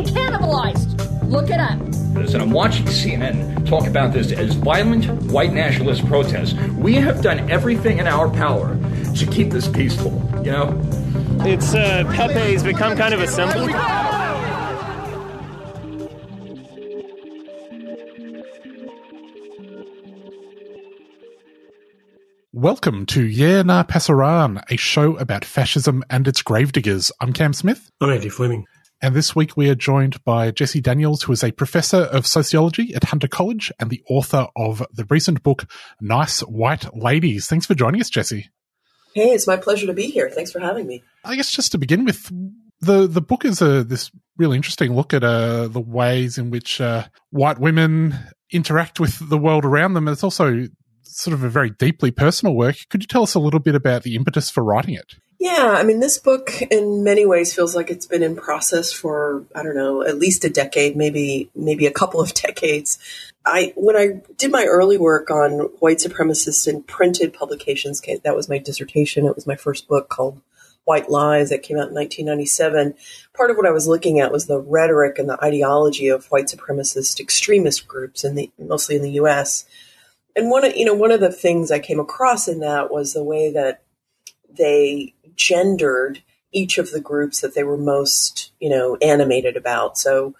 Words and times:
Look 1.31 1.49
it 1.49 1.61
up. 1.61 1.79
this, 2.13 2.33
and 2.33 2.43
I'm 2.43 2.51
watching 2.51 2.83
CNN 2.87 3.65
talk 3.65 3.87
about 3.87 4.11
this 4.11 4.33
as 4.33 4.53
violent 4.55 5.05
white 5.31 5.53
nationalist 5.53 6.05
protests. 6.07 6.55
We 6.71 6.95
have 6.95 7.21
done 7.21 7.49
everything 7.49 7.99
in 7.99 8.07
our 8.07 8.29
power 8.29 8.77
to 9.15 9.25
keep 9.27 9.49
this 9.49 9.65
peaceful, 9.65 10.11
you 10.43 10.51
know? 10.51 10.77
It's 11.45 11.73
uh, 11.73 12.03
Pepe's 12.13 12.63
become 12.63 12.97
kind 12.97 13.13
of 13.13 13.21
a 13.21 13.27
symbol. 13.27 13.69
Welcome 22.51 23.05
to 23.05 23.23
Yeah 23.23 23.61
Nah 23.61 23.83
Pasaran, 23.83 24.61
a 24.69 24.75
show 24.75 25.15
about 25.15 25.45
fascism 25.45 26.03
and 26.09 26.27
its 26.27 26.41
gravediggers. 26.41 27.09
I'm 27.21 27.31
Cam 27.31 27.53
Smith, 27.53 27.89
I'm 28.01 28.09
Andy 28.09 28.27
Fleming. 28.27 28.67
And 29.03 29.15
this 29.15 29.35
week 29.35 29.57
we 29.57 29.67
are 29.67 29.75
joined 29.75 30.23
by 30.23 30.51
Jessie 30.51 30.79
Daniels, 30.79 31.23
who 31.23 31.31
is 31.31 31.43
a 31.43 31.51
professor 31.51 32.01
of 32.01 32.27
sociology 32.27 32.93
at 32.93 33.05
Hunter 33.05 33.27
College 33.27 33.71
and 33.79 33.89
the 33.89 34.03
author 34.07 34.45
of 34.55 34.85
the 34.93 35.07
recent 35.09 35.41
book 35.41 35.65
Nice 35.99 36.41
White 36.41 36.95
Ladies. 36.95 37.47
Thanks 37.47 37.65
for 37.65 37.73
joining 37.73 37.99
us, 37.99 38.11
Jessie. 38.11 38.51
Hey, 39.15 39.31
it's 39.31 39.47
my 39.47 39.57
pleasure 39.57 39.87
to 39.87 39.93
be 39.93 40.11
here. 40.11 40.29
Thanks 40.29 40.51
for 40.51 40.59
having 40.59 40.85
me. 40.85 41.01
I 41.25 41.35
guess 41.35 41.51
just 41.51 41.71
to 41.71 41.79
begin 41.79 42.05
with, 42.05 42.31
the 42.79 43.07
the 43.07 43.21
book 43.21 43.43
is 43.43 43.59
a 43.59 43.83
this 43.83 44.11
really 44.37 44.55
interesting 44.55 44.95
look 44.95 45.15
at 45.15 45.23
uh, 45.23 45.67
the 45.67 45.81
ways 45.81 46.37
in 46.37 46.51
which 46.51 46.79
uh, 46.79 47.05
white 47.31 47.57
women 47.57 48.15
interact 48.51 48.99
with 48.99 49.29
the 49.29 49.37
world 49.37 49.65
around 49.65 49.95
them. 49.95 50.07
It's 50.07 50.23
also 50.23 50.67
sort 51.01 51.33
of 51.33 51.43
a 51.43 51.49
very 51.49 51.71
deeply 51.71 52.11
personal 52.11 52.55
work. 52.55 52.75
Could 52.91 53.01
you 53.01 53.07
tell 53.07 53.23
us 53.23 53.33
a 53.33 53.39
little 53.39 53.59
bit 53.59 53.73
about 53.73 54.03
the 54.03 54.15
impetus 54.15 54.51
for 54.51 54.63
writing 54.63 54.93
it? 54.93 55.15
Yeah, 55.41 55.73
I 55.75 55.81
mean, 55.81 55.99
this 55.99 56.19
book 56.19 56.61
in 56.69 57.03
many 57.03 57.25
ways 57.25 57.51
feels 57.51 57.75
like 57.75 57.89
it's 57.89 58.05
been 58.05 58.21
in 58.21 58.35
process 58.35 58.93
for 58.93 59.43
I 59.55 59.63
don't 59.63 59.75
know, 59.75 60.03
at 60.03 60.19
least 60.19 60.45
a 60.45 60.51
decade, 60.51 60.95
maybe 60.95 61.49
maybe 61.55 61.87
a 61.87 61.91
couple 61.91 62.21
of 62.21 62.31
decades. 62.35 62.99
I 63.43 63.73
when 63.75 63.95
I 63.97 64.21
did 64.37 64.51
my 64.51 64.65
early 64.65 64.99
work 64.99 65.31
on 65.31 65.61
white 65.79 65.97
supremacists 65.97 66.67
in 66.67 66.83
printed 66.83 67.33
publications, 67.33 68.03
that 68.23 68.35
was 68.35 68.49
my 68.49 68.59
dissertation. 68.59 69.25
It 69.25 69.33
was 69.35 69.47
my 69.47 69.55
first 69.55 69.87
book 69.87 70.09
called 70.09 70.39
White 70.83 71.09
Lies 71.09 71.49
that 71.49 71.63
came 71.63 71.77
out 71.77 71.89
in 71.89 71.95
1997. 71.95 72.93
Part 73.33 73.49
of 73.49 73.57
what 73.57 73.65
I 73.65 73.71
was 73.71 73.87
looking 73.87 74.19
at 74.19 74.31
was 74.31 74.45
the 74.45 74.59
rhetoric 74.59 75.17
and 75.17 75.27
the 75.27 75.43
ideology 75.43 76.09
of 76.09 76.27
white 76.27 76.49
supremacist 76.49 77.19
extremist 77.19 77.87
groups 77.87 78.23
in 78.23 78.35
the 78.35 78.51
mostly 78.59 78.95
in 78.95 79.01
the 79.01 79.13
U.S. 79.13 79.65
And 80.35 80.51
one 80.51 80.63
of 80.65 80.75
you 80.75 80.85
know 80.85 80.93
one 80.93 81.09
of 81.09 81.19
the 81.19 81.31
things 81.31 81.71
I 81.71 81.79
came 81.79 81.99
across 81.99 82.47
in 82.47 82.59
that 82.59 82.91
was 82.91 83.13
the 83.13 83.23
way 83.23 83.51
that 83.53 83.81
they 84.57 85.13
gendered 85.35 86.23
each 86.51 86.77
of 86.77 86.91
the 86.91 87.01
groups 87.01 87.41
that 87.41 87.55
they 87.55 87.63
were 87.63 87.77
most, 87.77 88.51
you 88.59 88.69
know, 88.69 88.97
animated 88.97 89.55
about. 89.55 89.97
So 89.97 90.35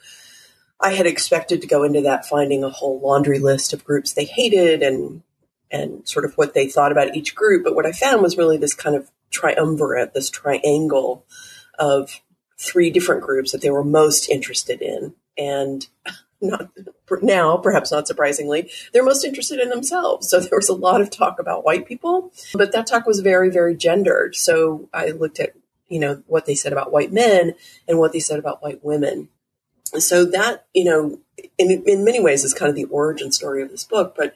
I 0.80 0.94
had 0.94 1.06
expected 1.06 1.62
to 1.62 1.68
go 1.68 1.84
into 1.84 2.02
that 2.02 2.26
finding 2.26 2.64
a 2.64 2.70
whole 2.70 3.00
laundry 3.00 3.40
list 3.40 3.74
of 3.74 3.86
groups 3.86 4.14
they 4.14 4.26
hated 4.26 4.82
and 4.82 5.24
and 5.70 6.06
sort 6.08 6.26
of 6.26 6.34
what 6.34 6.54
they 6.54 6.68
thought 6.68 6.92
about 6.92 7.16
each 7.16 7.34
group. 7.34 7.64
But 7.64 7.76
what 7.76 7.86
I 7.86 7.94
found 7.94 8.22
was 8.22 8.38
really 8.38 8.58
this 8.58 8.74
kind 8.74 8.96
of 8.96 9.10
triumvirate, 9.30 10.14
this 10.14 10.30
triangle 10.30 11.26
of 11.80 12.22
three 12.60 12.90
different 12.90 13.22
groups 13.22 13.54
that 13.54 13.62
they 13.62 13.70
were 13.70 13.84
most 13.84 14.30
interested 14.30 14.82
in. 14.82 15.16
And 15.38 15.88
not 16.42 16.70
now, 17.22 17.58
perhaps 17.58 17.92
not 17.92 18.08
surprisingly, 18.08 18.72
they're 18.94 19.04
most 19.04 19.26
interested 19.26 19.60
in 19.60 19.70
themselves. 19.70 20.30
So 20.30 20.40
there 20.40 20.58
was 20.58 20.70
a 20.70 20.74
lot 20.74 21.02
of 21.02 21.10
talk 21.10 21.40
about 21.40 21.66
white 21.66 21.86
people, 21.86 22.32
but 22.54 22.72
that 22.72 22.88
talk 22.88 23.06
was 23.06 23.20
very, 23.20 23.50
very 23.50 23.76
gendered. 23.76 24.36
So 24.36 24.90
I 24.94 25.10
looked 25.10 25.40
at, 25.40 25.54
you 25.90 26.00
know, 26.00 26.24
what 26.28 26.46
they 26.46 26.56
said 26.56 26.72
about 26.72 26.92
white 26.92 27.12
men 27.12 27.56
and 27.88 28.00
what 28.00 28.14
they 28.14 28.20
said 28.20 28.40
about 28.40 28.64
white 28.64 28.84
women. 28.84 29.30
So 29.98 30.24
that, 30.26 30.66
you 30.74 30.86
know, 30.86 31.20
in, 31.58 31.84
in 31.86 32.06
many 32.06 32.22
ways 32.22 32.44
is 32.44 32.54
kind 32.54 32.70
of 32.70 32.76
the 32.76 32.86
origin 32.86 33.32
story 33.32 33.62
of 33.62 33.70
this 33.70 33.84
book, 33.84 34.16
but 34.16 34.36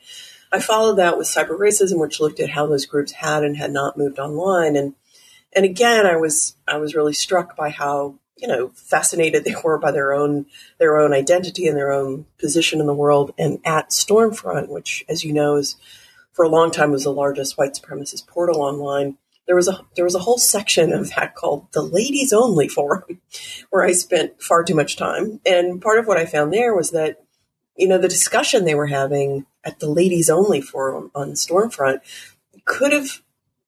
I 0.51 0.59
followed 0.59 0.95
that 0.95 1.17
with 1.17 1.27
cyber 1.27 1.57
racism, 1.57 1.99
which 1.99 2.19
looked 2.19 2.39
at 2.39 2.51
how 2.51 2.67
those 2.67 2.85
groups 2.85 3.13
had 3.13 3.43
and 3.43 3.57
had 3.57 3.71
not 3.71 3.97
moved 3.97 4.19
online. 4.19 4.75
And, 4.75 4.95
and 5.53 5.65
again, 5.65 6.05
I 6.05 6.17
was, 6.17 6.55
I 6.67 6.77
was 6.77 6.93
really 6.95 7.13
struck 7.13 7.55
by 7.55 7.69
how 7.69 8.15
you 8.37 8.47
know 8.47 8.69
fascinated 8.75 9.43
they 9.43 9.55
were 9.63 9.77
by 9.77 9.91
their 9.91 10.13
own 10.13 10.45
their 10.79 10.97
own 10.97 11.13
identity 11.13 11.67
and 11.67 11.77
their 11.77 11.91
own 11.91 12.25
position 12.37 12.79
in 12.79 12.87
the 12.87 12.93
world. 12.93 13.33
And 13.37 13.59
at 13.65 13.89
stormfront 13.89 14.69
which 14.69 15.05
as 15.09 15.23
you 15.23 15.33
know 15.33 15.55
is 15.55 15.75
for 16.33 16.43
a 16.43 16.49
long 16.49 16.71
time 16.71 16.91
was 16.91 17.03
the 17.03 17.11
largest 17.11 17.57
white 17.57 17.73
supremacist 17.73 18.27
portal 18.27 18.61
online 18.61 19.17
there 19.45 19.55
was 19.55 19.67
a 19.67 19.79
there 19.95 20.05
was 20.05 20.15
a 20.15 20.19
whole 20.19 20.37
section 20.37 20.91
of 20.91 21.11
that 21.15 21.35
called 21.35 21.67
the 21.71 21.81
ladies 21.81 22.33
only 22.33 22.67
forum 22.67 23.21
where 23.69 23.83
i 23.83 23.91
spent 23.91 24.41
far 24.41 24.63
too 24.63 24.75
much 24.75 24.95
time. 24.97 25.39
And 25.45 25.81
part 25.81 25.99
of 25.99 26.07
what 26.07 26.17
i 26.17 26.25
found 26.25 26.51
there 26.51 26.75
was 26.75 26.91
that 26.91 27.23
you 27.75 27.87
know 27.87 27.97
the 27.97 28.07
discussion 28.07 28.65
they 28.65 28.75
were 28.75 28.87
having 28.87 29.45
at 29.63 29.79
the 29.79 29.89
ladies 29.89 30.29
only 30.29 30.61
forum 30.61 31.11
on 31.15 31.31
stormfront 31.31 31.99
could 32.65 32.91
have 32.91 33.21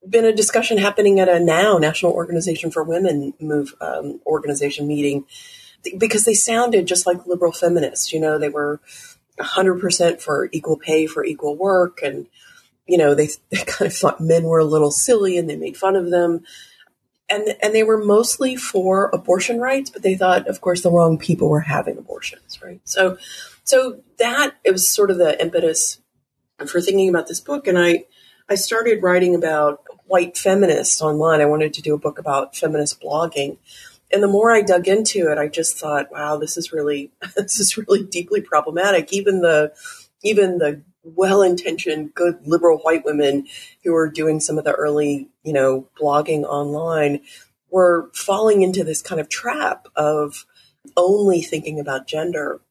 been 0.09 0.25
a 0.25 0.33
discussion 0.33 0.77
happening 0.77 1.19
at 1.19 1.29
a 1.29 1.39
now 1.39 1.77
National 1.77 2.11
Organization 2.11 2.71
for 2.71 2.83
Women 2.83 3.33
move 3.39 3.75
um, 3.81 4.19
organization 4.25 4.87
meeting 4.87 5.25
because 5.97 6.25
they 6.25 6.33
sounded 6.33 6.85
just 6.85 7.05
like 7.05 7.25
liberal 7.25 7.51
feminists. 7.51 8.11
You 8.11 8.19
know, 8.19 8.37
they 8.37 8.49
were 8.49 8.79
100% 9.39 10.21
for 10.21 10.49
equal 10.51 10.77
pay 10.77 11.07
for 11.07 11.23
equal 11.23 11.55
work. 11.55 11.99
And, 12.01 12.27
you 12.87 12.97
know, 12.97 13.15
they, 13.15 13.29
they 13.49 13.57
kind 13.65 13.87
of 13.87 13.95
thought 13.95 14.21
men 14.21 14.43
were 14.43 14.59
a 14.59 14.65
little 14.65 14.91
silly 14.91 15.37
and 15.37 15.49
they 15.49 15.55
made 15.55 15.77
fun 15.77 15.95
of 15.95 16.09
them. 16.09 16.43
And, 17.29 17.55
and 17.61 17.75
they 17.75 17.83
were 17.83 18.03
mostly 18.03 18.55
for 18.55 19.09
abortion 19.13 19.59
rights, 19.59 19.89
but 19.89 20.01
they 20.01 20.15
thought, 20.15 20.47
of 20.47 20.61
course, 20.61 20.81
the 20.81 20.91
wrong 20.91 21.17
people 21.17 21.49
were 21.49 21.59
having 21.59 21.97
abortions, 21.97 22.61
right? 22.61 22.79
So, 22.85 23.17
so 23.65 23.99
that 24.17 24.55
it 24.63 24.71
was 24.71 24.87
sort 24.87 25.11
of 25.11 25.17
the 25.17 25.39
impetus 25.41 25.99
for 26.67 26.79
thinking 26.79 27.09
about 27.09 27.27
this 27.27 27.41
book. 27.41 27.67
And 27.67 27.77
I, 27.77 28.05
I 28.49 28.55
started 28.55 29.03
writing 29.03 29.35
about 29.35 29.83
white 30.05 30.37
feminists 30.37 31.01
online. 31.01 31.41
I 31.41 31.45
wanted 31.45 31.73
to 31.73 31.81
do 31.81 31.93
a 31.93 31.99
book 31.99 32.17
about 32.17 32.55
feminist 32.55 33.01
blogging. 33.01 33.57
And 34.11 34.23
the 34.23 34.27
more 34.27 34.51
I 34.51 34.61
dug 34.61 34.87
into 34.87 35.29
it, 35.29 35.37
I 35.37 35.49
just 35.49 35.77
thought, 35.77 36.11
wow, 36.11 36.37
this 36.37 36.55
is 36.55 36.71
really 36.71 37.11
this 37.35 37.59
is 37.59 37.77
really 37.77 38.03
deeply 38.03 38.41
problematic. 38.41 39.11
Even 39.11 39.41
the 39.41 39.73
even 40.23 40.59
the 40.59 40.81
well-intentioned 41.03 42.13
good 42.13 42.35
liberal 42.45 42.79
white 42.79 43.05
women 43.05 43.47
who 43.83 43.93
were 43.93 44.09
doing 44.09 44.39
some 44.39 44.57
of 44.57 44.65
the 44.65 44.73
early, 44.73 45.29
you 45.43 45.53
know, 45.53 45.87
blogging 45.99 46.43
online 46.43 47.21
were 47.69 48.09
falling 48.13 48.61
into 48.61 48.83
this 48.83 49.01
kind 49.01 49.19
of 49.21 49.29
trap 49.29 49.87
of 49.95 50.45
only 50.95 51.41
thinking 51.41 51.79
about 51.79 52.07
gender. 52.07 52.61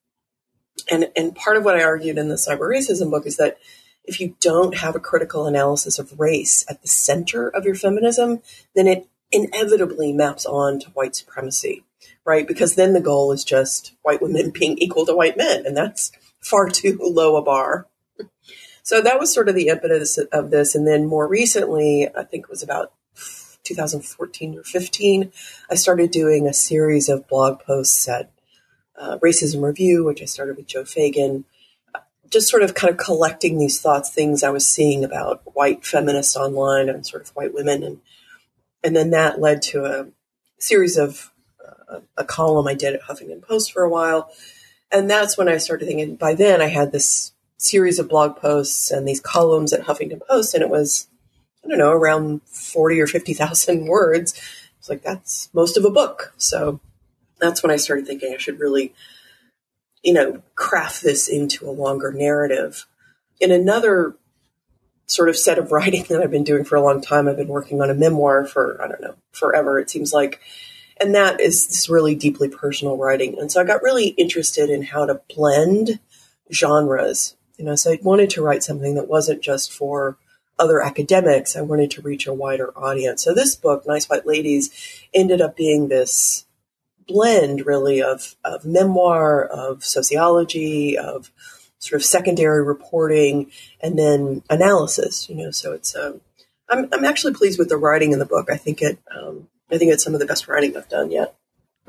And 0.90 1.11
and 1.14 1.34
part 1.34 1.58
of 1.58 1.64
what 1.64 1.76
I 1.76 1.82
argued 1.82 2.17
in 2.17 2.31
the 2.31 2.37
cyber 2.37 2.61
racism 2.61 3.11
book 3.11 3.26
is 3.26 3.37
that 3.37 3.58
if 4.06 4.20
you 4.20 4.37
don't 4.41 4.76
have 4.79 4.94
a 4.94 5.00
critical 5.00 5.47
analysis 5.47 5.99
of 5.99 6.19
race 6.19 6.64
at 6.69 6.82
the 6.82 6.88
center 6.88 7.49
of 7.49 7.64
your 7.64 7.75
feminism, 7.75 8.41
then 8.75 8.87
it 8.87 9.08
inevitably 9.32 10.12
maps 10.12 10.47
on 10.47 10.81
to 10.81 10.91
white 10.91 11.17
supremacy, 11.17 11.85
right? 12.25 12.47
Because 12.47 12.75
then 12.75 12.93
the 12.93 13.00
goal 13.00 13.32
is 13.32 13.44
just 13.44 13.94
white 14.03 14.23
women 14.23 14.50
being 14.55 14.79
equal 14.79 15.06
to 15.06 15.14
white 15.14 15.37
men, 15.37 15.67
and 15.67 15.76
that's 15.76 16.12
far 16.41 16.69
too 16.69 16.99
low 17.00 17.37
a 17.37 17.43
bar. 17.43 17.87
So 18.82 19.00
that 19.00 19.19
was 19.19 19.35
sort 19.35 19.49
of 19.49 19.56
the 19.56 19.67
impetus 19.67 20.17
of 20.17 20.50
this. 20.50 20.76
And 20.76 20.87
then 20.87 21.06
more 21.06 21.26
recently, 21.26 22.09
I 22.17 22.23
think 22.23 22.44
it 22.44 22.50
was 22.50 22.62
about 22.62 22.93
2014 23.67 24.59
or 24.59 24.62
15, 24.62 25.32
I 25.69 25.75
started 25.75 26.11
doing 26.11 26.47
a 26.47 26.52
series 26.52 27.09
of 27.09 27.26
blog 27.29 27.61
posts 27.61 28.09
at 28.09 28.31
uh, 28.97 29.19
Racism 29.19 29.62
Review, 29.62 30.05
which 30.05 30.23
I 30.23 30.25
started 30.25 30.56
with 30.56 30.69
Joe 30.69 30.85
Feagin, 30.85 31.44
just 32.31 32.49
sort 32.49 32.62
of 32.62 32.75
kind 32.75 32.90
of 32.90 32.99
collecting 32.99 33.58
these 33.58 33.81
thoughts, 33.81 34.11
things 34.11 34.43
I 34.43 34.50
was 34.50 34.67
seeing 34.67 35.05
about 35.05 35.43
white 35.55 35.84
feminists 35.84 36.37
online 36.37 36.88
and 36.88 37.06
sort 37.06 37.23
of 37.23 37.31
white 37.31 37.55
women, 37.55 37.82
and 37.82 38.00
and 38.82 38.94
then 38.94 39.11
that 39.11 39.40
led 39.40 39.62
to 39.62 39.84
a 39.84 40.06
series 40.58 40.96
of 40.96 41.32
uh, 41.88 42.00
a, 42.17 42.25
column 42.25 42.69
I 42.69 42.75
did 42.75 42.94
at 42.94 43.02
Huffington 43.02 43.43
Post 43.43 43.73
for 43.73 43.82
a 43.82 43.90
while. 43.90 44.31
And 44.93 45.11
that's 45.11 45.37
when 45.37 45.49
I 45.49 45.56
started 45.56 45.87
thinking, 45.87 46.17
by 46.17 46.34
then 46.34 46.61
I 46.61 46.69
had 46.69 46.93
this 46.93 47.32
series 47.58 47.99
of 47.99 48.08
blog 48.08 48.37
posts 48.37 48.90
and 48.90 49.06
these 49.06 49.20
columns 49.20 49.73
at 49.73 49.82
Huffington 49.82 50.20
Post, 50.28 50.55
and 50.55 50.62
it 50.62 50.70
was, 50.70 51.08
I 51.64 51.69
don't 51.69 51.78
know, 51.78 51.90
around 51.90 52.43
40 52.44 53.00
or 53.00 53.06
50,000 53.06 53.87
words. 53.88 54.40
It's 54.78 54.88
like, 54.88 55.02
that's 55.02 55.49
most 55.52 55.76
of 55.76 55.84
a 55.84 55.90
book. 55.90 56.32
So 56.37 56.81
that's 57.40 57.62
when 57.62 57.73
I 57.73 57.76
started 57.76 58.06
thinking 58.06 58.32
I 58.32 58.38
should 58.38 58.61
really, 58.61 58.94
you 60.02 60.12
know, 60.12 60.43
craft 60.54 61.02
this 61.02 61.28
into 61.28 61.69
a 61.69 61.72
longer 61.72 62.12
narrative. 62.12 62.87
In 63.40 63.50
another 63.50 64.16
sort 65.06 65.28
of 65.28 65.37
set 65.37 65.58
of 65.58 65.72
writing 65.72 66.04
that 66.08 66.22
I've 66.22 66.31
been 66.31 66.44
doing 66.44 66.64
for 66.64 66.76
a 66.76 66.82
long 66.82 67.00
time, 67.00 67.28
I've 67.28 67.37
been 67.37 67.48
working 67.48 67.81
on 67.81 67.90
a 67.90 67.94
memoir 67.94 68.44
for, 68.44 68.82
I 68.82 68.88
don't 68.88 69.00
know, 69.00 69.14
forever, 69.32 69.78
it 69.78 69.90
seems 69.90 70.12
like. 70.12 70.40
And 70.98 71.14
that 71.14 71.40
is 71.40 71.69
this 71.69 71.88
really 71.90 72.14
deeply 72.14 72.48
personal 72.48 72.96
writing. 72.96 73.38
And 73.38 73.52
so 73.52 73.60
I 73.60 73.64
got 73.64 73.82
really 73.82 74.08
interested 74.08 74.70
in 74.70 74.82
how 74.82 75.04
to 75.04 75.20
blend 75.34 76.00
genres. 76.52 77.37
You 77.58 77.64
know, 77.64 77.75
so 77.75 77.92
I 77.92 77.99
wanted 78.02 78.31
to 78.31 78.42
write 78.42 78.62
something 78.62 78.94
that 78.94 79.08
wasn't 79.08 79.42
just 79.42 79.72
for 79.72 80.16
other 80.58 80.81
academics. 80.82 81.54
I 81.54 81.60
wanted 81.60 81.90
to 81.92 82.02
reach 82.02 82.26
a 82.26 82.32
wider 82.32 82.72
audience. 82.78 83.22
So 83.25 83.34
this 83.34 83.54
book, 83.54 83.87
Nice 83.87 84.08
White 84.08 84.26
Ladies, 84.26 84.70
ended 85.12 85.42
up 85.42 85.56
being 85.56 85.88
this 85.88 86.45
blend 87.08 87.67
really 87.67 88.03
of, 88.03 88.37
of 88.44 88.64
memoir, 88.64 89.44
of 89.44 89.85
sociology, 89.85 90.99
of 90.99 91.31
sort 91.79 92.00
of 92.00 92.05
secondary 92.05 92.64
reporting, 92.64 93.50
and 93.81 93.99
then 93.99 94.43
analysis. 94.50 95.29
You 95.29 95.37
know, 95.37 95.50
so 95.50 95.73
it's 95.73 95.94
um, 95.97 96.20
I'm 96.69 96.88
I'm 96.93 97.05
actually 97.05 97.35
pleased 97.35 97.58
with 97.58 97.69
the 97.69 97.76
writing 97.76 98.12
in 98.12 98.19
the 98.19 98.26
book. 98.26 98.50
I 98.50 98.56
think 98.56 98.82
it 98.82 98.99
um, 99.14 99.49
I 99.70 99.79
think 99.79 99.93
it's 99.93 100.05
some 100.05 100.14
of 100.14 100.20
the 100.20 100.26
best 100.26 100.49
writing 100.49 100.76
I've 100.76 100.88
done 100.88 101.11
yet. 101.11 101.37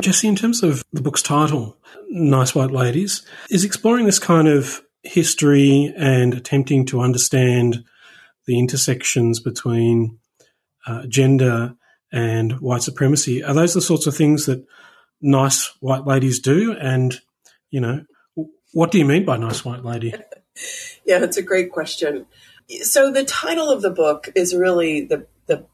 Jessie, 0.02 0.28
in 0.28 0.36
terms 0.36 0.62
of 0.62 0.84
the 0.94 1.02
book's 1.02 1.24
title, 1.24 1.76
Nice 2.10 2.54
White 2.54 2.72
Ladies, 2.72 3.26
is 3.50 3.66
exploring 3.66 4.06
this 4.06 4.20
kind 4.20 4.48
of 4.48 4.84
history 5.02 5.92
and 5.98 6.36
attempting 6.36 6.86
to 6.86 7.02
understand 7.02 7.84
the 8.46 8.60
intersections 8.60 9.40
between 9.40 10.20
uh, 10.86 11.08
gender 11.08 11.76
and 12.12 12.54
white 12.60 12.84
supremacy. 12.84 13.44
Are 13.44 13.54
those 13.54 13.74
the 13.74 13.82
sorts 13.82 14.06
of 14.06 14.16
things 14.16 14.46
that 14.46 14.66
nice 15.22 15.74
white 15.80 16.06
ladies 16.06 16.40
do? 16.40 16.74
And, 16.74 17.20
you 17.70 17.82
know, 17.82 18.06
what 18.74 18.92
do 18.92 18.98
you 18.98 19.06
mean 19.06 19.26
by 19.26 19.38
nice 19.38 19.66
white 19.66 19.84
lady? 19.84 20.14
yeah, 21.06 21.24
it's 21.24 21.38
a 21.38 21.42
great 21.42 21.72
question. 21.72 22.26
So 22.82 23.12
the 23.12 23.24
title 23.24 23.70
of 23.70 23.82
the 23.82 23.90
book 23.90 24.30
is 24.36 24.54
really 24.56 25.06
the 25.06 25.26
the 25.46 25.66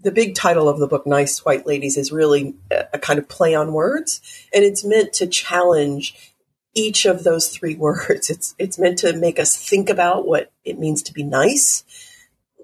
the 0.00 0.12
big 0.12 0.34
title 0.34 0.68
of 0.68 0.78
the 0.78 0.86
book, 0.86 1.06
Nice 1.06 1.44
White 1.44 1.66
Ladies, 1.66 1.96
is 1.96 2.12
really 2.12 2.54
a, 2.70 2.84
a 2.94 2.98
kind 2.98 3.18
of 3.18 3.28
play 3.28 3.54
on 3.54 3.72
words, 3.72 4.20
and 4.54 4.64
it's 4.64 4.84
meant 4.84 5.12
to 5.14 5.26
challenge 5.26 6.34
each 6.74 7.04
of 7.06 7.24
those 7.24 7.48
three 7.48 7.74
words. 7.86 8.30
It's 8.30 8.54
it's 8.58 8.78
meant 8.78 8.98
to 8.98 9.16
make 9.16 9.38
us 9.38 9.56
think 9.56 9.88
about 9.90 10.26
what 10.26 10.52
it 10.64 10.78
means 10.78 11.02
to 11.04 11.12
be 11.12 11.22
nice, 11.22 11.84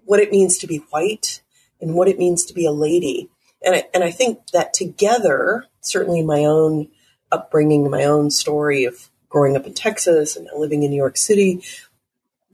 what 0.04 0.20
it 0.20 0.30
means 0.30 0.58
to 0.58 0.66
be 0.66 0.78
white, 0.90 1.42
and 1.80 1.94
what 1.94 2.08
it 2.08 2.18
means 2.18 2.44
to 2.44 2.54
be 2.54 2.66
a 2.66 2.72
lady. 2.72 3.30
And 3.64 3.76
I, 3.76 3.84
and 3.94 4.04
I 4.04 4.10
think 4.10 4.48
that 4.52 4.74
together, 4.74 5.64
certainly 5.84 6.22
my 6.22 6.44
own 6.44 6.88
upbringing, 7.30 7.88
my 7.90 8.04
own 8.04 8.30
story 8.30 8.84
of 8.84 9.10
growing 9.28 9.56
up 9.56 9.66
in 9.66 9.74
Texas 9.74 10.36
and 10.36 10.48
living 10.56 10.82
in 10.82 10.90
New 10.90 10.96
York 10.96 11.16
City, 11.16 11.62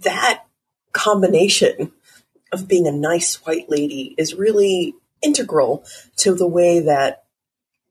that 0.00 0.44
combination 0.92 1.92
of 2.52 2.66
being 2.66 2.86
a 2.86 2.92
nice 2.92 3.36
white 3.46 3.68
lady 3.68 4.14
is 4.18 4.34
really 4.34 4.94
integral 5.22 5.84
to 6.16 6.34
the 6.34 6.48
way 6.48 6.80
that 6.80 7.24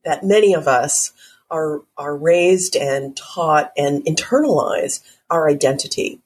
that 0.03 0.23
many 0.23 0.53
of 0.53 0.67
us 0.67 1.11
are 1.51 1.81
are 1.97 2.15
raised 2.15 2.75
and 2.75 3.15
taught 3.15 3.71
and 3.77 4.03
internalize 4.05 5.01
our 5.29 5.47
identity. 5.47 6.19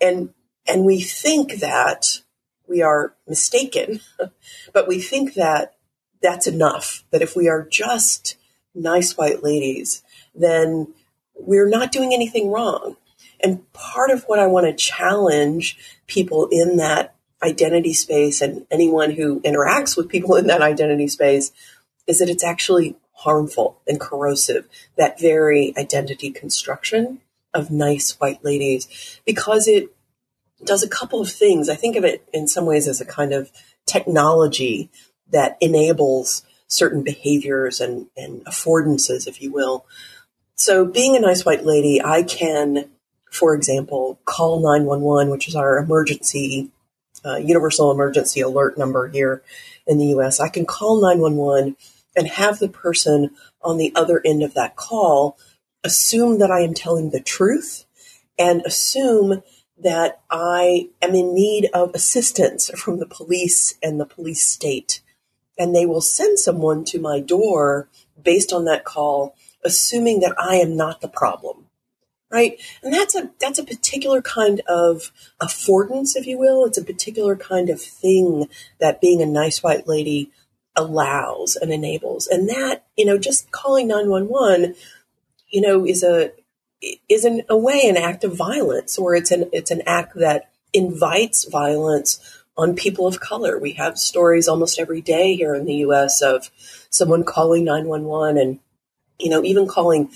And 0.00 0.30
and 0.66 0.84
we 0.84 1.00
think 1.00 1.54
that 1.54 2.20
we 2.68 2.82
are 2.82 3.14
mistaken, 3.26 4.00
but 4.72 4.86
we 4.86 5.00
think 5.00 5.34
that 5.34 5.74
that's 6.22 6.46
enough, 6.46 7.04
that 7.10 7.22
if 7.22 7.34
we 7.34 7.48
are 7.48 7.66
just 7.66 8.36
nice 8.74 9.16
white 9.16 9.42
ladies, 9.42 10.02
then 10.34 10.92
we're 11.34 11.68
not 11.68 11.92
doing 11.92 12.12
anything 12.12 12.50
wrong. 12.50 12.96
And 13.40 13.70
part 13.72 14.10
of 14.10 14.24
what 14.24 14.38
I 14.38 14.46
want 14.46 14.66
to 14.66 14.72
challenge 14.72 15.78
people 16.06 16.48
in 16.50 16.76
that 16.76 17.14
identity 17.42 17.92
space 17.92 18.40
and 18.40 18.66
anyone 18.70 19.10
who 19.10 19.40
interacts 19.40 19.96
with 19.96 20.08
people 20.08 20.36
in 20.36 20.46
that 20.46 20.62
identity 20.62 21.08
space 21.08 21.50
is 22.06 22.18
that 22.18 22.28
it's 22.28 22.44
actually 22.44 22.96
harmful 23.14 23.80
and 23.86 24.00
corrosive, 24.00 24.68
that 24.96 25.20
very 25.20 25.74
identity 25.76 26.30
construction 26.30 27.20
of 27.52 27.70
nice 27.70 28.12
white 28.20 28.44
ladies, 28.44 29.20
because 29.26 29.68
it 29.68 29.88
does 30.64 30.82
a 30.82 30.88
couple 30.88 31.20
of 31.20 31.30
things. 31.30 31.68
I 31.68 31.74
think 31.74 31.96
of 31.96 32.04
it 32.04 32.24
in 32.32 32.46
some 32.46 32.64
ways 32.64 32.86
as 32.86 33.00
a 33.00 33.04
kind 33.04 33.32
of 33.32 33.50
technology 33.86 34.90
that 35.30 35.56
enables 35.60 36.44
certain 36.72 37.02
behaviors 37.02 37.80
and, 37.80 38.06
and 38.16 38.44
affordances, 38.46 39.26
if 39.26 39.42
you 39.42 39.52
will, 39.52 39.84
so, 40.62 40.84
being 40.84 41.16
a 41.16 41.20
nice 41.20 41.44
white 41.44 41.64
lady, 41.64 42.00
I 42.00 42.22
can, 42.22 42.88
for 43.30 43.52
example, 43.52 44.20
call 44.24 44.60
911, 44.60 45.28
which 45.30 45.48
is 45.48 45.56
our 45.56 45.78
emergency, 45.78 46.70
uh, 47.24 47.34
universal 47.36 47.90
emergency 47.90 48.42
alert 48.42 48.78
number 48.78 49.08
here 49.08 49.42
in 49.88 49.98
the 49.98 50.06
US. 50.18 50.38
I 50.38 50.48
can 50.48 50.64
call 50.64 51.00
911 51.00 51.76
and 52.14 52.28
have 52.28 52.60
the 52.60 52.68
person 52.68 53.30
on 53.62 53.76
the 53.76 53.92
other 53.96 54.20
end 54.24 54.44
of 54.44 54.54
that 54.54 54.76
call 54.76 55.36
assume 55.82 56.38
that 56.38 56.52
I 56.52 56.60
am 56.60 56.74
telling 56.74 57.10
the 57.10 57.20
truth 57.20 57.84
and 58.38 58.62
assume 58.64 59.42
that 59.78 60.20
I 60.30 60.90
am 61.00 61.16
in 61.16 61.34
need 61.34 61.70
of 61.74 61.92
assistance 61.92 62.70
from 62.76 62.98
the 62.98 63.06
police 63.06 63.74
and 63.82 63.98
the 63.98 64.06
police 64.06 64.46
state. 64.46 65.00
And 65.58 65.74
they 65.74 65.86
will 65.86 66.00
send 66.00 66.38
someone 66.38 66.84
to 66.86 67.00
my 67.00 67.20
door 67.20 67.88
based 68.22 68.52
on 68.52 68.64
that 68.64 68.84
call 68.84 69.34
assuming 69.64 70.20
that 70.20 70.34
I 70.38 70.56
am 70.56 70.76
not 70.76 71.00
the 71.00 71.08
problem. 71.08 71.66
Right. 72.30 72.58
And 72.82 72.94
that's 72.94 73.14
a, 73.14 73.30
that's 73.40 73.58
a 73.58 73.64
particular 73.64 74.22
kind 74.22 74.62
of 74.66 75.12
affordance, 75.40 76.16
if 76.16 76.26
you 76.26 76.38
will. 76.38 76.64
It's 76.64 76.78
a 76.78 76.84
particular 76.84 77.36
kind 77.36 77.68
of 77.68 77.80
thing 77.80 78.48
that 78.80 79.02
being 79.02 79.20
a 79.20 79.26
nice 79.26 79.62
white 79.62 79.86
lady 79.86 80.30
allows 80.74 81.56
and 81.56 81.70
enables. 81.70 82.26
And 82.26 82.48
that, 82.48 82.86
you 82.96 83.04
know, 83.04 83.18
just 83.18 83.50
calling 83.50 83.86
911, 83.88 84.74
you 85.48 85.60
know, 85.60 85.86
is 85.86 86.02
a, 86.02 86.32
is 87.06 87.26
in 87.26 87.42
a 87.50 87.56
way 87.56 87.82
an 87.84 87.98
act 87.98 88.24
of 88.24 88.34
violence 88.34 88.96
or 88.96 89.14
it's 89.14 89.30
an, 89.30 89.50
it's 89.52 89.70
an 89.70 89.82
act 89.84 90.14
that 90.16 90.50
invites 90.72 91.44
violence 91.44 92.41
on 92.56 92.76
people 92.76 93.06
of 93.06 93.20
color. 93.20 93.58
We 93.58 93.72
have 93.72 93.98
stories 93.98 94.48
almost 94.48 94.78
every 94.78 95.00
day 95.00 95.36
here 95.36 95.54
in 95.54 95.64
the 95.64 95.76
U.S. 95.76 96.20
of 96.20 96.50
someone 96.90 97.24
calling 97.24 97.64
911 97.64 98.38
and 98.38 98.58
you 99.22 99.30
know, 99.30 99.42
even 99.44 99.66
calling, 99.66 100.10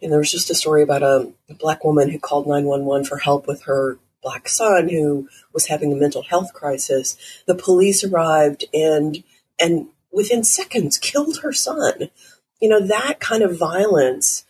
And 0.00 0.12
there 0.12 0.18
was 0.18 0.30
just 0.30 0.50
a 0.50 0.54
story 0.54 0.82
about 0.82 1.02
a, 1.02 1.32
a 1.48 1.54
black 1.54 1.84
woman 1.84 2.10
who 2.10 2.18
called 2.18 2.46
911 2.46 3.06
for 3.06 3.18
help 3.18 3.46
with 3.46 3.62
her 3.62 3.98
black 4.22 4.48
son 4.48 4.88
who 4.88 5.28
was 5.52 5.66
having 5.66 5.92
a 5.92 5.96
mental 5.96 6.22
health 6.22 6.52
crisis. 6.52 7.16
The 7.46 7.54
police 7.54 8.04
arrived 8.04 8.66
and, 8.72 9.24
and 9.60 9.88
within 10.12 10.44
seconds 10.44 10.98
killed 10.98 11.38
her 11.38 11.52
son. 11.52 12.10
You 12.60 12.68
know, 12.68 12.86
that 12.86 13.18
kind 13.18 13.42
of 13.42 13.58
violence 13.58 14.44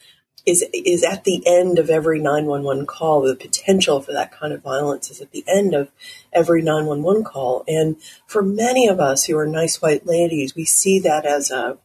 is 0.45 0.65
is 0.73 1.05
at 1.05 1.25
the 1.25 1.43
end 1.47 1.79
of 1.79 1.91
every 1.91 2.19
911 2.19 2.87
call. 2.87 3.23
The 3.23 3.37
potential 3.37 4.01
for 4.01 4.13
that 4.13 4.33
kind 4.33 4.53
of 4.53 4.63
violence 4.63 5.11
is 5.11 5.21
at 5.21 5.33
the 5.33 5.45
end 5.47 5.75
of 5.75 5.91
every 6.33 6.63
911 6.63 7.25
call. 7.25 7.65
And 7.69 7.97
for 8.27 8.43
many 8.43 8.89
of 8.89 9.01
us 9.01 9.25
who 9.25 9.37
are 9.39 9.47
nice 9.47 9.81
white 9.81 10.07
ladies, 10.07 10.55
we 10.55 10.65
see 10.65 10.99
that 11.01 11.25
as 11.25 11.51
a 11.51 11.79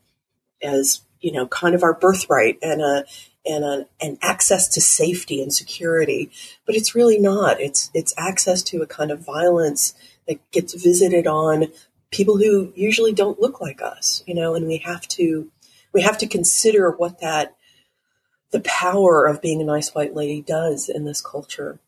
as 0.61 1.01
you 1.21 1.31
know, 1.31 1.47
kind 1.47 1.75
of 1.75 1.83
our 1.83 1.93
birthright 1.93 2.57
and 2.61 2.81
a 2.81 3.05
and 3.45 3.63
a, 3.63 3.85
an 4.01 4.17
access 4.21 4.67
to 4.67 4.81
safety 4.81 5.41
and 5.41 5.53
security. 5.53 6.29
But 6.65 6.75
it's 6.75 6.95
really 6.95 7.19
not. 7.19 7.59
It's 7.59 7.89
it's 7.93 8.13
access 8.17 8.61
to 8.63 8.81
a 8.81 8.87
kind 8.87 9.11
of 9.11 9.25
violence 9.25 9.93
that 10.27 10.39
gets 10.51 10.73
visited 10.73 11.27
on 11.27 11.67
people 12.11 12.37
who 12.37 12.71
usually 12.75 13.13
don't 13.13 13.39
look 13.39 13.59
like 13.61 13.81
us, 13.81 14.23
you 14.25 14.33
know, 14.33 14.55
and 14.55 14.67
we 14.67 14.77
have 14.77 15.07
to 15.09 15.49
we 15.93 16.01
have 16.01 16.17
to 16.19 16.27
consider 16.27 16.91
what 16.91 17.19
that 17.19 17.56
the 18.51 18.61
power 18.61 19.25
of 19.25 19.41
being 19.41 19.61
a 19.61 19.65
nice 19.65 19.93
white 19.93 20.15
lady 20.15 20.41
does 20.41 20.89
in 20.89 21.05
this 21.05 21.21
culture. 21.21 21.79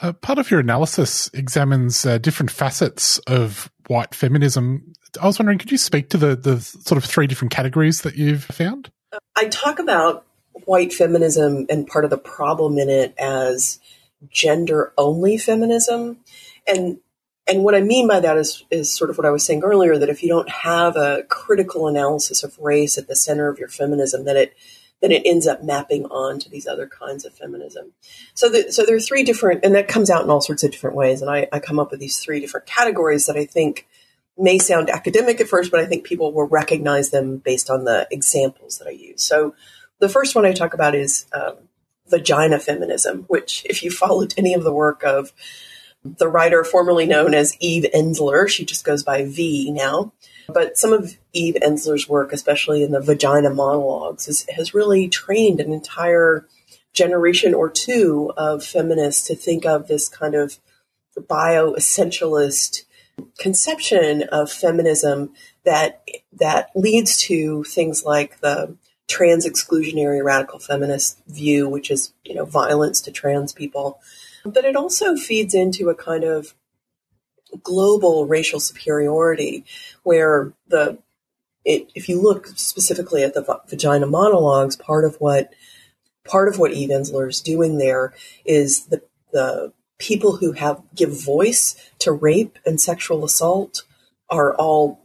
Uh, 0.00 0.12
part 0.12 0.38
of 0.38 0.50
your 0.50 0.60
analysis 0.60 1.30
examines 1.34 2.04
uh, 2.04 2.18
different 2.18 2.50
facets 2.50 3.18
of 3.20 3.70
white 3.86 4.14
feminism. 4.14 4.92
I 5.20 5.26
was 5.26 5.38
wondering, 5.38 5.58
could 5.58 5.70
you 5.70 5.78
speak 5.78 6.10
to 6.10 6.16
the, 6.16 6.34
the 6.34 6.60
sort 6.60 6.96
of 6.96 7.04
three 7.04 7.26
different 7.26 7.52
categories 7.52 8.02
that 8.02 8.16
you've 8.16 8.44
found? 8.44 8.90
I 9.36 9.46
talk 9.46 9.78
about 9.78 10.26
white 10.64 10.92
feminism 10.92 11.66
and 11.68 11.86
part 11.86 12.04
of 12.04 12.10
the 12.10 12.18
problem 12.18 12.78
in 12.78 12.88
it 12.88 13.14
as 13.18 13.78
gender 14.30 14.92
only 14.98 15.38
feminism. 15.38 16.18
And 16.66 16.98
and 17.46 17.62
what 17.62 17.74
I 17.74 17.80
mean 17.80 18.08
by 18.08 18.20
that 18.20 18.36
is 18.36 18.64
is 18.70 18.94
sort 18.94 19.10
of 19.10 19.18
what 19.18 19.26
I 19.26 19.30
was 19.30 19.44
saying 19.44 19.62
earlier 19.62 19.98
that 19.98 20.08
if 20.08 20.22
you 20.22 20.28
don't 20.28 20.48
have 20.48 20.96
a 20.96 21.24
critical 21.28 21.86
analysis 21.86 22.42
of 22.42 22.58
race 22.58 22.96
at 22.96 23.06
the 23.06 23.16
center 23.16 23.48
of 23.48 23.58
your 23.58 23.68
feminism, 23.68 24.24
that 24.24 24.36
it 24.36 24.54
then 25.04 25.12
it 25.12 25.22
ends 25.26 25.46
up 25.46 25.62
mapping 25.62 26.06
on 26.06 26.38
to 26.38 26.48
these 26.48 26.66
other 26.66 26.86
kinds 26.86 27.26
of 27.26 27.34
feminism. 27.34 27.92
So, 28.32 28.48
the, 28.48 28.72
so 28.72 28.86
there 28.86 28.96
are 28.96 29.00
three 29.00 29.22
different, 29.22 29.62
and 29.62 29.74
that 29.74 29.86
comes 29.86 30.08
out 30.08 30.24
in 30.24 30.30
all 30.30 30.40
sorts 30.40 30.62
of 30.62 30.70
different 30.70 30.96
ways. 30.96 31.20
And 31.20 31.30
I, 31.30 31.46
I 31.52 31.58
come 31.60 31.78
up 31.78 31.90
with 31.90 32.00
these 32.00 32.18
three 32.18 32.40
different 32.40 32.64
categories 32.64 33.26
that 33.26 33.36
I 33.36 33.44
think 33.44 33.86
may 34.38 34.58
sound 34.58 34.88
academic 34.88 35.42
at 35.42 35.48
first, 35.48 35.70
but 35.70 35.80
I 35.80 35.84
think 35.84 36.04
people 36.04 36.32
will 36.32 36.48
recognize 36.48 37.10
them 37.10 37.36
based 37.36 37.68
on 37.68 37.84
the 37.84 38.08
examples 38.10 38.78
that 38.78 38.88
I 38.88 38.92
use. 38.92 39.22
So, 39.22 39.54
the 39.98 40.08
first 40.08 40.34
one 40.34 40.46
I 40.46 40.52
talk 40.52 40.72
about 40.72 40.94
is 40.94 41.26
um, 41.34 41.56
vagina 42.08 42.58
feminism, 42.58 43.24
which, 43.28 43.66
if 43.68 43.82
you 43.82 43.90
followed 43.90 44.32
any 44.38 44.54
of 44.54 44.64
the 44.64 44.72
work 44.72 45.02
of 45.04 45.34
the 46.02 46.28
writer 46.28 46.64
formerly 46.64 47.04
known 47.04 47.34
as 47.34 47.58
Eve 47.60 47.84
Ensler, 47.94 48.48
she 48.48 48.64
just 48.64 48.86
goes 48.86 49.02
by 49.02 49.26
V 49.26 49.70
now, 49.70 50.14
but 50.48 50.76
some 50.76 50.92
of 50.92 51.16
Eve 51.32 51.56
Ensler's 51.62 52.08
work, 52.08 52.32
especially 52.32 52.82
in 52.82 52.92
the 52.92 53.00
vagina 53.00 53.50
monologues, 53.50 54.28
is, 54.28 54.46
has 54.54 54.74
really 54.74 55.08
trained 55.08 55.60
an 55.60 55.72
entire 55.72 56.46
generation 56.92 57.54
or 57.54 57.68
two 57.68 58.32
of 58.36 58.64
feminists 58.64 59.26
to 59.26 59.34
think 59.34 59.66
of 59.66 59.88
this 59.88 60.08
kind 60.08 60.34
of 60.34 60.58
bio-essentialist 61.28 62.84
conception 63.38 64.22
of 64.24 64.50
feminism 64.50 65.32
that 65.64 66.02
that 66.32 66.70
leads 66.74 67.18
to 67.18 67.62
things 67.64 68.04
like 68.04 68.40
the 68.40 68.76
trans 69.06 69.46
exclusionary 69.46 70.24
radical 70.24 70.58
feminist 70.58 71.20
view, 71.26 71.68
which 71.68 71.90
is 71.90 72.12
you 72.24 72.34
know 72.34 72.44
violence 72.44 73.00
to 73.00 73.12
trans 73.12 73.52
people, 73.52 74.00
but 74.44 74.64
it 74.64 74.76
also 74.76 75.16
feeds 75.16 75.54
into 75.54 75.90
a 75.90 75.94
kind 75.94 76.24
of 76.24 76.54
global 77.62 78.26
racial 78.26 78.60
superiority 78.60 79.64
where 80.02 80.52
the 80.68 80.98
it, 81.64 81.90
if 81.94 82.08
you 82.08 82.20
look 82.20 82.46
specifically 82.48 83.22
at 83.22 83.34
the 83.34 83.60
vagina 83.68 84.06
monologues, 84.06 84.76
part 84.76 85.04
of 85.04 85.16
what 85.16 85.54
part 86.24 86.48
of 86.48 86.58
what 86.58 86.72
Eve 86.72 86.90
Ensler 86.90 87.28
is 87.28 87.40
doing 87.40 87.78
there 87.78 88.14
is 88.44 88.86
the 88.86 89.02
the 89.32 89.72
people 89.98 90.36
who 90.36 90.52
have 90.52 90.82
give 90.94 91.24
voice 91.24 91.76
to 91.98 92.12
rape 92.12 92.58
and 92.66 92.80
sexual 92.80 93.24
assault 93.24 93.84
are 94.30 94.54
all 94.56 95.00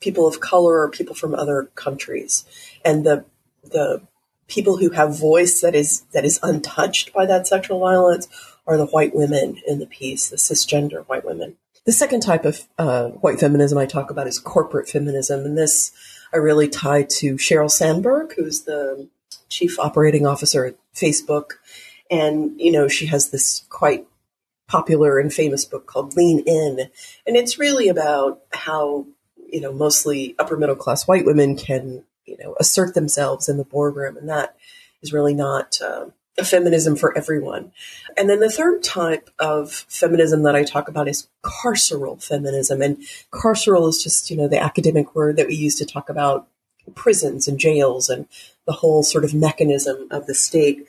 people 0.00 0.26
of 0.26 0.40
color 0.40 0.80
or 0.80 0.90
people 0.90 1.14
from 1.14 1.34
other 1.34 1.70
countries, 1.74 2.44
and 2.84 3.04
the 3.04 3.24
the 3.62 4.02
people 4.46 4.78
who 4.78 4.90
have 4.90 5.18
voice 5.18 5.60
that 5.60 5.74
is 5.74 6.02
that 6.12 6.24
is 6.24 6.40
untouched 6.42 7.12
by 7.12 7.26
that 7.26 7.46
sexual 7.46 7.80
violence 7.80 8.28
are 8.66 8.76
the 8.76 8.86
white 8.86 9.14
women 9.14 9.60
in 9.66 9.78
the 9.78 9.86
piece, 9.86 10.28
the 10.28 10.36
cisgender 10.36 11.06
white 11.06 11.24
women. 11.24 11.56
The 11.88 11.92
second 11.92 12.20
type 12.20 12.44
of 12.44 12.68
uh, 12.76 13.08
white 13.12 13.40
feminism 13.40 13.78
I 13.78 13.86
talk 13.86 14.10
about 14.10 14.26
is 14.26 14.38
corporate 14.38 14.90
feminism, 14.90 15.46
and 15.46 15.56
this 15.56 15.90
I 16.34 16.36
really 16.36 16.68
tie 16.68 17.04
to 17.04 17.36
Sheryl 17.36 17.70
Sandberg, 17.70 18.34
who's 18.36 18.64
the 18.64 19.08
chief 19.48 19.78
operating 19.78 20.26
officer 20.26 20.66
at 20.66 20.76
Facebook, 20.94 21.52
and 22.10 22.60
you 22.60 22.72
know 22.72 22.88
she 22.88 23.06
has 23.06 23.30
this 23.30 23.64
quite 23.70 24.06
popular 24.66 25.18
and 25.18 25.32
famous 25.32 25.64
book 25.64 25.86
called 25.86 26.14
Lean 26.14 26.40
In, 26.40 26.90
and 27.26 27.36
it's 27.38 27.58
really 27.58 27.88
about 27.88 28.42
how 28.52 29.06
you 29.50 29.62
know 29.62 29.72
mostly 29.72 30.34
upper 30.38 30.58
middle 30.58 30.76
class 30.76 31.08
white 31.08 31.24
women 31.24 31.56
can 31.56 32.04
you 32.26 32.36
know 32.38 32.54
assert 32.60 32.92
themselves 32.92 33.48
in 33.48 33.56
the 33.56 33.64
boardroom, 33.64 34.18
and 34.18 34.28
that 34.28 34.56
is 35.00 35.14
really 35.14 35.32
not. 35.32 35.80
Uh, 35.80 36.08
a 36.38 36.44
feminism 36.44 36.96
for 36.96 37.16
everyone. 37.16 37.72
And 38.16 38.30
then 38.30 38.40
the 38.40 38.50
third 38.50 38.82
type 38.82 39.30
of 39.38 39.72
feminism 39.72 40.42
that 40.44 40.54
I 40.54 40.64
talk 40.64 40.88
about 40.88 41.08
is 41.08 41.28
carceral 41.42 42.22
feminism. 42.22 42.80
And 42.80 42.98
carceral 43.32 43.88
is 43.88 44.02
just, 44.02 44.30
you 44.30 44.36
know, 44.36 44.48
the 44.48 44.62
academic 44.62 45.14
word 45.14 45.36
that 45.36 45.48
we 45.48 45.54
use 45.54 45.76
to 45.76 45.86
talk 45.86 46.08
about 46.08 46.46
prisons 46.94 47.48
and 47.48 47.58
jails 47.58 48.08
and 48.08 48.26
the 48.66 48.72
whole 48.72 49.02
sort 49.02 49.24
of 49.24 49.34
mechanism 49.34 50.06
of 50.10 50.26
the 50.26 50.34
state 50.34 50.86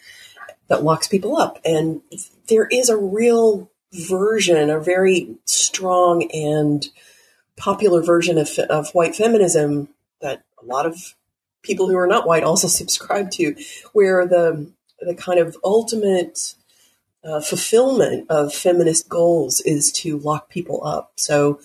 that 0.68 0.84
locks 0.84 1.08
people 1.08 1.38
up. 1.38 1.60
And 1.66 2.02
there 2.48 2.68
is 2.68 2.90
a 2.90 2.98
real 2.98 3.70
version, 3.92 4.70
a 4.70 4.80
very 4.80 5.36
strong 5.46 6.30
and 6.32 6.88
popular 7.58 8.02
version 8.02 8.38
of, 8.38 8.50
of 8.70 8.92
white 8.92 9.16
feminism 9.16 9.90
that 10.22 10.44
a 10.62 10.66
lot 10.66 10.86
of 10.86 11.16
people 11.62 11.88
who 11.88 11.98
are 11.98 12.08
not 12.08 12.28
white 12.28 12.44
also 12.44 12.68
subscribe 12.70 13.32
to, 13.32 13.56
where 13.94 14.26
the 14.28 14.72
the 15.02 15.16
kind 15.16 15.40
of 15.40 15.58
ultimate 15.64 16.56
uh, 17.24 17.42
fulfillment 17.42 18.30
of 18.30 18.54
feminist 18.54 19.10
goals 19.10 19.62
is 19.62 19.92
to 19.92 20.18
lock 20.20 20.50
people 20.50 20.86
up. 20.86 21.14
So, 21.16 21.60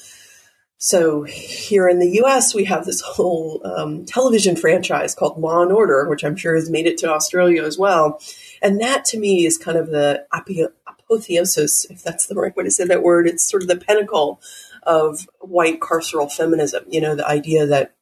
so 0.78 1.22
here 1.22 1.88
in 1.88 1.98
the 1.98 2.10
U.S., 2.16 2.54
we 2.54 2.64
have 2.64 2.84
this 2.84 3.00
whole 3.00 3.62
um, 3.64 4.04
television 4.04 4.56
franchise 4.56 5.14
called 5.14 5.38
Law 5.38 5.62
and 5.62 5.72
Order, 5.72 6.08
which 6.08 6.24
I'm 6.24 6.36
sure 6.36 6.54
has 6.54 6.68
made 6.68 6.86
it 6.86 6.98
to 6.98 7.10
Australia 7.10 7.62
as 7.62 7.78
well. 7.78 8.20
And 8.60 8.80
that, 8.80 9.04
to 9.06 9.18
me, 9.18 9.46
is 9.46 9.56
kind 9.56 9.78
of 9.78 9.88
the 9.88 10.26
apotheosis, 10.32 11.84
if 11.86 12.02
that's 12.02 12.26
the 12.26 12.34
right 12.34 12.54
way 12.56 12.64
to 12.64 12.70
say 12.70 12.84
that 12.84 13.02
word. 13.02 13.26
It's 13.26 13.48
sort 13.48 13.62
of 13.62 13.68
the 13.68 13.76
pinnacle 13.76 14.40
of 14.82 15.28
white 15.40 15.80
carceral 15.80 16.30
feminism. 16.30 16.84
You 16.88 17.00
know, 17.00 17.14
the 17.14 17.26
idea 17.26 17.66
that 17.66 17.94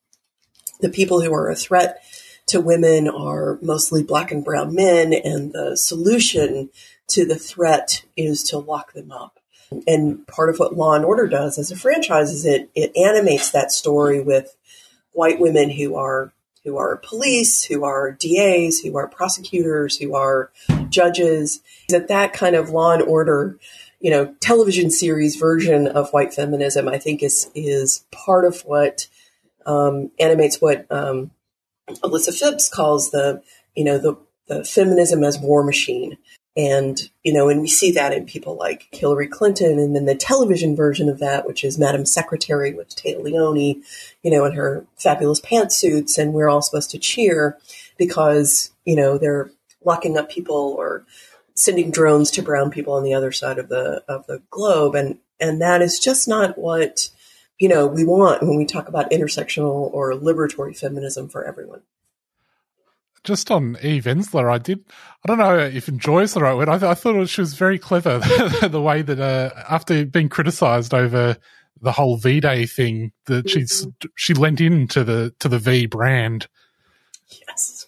the 0.80 0.88
people 0.88 1.20
who 1.20 1.32
are 1.32 1.50
a 1.50 1.54
threat 1.54 2.02
to 2.46 2.60
women 2.60 3.08
are 3.08 3.58
mostly 3.62 4.02
black 4.02 4.30
and 4.30 4.44
brown 4.44 4.74
men, 4.74 5.12
and 5.12 5.52
the 5.52 5.76
solution 5.76 6.70
to 7.08 7.24
the 7.24 7.38
threat 7.38 8.04
is 8.16 8.42
to 8.44 8.58
lock 8.58 8.92
them 8.92 9.12
up. 9.12 9.38
And 9.86 10.26
part 10.26 10.50
of 10.50 10.58
what 10.58 10.76
Law 10.76 10.94
and 10.94 11.04
Order 11.04 11.26
does 11.26 11.58
as 11.58 11.70
a 11.70 11.76
franchise 11.76 12.30
is 12.30 12.44
it 12.44 12.70
it 12.74 12.96
animates 12.96 13.50
that 13.50 13.72
story 13.72 14.20
with 14.20 14.54
white 15.12 15.40
women 15.40 15.70
who 15.70 15.96
are 15.96 16.32
who 16.64 16.76
are 16.76 16.96
police, 16.96 17.64
who 17.64 17.84
are 17.84 18.12
DAs, 18.12 18.78
who 18.78 18.96
are 18.96 19.08
prosecutors, 19.08 19.96
who 19.96 20.14
are 20.14 20.50
judges. 20.88 21.60
That 21.88 22.08
that 22.08 22.32
kind 22.32 22.54
of 22.54 22.70
Law 22.70 22.92
and 22.92 23.02
Order, 23.02 23.58
you 24.00 24.10
know, 24.10 24.34
television 24.40 24.90
series 24.90 25.36
version 25.36 25.86
of 25.86 26.10
white 26.10 26.34
feminism, 26.34 26.88
I 26.88 26.98
think 26.98 27.22
is 27.22 27.50
is 27.54 28.04
part 28.10 28.44
of 28.44 28.60
what 28.62 29.08
um, 29.66 30.10
animates 30.18 30.60
what 30.60 30.86
um, 30.90 31.30
Alison 32.04 32.34
Phipps 32.34 32.68
calls 32.68 33.10
the, 33.10 33.42
you 33.74 33.84
know, 33.84 33.98
the, 33.98 34.16
the 34.48 34.64
feminism 34.64 35.22
as 35.24 35.38
war 35.38 35.62
machine. 35.62 36.18
And, 36.54 37.00
you 37.22 37.32
know, 37.32 37.48
and 37.48 37.62
we 37.62 37.68
see 37.68 37.92
that 37.92 38.12
in 38.12 38.26
people 38.26 38.56
like 38.56 38.88
Hillary 38.92 39.26
Clinton 39.26 39.78
and 39.78 39.96
then 39.96 40.04
the 40.04 40.14
television 40.14 40.76
version 40.76 41.08
of 41.08 41.18
that, 41.20 41.46
which 41.46 41.64
is 41.64 41.78
Madam 41.78 42.04
Secretary 42.04 42.74
with 42.74 42.94
Téa 42.94 43.22
Leoni, 43.22 43.82
you 44.22 44.30
know, 44.30 44.44
in 44.44 44.52
her 44.52 44.84
fabulous 44.98 45.40
pantsuits. 45.40 46.18
And 46.18 46.34
we're 46.34 46.50
all 46.50 46.60
supposed 46.60 46.90
to 46.90 46.98
cheer 46.98 47.58
because, 47.96 48.70
you 48.84 48.96
know, 48.96 49.16
they're 49.16 49.50
locking 49.82 50.18
up 50.18 50.30
people 50.30 50.74
or 50.78 51.06
sending 51.54 51.90
drones 51.90 52.30
to 52.32 52.42
brown 52.42 52.70
people 52.70 52.92
on 52.92 53.02
the 53.02 53.14
other 53.14 53.32
side 53.32 53.58
of 53.58 53.70
the, 53.70 54.04
of 54.06 54.26
the 54.26 54.42
globe. 54.50 54.94
And, 54.94 55.18
and 55.40 55.60
that 55.62 55.80
is 55.80 55.98
just 55.98 56.28
not 56.28 56.58
what, 56.58 57.08
you 57.62 57.68
know, 57.68 57.86
we 57.86 58.04
want 58.04 58.42
when 58.42 58.56
we 58.56 58.64
talk 58.64 58.88
about 58.88 59.12
intersectional 59.12 59.88
or 59.94 60.14
liberatory 60.14 60.76
feminism 60.76 61.28
for 61.28 61.44
everyone. 61.44 61.80
Just 63.22 63.52
on 63.52 63.76
Eve 63.80 64.02
Ensler, 64.02 64.52
I 64.52 64.58
did. 64.58 64.84
I 65.24 65.28
don't 65.28 65.38
know 65.38 65.56
if 65.60 65.88
"enjoy" 65.88 66.22
is 66.22 66.34
the 66.34 66.40
right 66.40 66.56
word. 66.56 66.68
I, 66.68 66.78
th- 66.78 66.90
I 66.90 66.94
thought 66.94 67.28
she 67.28 67.40
was 67.40 67.54
very 67.54 67.78
clever. 67.78 68.18
the 68.68 68.82
way 68.82 69.02
that 69.02 69.20
uh, 69.20 69.50
after 69.68 70.04
being 70.04 70.28
criticised 70.28 70.92
over 70.92 71.36
the 71.80 71.92
whole 71.92 72.16
V 72.16 72.40
Day 72.40 72.66
thing, 72.66 73.12
that 73.26 73.48
she's 73.48 73.86
mm-hmm. 73.86 74.08
she 74.16 74.34
lent 74.34 74.60
into 74.60 75.04
the 75.04 75.32
to 75.38 75.48
the 75.48 75.60
V 75.60 75.86
brand. 75.86 76.48
Yes. 77.46 77.86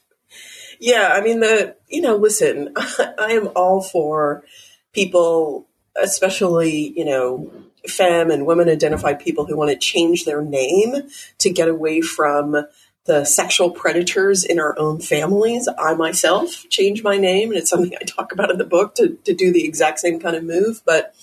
Yeah, 0.78 1.11
I 1.14 1.21
mean 1.21 1.40
the 1.40 1.75
you 1.88 2.00
know 2.00 2.14
listen, 2.14 2.75
I 2.76 3.33
am 3.33 3.49
all 3.57 3.83
for 3.83 4.45
people, 4.93 5.66
especially 6.00 6.97
you 6.97 7.04
know 7.04 7.63
femme 7.88 8.31
and 8.31 8.47
women 8.47 8.69
identified 8.69 9.21
people 9.21 9.47
who 9.47 9.57
want 9.57 9.71
to 9.71 9.76
change 9.76 10.25
their 10.25 10.43
name 10.43 11.09
to 11.38 11.50
get 11.50 11.69
away 11.69 12.00
from 12.00 12.67
the 13.07 13.25
sexual 13.25 13.71
predators 13.71 14.45
in 14.45 14.59
our 14.59 14.79
own 14.79 15.00
families. 15.00 15.69
I 15.79 15.95
myself 15.95 16.67
changed 16.71 17.05
my 17.05 17.19
name, 17.19 17.50
and 17.50 17.59
it's 17.59 17.69
something 17.69 17.95
I 18.00 18.05
talk 18.05 18.33
about 18.33 18.50
in 18.50 18.59
the 18.59 18.64
book 18.64 18.95
to, 18.97 19.19
to 19.25 19.35
do 19.35 19.53
the 19.53 19.64
exact 19.64 20.00
same 20.00 20.21
kind 20.21 20.37
of 20.37 20.45
move. 20.45 20.81
But, 20.87 21.14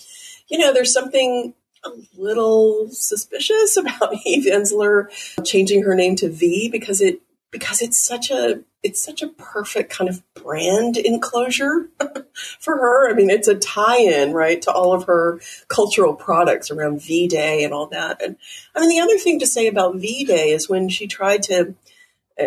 you 0.48 0.58
know, 0.58 0.72
there's 0.72 0.92
something 0.92 1.54
a 1.84 1.90
little 2.16 2.88
suspicious 2.90 3.76
about 3.76 4.14
Eve 4.24 4.46
Ensler 4.46 5.08
changing 5.44 5.82
her 5.82 5.94
name 5.94 6.16
to 6.16 6.30
V 6.30 6.68
because 6.70 7.00
it 7.00 7.20
because 7.52 7.80
it's 7.82 7.98
such 7.98 8.32
a 8.32 8.62
it's 8.82 9.00
such 9.00 9.22
a 9.22 9.28
perfect 9.28 9.92
kind 9.92 10.10
of 10.10 10.22
brand 10.34 10.96
enclosure 10.96 11.88
for 12.58 12.76
her. 12.76 13.08
I 13.08 13.14
mean, 13.14 13.30
it's 13.30 13.46
a 13.46 13.54
tie-in, 13.54 14.32
right, 14.32 14.60
to 14.62 14.72
all 14.72 14.92
of 14.92 15.04
her 15.04 15.40
cultural 15.68 16.14
products 16.14 16.72
around 16.72 17.00
V 17.00 17.28
Day 17.28 17.62
and 17.62 17.72
all 17.72 17.86
that. 17.88 18.20
And 18.20 18.36
I 18.74 18.80
mean, 18.80 18.88
the 18.88 19.00
other 19.00 19.18
thing 19.18 19.38
to 19.38 19.46
say 19.46 19.68
about 19.68 19.96
V 19.96 20.24
Day 20.24 20.50
is 20.50 20.68
when 20.68 20.88
she 20.88 21.06
tried 21.06 21.44
to 21.44 21.76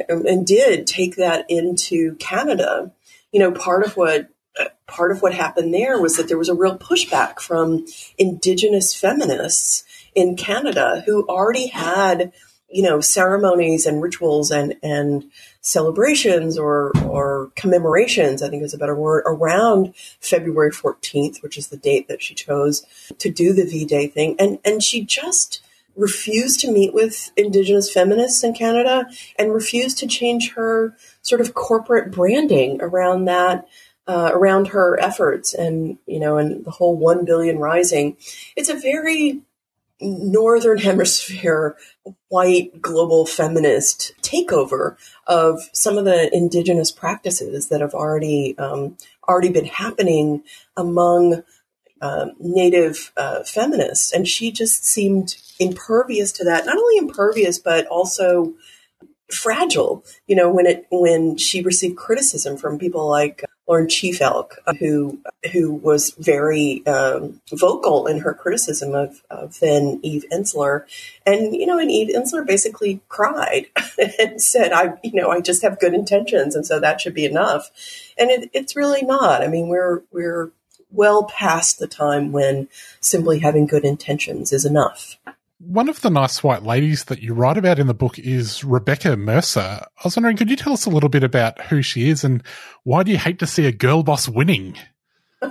um, 0.10 0.26
and 0.26 0.46
did 0.46 0.88
take 0.88 1.16
that 1.16 1.46
into 1.50 2.16
Canada. 2.16 2.92
You 3.32 3.40
know, 3.40 3.52
part 3.52 3.86
of 3.86 3.96
what 3.96 4.30
uh, 4.60 4.66
part 4.88 5.12
of 5.12 5.22
what 5.22 5.34
happened 5.34 5.74
there 5.74 6.02
was 6.02 6.18
that 6.18 6.28
there 6.28 6.38
was 6.38 6.50
a 6.50 6.56
real 6.56 6.78
pushback 6.78 7.40
from 7.40 7.86
indigenous 8.18 8.94
feminists 8.96 9.84
in 10.14 10.36
Canada 10.36 11.04
who 11.06 11.26
already 11.28 11.68
had, 11.68 12.32
you 12.76 12.82
know, 12.82 13.00
ceremonies 13.00 13.86
and 13.86 14.02
rituals 14.02 14.52
and, 14.52 14.76
and 14.84 15.32
celebrations 15.62 16.58
or, 16.58 16.92
or 17.06 17.50
commemorations, 17.56 18.44
I 18.44 18.50
think 18.50 18.64
is 18.64 18.74
a 18.74 18.78
better 18.78 18.94
word, 18.94 19.24
around 19.26 19.96
February 20.20 20.72
14th, 20.72 21.42
which 21.42 21.58
is 21.58 21.70
the 21.70 21.78
date 21.78 22.10
that 22.10 22.22
she 22.22 22.36
chose 22.36 22.86
to 23.18 23.30
do 23.30 23.54
the 23.54 23.64
V 23.64 23.86
Day 23.86 24.08
thing. 24.08 24.36
And, 24.38 24.60
and 24.66 24.84
she 24.84 25.06
just 25.06 25.62
refused 25.96 26.60
to 26.60 26.72
meet 26.72 26.94
with 26.94 27.32
Indigenous 27.38 27.90
feminists 27.90 28.44
in 28.44 28.54
Canada 28.54 29.08
and 29.40 29.54
refused 29.54 29.98
to 30.00 30.08
change 30.08 30.52
her 30.56 30.98
sort 31.22 31.40
of 31.40 31.54
corporate 31.54 32.12
branding 32.12 32.82
around 32.82 33.26
that. 33.26 33.68
Uh, 34.08 34.30
around 34.34 34.68
her 34.68 35.00
efforts 35.00 35.56
and 35.56 35.98
you 36.06 36.20
know 36.20 36.38
and 36.38 36.64
the 36.64 36.70
whole 36.70 36.96
1 36.96 37.26
billion 37.26 37.58
rising 37.58 38.16
it's 38.56 38.70
a 38.70 38.76
very 38.76 39.42
northern 40.06 40.78
hemisphere 40.78 41.76
white 42.30 42.82
global 42.82 43.26
feminist 43.26 44.14
takeover 44.22 44.96
of 45.28 45.60
some 45.74 45.98
of 45.98 46.06
the 46.06 46.34
indigenous 46.36 46.92
practices 46.92 47.70
that 47.70 47.82
have 47.82 47.94
already 47.94 48.58
um, 48.58 48.98
already 49.28 49.50
been 49.50 49.66
happening 49.66 50.44
among 50.78 51.44
uh, 52.02 52.28
native 52.40 53.12
uh, 53.18 53.44
feminists, 53.44 54.12
and 54.12 54.28
she 54.28 54.52
just 54.52 54.86
seemed 54.86 55.36
impervious 55.60 56.32
to 56.34 56.44
that. 56.44 56.66
Not 56.66 56.78
only 56.78 56.98
impervious, 56.98 57.58
but 57.58 57.88
also 57.88 58.54
fragile. 59.32 60.04
You 60.28 60.36
know, 60.36 60.52
when 60.52 60.66
it 60.66 60.88
when 60.92 61.38
she 61.38 61.62
received 61.62 61.98
criticism 61.98 62.58
from 62.58 62.80
people 62.80 63.08
like 63.10 63.44
Lauren 63.68 63.90
Chief-Elk, 63.90 64.60
who 64.80 65.20
who 65.52 65.74
was 65.74 66.12
very 66.12 66.86
um, 66.86 67.42
vocal 67.52 68.06
in 68.06 68.20
her 68.20 68.34
criticism 68.34 68.94
of, 68.94 69.24
of 69.30 69.60
then 69.60 70.00
Eve 70.04 70.26
Ensler, 70.32 70.86
and 71.26 71.56
you 71.56 71.66
know, 71.66 71.80
and 71.80 71.90
Eve 71.90 72.16
Ensler 72.16 72.46
basically 72.46 73.02
cried 73.10 73.68
and 74.20 74.42
said, 74.42 74.72
"I, 74.72 74.94
you 75.04 75.14
know, 75.14 75.32
I 75.32 75.42
just 75.42 75.64
have 75.64 75.80
good 75.80 75.94
intentions, 75.94 76.56
and 76.56 76.66
so 76.66 76.80
that 76.80 77.02
should 77.02 77.16
be 77.16 77.26
enough." 77.26 77.72
And 78.18 78.30
it, 78.30 78.50
it's 78.54 78.76
really 78.76 79.02
not. 79.02 79.42
I 79.42 79.48
mean, 79.48 79.68
we're 79.68 80.04
we're 80.12 80.52
well 80.92 81.24
past 81.24 81.80
the 81.80 81.88
time 81.88 82.32
when 82.32 82.70
simply 83.02 83.40
having 83.40 83.66
good 83.66 83.84
intentions 83.84 84.54
is 84.54 84.64
enough 84.64 85.18
one 85.60 85.90
of 85.90 86.02
the 86.02 86.10
nice 86.10 86.44
white 86.44 86.64
ladies 86.64 87.06
that 87.06 87.22
you 87.22 87.34
write 87.34 87.58
about 87.58 87.80
in 87.80 87.88
the 87.88 87.94
book 87.94 88.20
is 88.20 88.64
Rebecca 88.64 89.16
Mercer. 89.16 89.60
I 89.60 90.02
was 90.04 90.16
wondering, 90.16 90.38
could 90.38 90.50
you 90.50 90.56
tell 90.56 90.74
us 90.74 90.86
a 90.86 90.90
little 90.90 91.10
bit 91.10 91.24
about 91.24 91.62
who 91.64 91.82
she 91.82 92.10
is 92.10 92.24
and 92.24 92.44
why 92.84 93.04
do 93.04 93.12
you 93.12 93.18
hate 93.18 93.40
to 93.40 93.48
see 93.48 93.66
a 93.66 93.72
girl 93.72 94.04
boss 94.04 94.28
winning? 94.28 94.78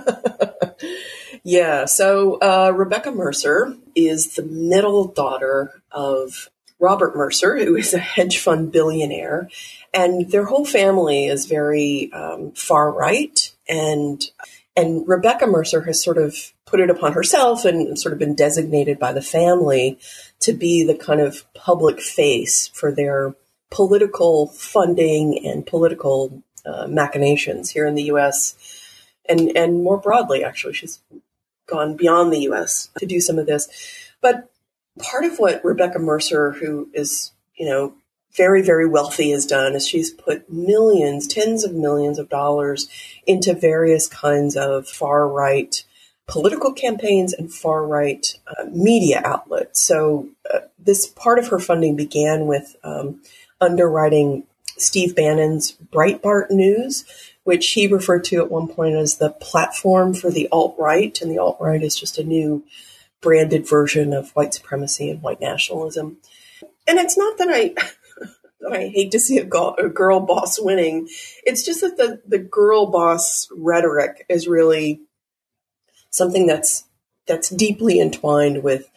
yeah, 1.43 1.85
so 1.85 2.35
uh, 2.35 2.71
Rebecca 2.75 3.11
Mercer 3.11 3.75
is 3.95 4.35
the 4.35 4.43
middle 4.43 5.07
daughter 5.07 5.81
of 5.91 6.49
Robert 6.79 7.15
Mercer, 7.15 7.57
who 7.57 7.75
is 7.75 7.93
a 7.93 7.99
hedge 7.99 8.37
fund 8.37 8.71
billionaire, 8.71 9.49
and 9.93 10.29
their 10.29 10.45
whole 10.45 10.65
family 10.65 11.25
is 11.25 11.45
very 11.45 12.11
um, 12.13 12.51
far 12.51 12.91
right 12.91 13.51
and 13.67 14.23
and 14.75 15.07
Rebecca 15.07 15.47
Mercer 15.47 15.81
has 15.81 16.03
sort 16.03 16.17
of 16.17 16.53
put 16.65 16.79
it 16.79 16.89
upon 16.89 17.13
herself 17.13 17.63
and 17.65 17.97
sort 17.97 18.13
of 18.13 18.19
been 18.19 18.35
designated 18.35 18.99
by 18.99 19.13
the 19.13 19.21
family 19.21 19.97
to 20.41 20.53
be 20.53 20.83
the 20.83 20.95
kind 20.95 21.21
of 21.21 21.45
public 21.53 22.01
face 22.01 22.67
for 22.67 22.91
their 22.91 23.35
political 23.71 24.47
funding 24.47 25.45
and 25.45 25.65
political 25.65 26.43
uh, 26.65 26.87
machinations 26.87 27.69
here 27.69 27.85
in 27.85 27.95
the 27.95 28.03
U.S. 28.03 28.55
and 29.27 29.55
and 29.55 29.83
more 29.83 29.97
broadly. 29.97 30.43
Actually, 30.43 30.73
she's 30.73 30.99
gone 31.67 31.95
beyond 31.95 32.33
the 32.33 32.41
U.S. 32.41 32.89
to 32.97 33.05
do 33.05 33.19
some 33.19 33.39
of 33.39 33.45
this, 33.45 33.69
but 34.21 34.49
part 34.99 35.25
of 35.25 35.37
what 35.37 35.63
Rebecca 35.63 35.99
Mercer, 35.99 36.51
who 36.51 36.89
is 36.93 37.31
you 37.55 37.67
know 37.67 37.93
very, 38.35 38.61
very 38.61 38.87
wealthy 38.87 39.31
has 39.31 39.45
done 39.45 39.75
is 39.75 39.87
she's 39.87 40.11
put 40.11 40.51
millions, 40.51 41.27
tens 41.27 41.63
of 41.63 41.73
millions 41.73 42.19
of 42.19 42.29
dollars 42.29 42.89
into 43.25 43.53
various 43.53 44.07
kinds 44.07 44.55
of 44.55 44.87
far 44.87 45.27
right 45.27 45.83
political 46.27 46.73
campaigns 46.73 47.33
and 47.33 47.53
far 47.53 47.85
right 47.85 48.37
uh, 48.47 48.65
media 48.71 49.21
outlets. 49.23 49.79
So, 49.81 50.29
uh, 50.51 50.59
this 50.79 51.07
part 51.07 51.39
of 51.39 51.47
her 51.49 51.59
funding 51.59 51.95
began 51.95 52.47
with 52.47 52.75
um, 52.83 53.21
underwriting 53.61 54.43
Steve 54.77 55.15
Bannon's 55.15 55.73
Breitbart 55.73 56.51
News, 56.51 57.05
which 57.43 57.71
he 57.71 57.87
referred 57.87 58.23
to 58.25 58.41
at 58.41 58.51
one 58.51 58.67
point 58.67 58.95
as 58.95 59.17
the 59.17 59.29
platform 59.29 60.13
for 60.13 60.29
the 60.29 60.47
alt 60.51 60.75
right. 60.77 61.19
And 61.21 61.31
the 61.31 61.39
alt 61.39 61.57
right 61.59 61.81
is 61.81 61.95
just 61.95 62.17
a 62.17 62.23
new 62.23 62.63
branded 63.21 63.67
version 63.67 64.13
of 64.13 64.31
white 64.31 64.53
supremacy 64.53 65.09
and 65.09 65.21
white 65.21 65.41
nationalism. 65.41 66.17
And 66.87 66.99
it's 66.99 67.17
not 67.17 67.37
that 67.37 67.47
I. 67.49 67.73
I 68.71 68.87
hate 68.87 69.11
to 69.11 69.19
see 69.19 69.37
a 69.37 69.45
girl, 69.45 69.75
a 69.77 69.89
girl 69.89 70.19
boss 70.19 70.59
winning. 70.59 71.07
It's 71.43 71.63
just 71.63 71.81
that 71.81 71.97
the, 71.97 72.21
the 72.27 72.39
girl 72.39 72.87
boss 72.87 73.47
rhetoric 73.55 74.25
is 74.29 74.47
really 74.47 75.01
something 76.09 76.47
that's 76.47 76.85
that's 77.27 77.49
deeply 77.49 77.99
entwined 77.99 78.63
with 78.63 78.89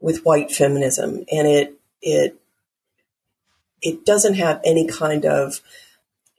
with 0.00 0.24
white 0.24 0.50
feminism, 0.50 1.24
and 1.30 1.48
it 1.48 1.78
it 2.02 2.36
it 3.82 4.04
doesn't 4.04 4.34
have 4.34 4.60
any 4.64 4.86
kind 4.86 5.24
of 5.24 5.60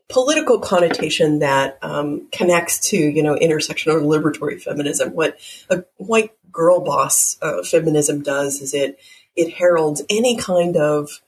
political 0.07 0.59
connotation 0.59 1.39
that 1.39 1.77
um, 1.81 2.27
connects 2.31 2.79
to 2.89 2.97
you 2.97 3.23
know 3.23 3.35
intersectional 3.35 3.95
or 3.95 4.01
liberatory 4.01 4.61
feminism. 4.61 5.13
What 5.13 5.37
a 5.69 5.83
white 5.97 6.31
girl 6.51 6.79
boss 6.79 7.37
uh, 7.41 7.63
feminism 7.63 8.21
does 8.21 8.61
is 8.61 8.73
it 8.73 8.99
it 9.35 9.53
heralds 9.53 10.01
any 10.09 10.37
kind 10.37 10.77
of 10.77 11.21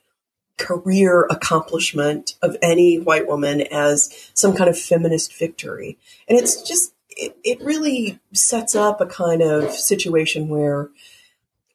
career 0.58 1.28
accomplishment 1.30 2.36
of 2.42 2.58
any 2.62 2.98
white 2.98 3.28
woman 3.28 3.62
as 3.72 4.32
some 4.34 4.56
kind 4.56 4.70
of 4.70 4.78
feminist 4.78 5.38
victory. 5.38 5.98
And 6.28 6.38
it's 6.38 6.62
just, 6.62 6.94
it, 7.10 7.38
it 7.44 7.62
really 7.62 8.20
sets 8.34 8.76
up 8.76 9.00
a 9.00 9.06
kind 9.06 9.42
of 9.42 9.72
situation 9.72 10.50
where 10.50 10.90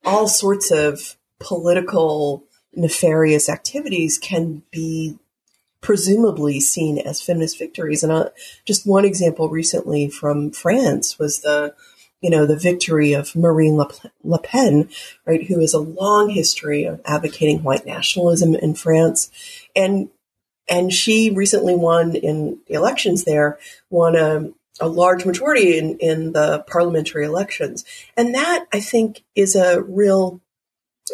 all 0.04 0.28
sorts 0.28 0.70
of 0.70 1.16
political 1.38 2.44
nefarious 2.74 3.48
activities 3.48 4.18
can 4.18 4.62
be 4.70 5.18
presumably 5.80 6.60
seen 6.60 6.98
as 6.98 7.20
feminist 7.20 7.58
victories. 7.58 8.02
And 8.02 8.12
uh, 8.12 8.30
just 8.64 8.86
one 8.86 9.04
example 9.04 9.48
recently 9.48 10.08
from 10.08 10.50
France 10.50 11.18
was 11.18 11.40
the 11.40 11.74
you 12.22 12.30
know, 12.30 12.46
the 12.46 12.56
victory 12.56 13.12
of 13.12 13.34
Marine 13.34 13.76
Le 13.76 14.38
Pen, 14.38 14.88
right, 15.26 15.42
who 15.44 15.60
has 15.60 15.74
a 15.74 15.80
long 15.80 16.30
history 16.30 16.84
of 16.84 17.00
advocating 17.04 17.62
white 17.62 17.84
nationalism 17.84 18.54
in 18.54 18.74
France. 18.74 19.30
And, 19.74 20.08
and 20.68 20.92
she 20.92 21.30
recently 21.30 21.74
won 21.74 22.14
in 22.14 22.60
the 22.68 22.74
elections 22.74 23.24
there, 23.24 23.58
won 23.90 24.14
a, 24.14 24.50
a 24.80 24.86
large 24.86 25.26
majority 25.26 25.76
in, 25.76 25.98
in 25.98 26.32
the 26.32 26.64
parliamentary 26.68 27.26
elections. 27.26 27.84
And 28.16 28.34
that, 28.36 28.66
I 28.72 28.78
think, 28.78 29.24
is 29.34 29.56
a 29.56 29.82
real 29.82 30.40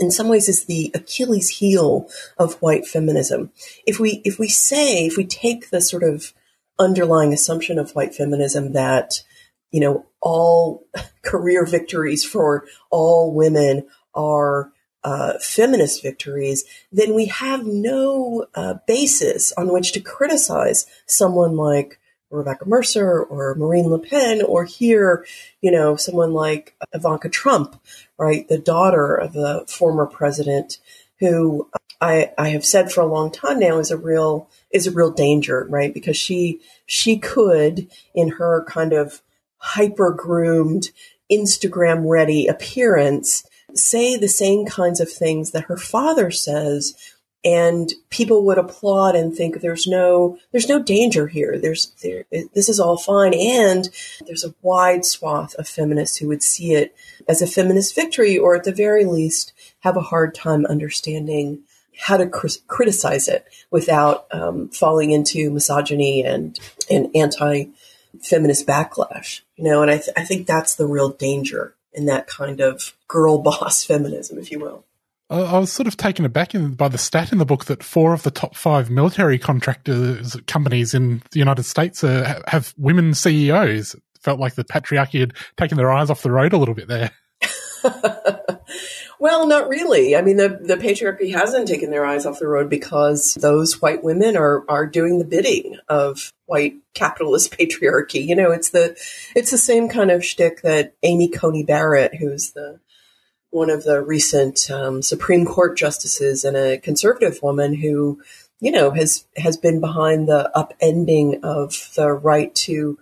in 0.00 0.10
some 0.10 0.28
ways 0.28 0.50
is 0.50 0.66
the 0.66 0.92
Achilles 0.94 1.48
heel 1.48 2.08
of 2.36 2.60
white 2.60 2.86
feminism. 2.86 3.50
If 3.86 3.98
we 3.98 4.20
if 4.22 4.38
we 4.38 4.46
say 4.46 5.06
if 5.06 5.16
we 5.16 5.24
take 5.24 5.70
the 5.70 5.80
sort 5.80 6.02
of 6.04 6.34
underlying 6.78 7.32
assumption 7.32 7.78
of 7.78 7.92
white 7.92 8.14
feminism 8.14 8.74
that 8.74 9.22
you 9.70 9.80
know, 9.80 10.06
all 10.20 10.86
career 11.22 11.64
victories 11.64 12.24
for 12.24 12.64
all 12.90 13.32
women 13.32 13.86
are 14.14 14.72
uh, 15.04 15.34
feminist 15.40 16.02
victories, 16.02 16.64
then 16.90 17.14
we 17.14 17.26
have 17.26 17.64
no 17.64 18.46
uh, 18.54 18.74
basis 18.86 19.52
on 19.52 19.72
which 19.72 19.92
to 19.92 20.00
criticize 20.00 20.86
someone 21.06 21.56
like 21.56 21.98
Rebecca 22.30 22.68
Mercer 22.68 23.22
or 23.22 23.54
Marine 23.54 23.88
Le 23.88 23.98
Pen, 23.98 24.42
or 24.42 24.64
here, 24.64 25.24
you 25.62 25.70
know, 25.70 25.96
someone 25.96 26.32
like 26.32 26.74
Ivanka 26.92 27.30
Trump, 27.30 27.80
right, 28.18 28.46
the 28.48 28.58
daughter 28.58 29.14
of 29.14 29.32
the 29.32 29.64
former 29.66 30.04
president, 30.04 30.78
who 31.20 31.70
I, 32.00 32.32
I 32.36 32.50
have 32.50 32.64
said 32.64 32.92
for 32.92 33.00
a 33.00 33.06
long 33.06 33.30
time 33.30 33.58
now 33.58 33.78
is 33.78 33.90
a 33.90 33.96
real 33.96 34.48
is 34.70 34.86
a 34.86 34.92
real 34.92 35.10
danger, 35.10 35.66
right? 35.70 35.92
Because 35.92 36.16
she 36.16 36.60
she 36.84 37.18
could, 37.18 37.88
in 38.14 38.28
her 38.32 38.64
kind 38.68 38.92
of 38.92 39.22
hyper 39.58 40.12
groomed, 40.12 40.90
Instagram 41.30 42.08
ready 42.08 42.46
appearance 42.46 43.44
say 43.74 44.16
the 44.16 44.28
same 44.28 44.64
kinds 44.64 45.00
of 45.00 45.10
things 45.10 45.50
that 45.50 45.64
her 45.64 45.76
father 45.76 46.30
says 46.30 46.94
and 47.44 47.92
people 48.10 48.44
would 48.44 48.58
applaud 48.58 49.14
and 49.14 49.34
think 49.34 49.60
there's 49.60 49.86
no 49.86 50.38
there's 50.50 50.68
no 50.68 50.82
danger 50.82 51.28
here. 51.28 51.56
There's 51.56 51.92
there 52.02 52.24
this 52.30 52.68
is 52.68 52.80
all 52.80 52.98
fine. 52.98 53.32
And 53.32 53.88
there's 54.26 54.44
a 54.44 54.54
wide 54.62 55.04
swath 55.04 55.54
of 55.54 55.68
feminists 55.68 56.16
who 56.16 56.28
would 56.28 56.42
see 56.42 56.74
it 56.74 56.96
as 57.28 57.40
a 57.40 57.46
feminist 57.46 57.94
victory 57.94 58.36
or 58.36 58.56
at 58.56 58.64
the 58.64 58.72
very 58.72 59.04
least 59.04 59.52
have 59.80 59.96
a 59.96 60.02
hard 60.02 60.34
time 60.34 60.66
understanding 60.66 61.60
how 61.96 62.16
to 62.16 62.28
cr- 62.28 62.48
criticize 62.66 63.28
it 63.28 63.44
without 63.70 64.26
um, 64.32 64.68
falling 64.70 65.12
into 65.12 65.50
misogyny 65.50 66.24
and 66.24 66.58
and 66.90 67.08
anti 67.14 67.66
feminist 68.22 68.66
backlash, 68.66 69.40
you 69.56 69.64
know, 69.64 69.82
and 69.82 69.90
I, 69.90 69.98
th- 69.98 70.16
I 70.16 70.24
think 70.24 70.46
that's 70.46 70.74
the 70.74 70.86
real 70.86 71.10
danger 71.10 71.74
in 71.92 72.06
that 72.06 72.26
kind 72.26 72.60
of 72.60 72.94
girl 73.06 73.38
boss 73.42 73.84
feminism, 73.84 74.38
if 74.38 74.50
you 74.50 74.58
will. 74.58 74.84
I 75.30 75.58
was 75.58 75.70
sort 75.70 75.86
of 75.86 75.98
taken 75.98 76.24
aback 76.24 76.54
in, 76.54 76.72
by 76.72 76.88
the 76.88 76.96
stat 76.96 77.32
in 77.32 77.38
the 77.38 77.44
book 77.44 77.66
that 77.66 77.82
four 77.82 78.14
of 78.14 78.22
the 78.22 78.30
top 78.30 78.56
five 78.56 78.88
military 78.88 79.38
contractors 79.38 80.36
companies 80.46 80.94
in 80.94 81.20
the 81.32 81.38
United 81.38 81.64
States 81.64 82.02
uh, 82.02 82.40
have 82.46 82.72
women 82.78 83.12
CEOs. 83.12 83.94
It 83.94 84.02
felt 84.22 84.40
like 84.40 84.54
the 84.54 84.64
patriarchy 84.64 85.20
had 85.20 85.34
taken 85.58 85.76
their 85.76 85.92
eyes 85.92 86.08
off 86.08 86.22
the 86.22 86.30
road 86.30 86.54
a 86.54 86.56
little 86.56 86.74
bit 86.74 86.88
there. 86.88 87.10
well, 89.18 89.46
not 89.46 89.68
really. 89.68 90.16
I 90.16 90.22
mean, 90.22 90.36
the, 90.36 90.48
the 90.48 90.76
patriarchy 90.76 91.32
hasn't 91.32 91.68
taken 91.68 91.90
their 91.90 92.04
eyes 92.04 92.26
off 92.26 92.38
the 92.38 92.48
road 92.48 92.68
because 92.68 93.34
those 93.34 93.80
white 93.80 94.02
women 94.02 94.36
are, 94.36 94.64
are 94.68 94.86
doing 94.86 95.18
the 95.18 95.24
bidding 95.24 95.76
of 95.88 96.32
white 96.46 96.76
capitalist 96.94 97.52
patriarchy. 97.58 98.26
You 98.26 98.36
know, 98.36 98.50
it's 98.50 98.70
the, 98.70 98.96
it's 99.34 99.50
the 99.50 99.58
same 99.58 99.88
kind 99.88 100.10
of 100.10 100.24
shtick 100.24 100.62
that 100.62 100.94
Amy 101.02 101.28
Coney 101.28 101.64
Barrett, 101.64 102.14
who's 102.14 102.52
the, 102.52 102.80
one 103.50 103.70
of 103.70 103.84
the 103.84 104.02
recent 104.02 104.70
um, 104.70 105.02
Supreme 105.02 105.46
Court 105.46 105.76
justices 105.76 106.44
and 106.44 106.56
a 106.56 106.78
conservative 106.78 107.38
woman 107.42 107.74
who, 107.74 108.20
you 108.60 108.70
know, 108.70 108.90
has, 108.90 109.26
has 109.36 109.56
been 109.56 109.80
behind 109.80 110.28
the 110.28 110.50
upending 110.54 111.42
of 111.42 111.90
the 111.96 112.12
right 112.12 112.54
to 112.54 112.98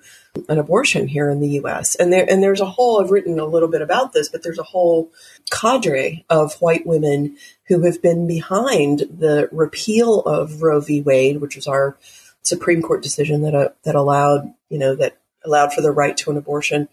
an 0.49 0.59
abortion 0.59 1.09
here 1.09 1.31
in 1.31 1.41
the 1.41 1.51
U.S. 1.51 1.95
And 1.95 2.13
there 2.13 2.27
and 2.29 2.43
there's 2.43 2.61
a 2.61 2.67
whole 2.67 3.03
I've 3.03 3.11
written 3.11 3.39
a 3.39 3.45
little 3.45 3.69
bit 3.69 3.83
about 3.83 4.13
this, 4.13 4.29
but 4.29 4.43
there's 4.43 4.59
a 4.59 4.65
whole 4.65 5.11
cadre 5.51 6.25
of 6.29 6.55
white 6.61 6.87
women 6.87 7.37
who 7.69 7.83
have 7.83 8.03
been 8.03 8.27
behind 8.27 9.01
the 9.01 9.49
repeal 9.53 10.21
of 10.21 10.63
Roe 10.63 10.81
v. 10.81 11.01
Wade, 11.01 11.41
which 11.41 11.57
was 11.57 11.67
our 11.67 11.97
Supreme 12.43 12.83
Court 12.83 13.03
decision 13.03 13.43
that 13.43 13.55
uh, 13.55 13.69
that 13.85 13.95
allowed 13.95 14.55
you 14.69 14.79
know 14.79 14.95
that 14.95 15.19
allowed 15.45 15.73
for 15.73 15.81
the 15.81 15.93
right 15.93 16.17
to 16.19 16.31
an 16.31 16.37
abortion. 16.37 16.89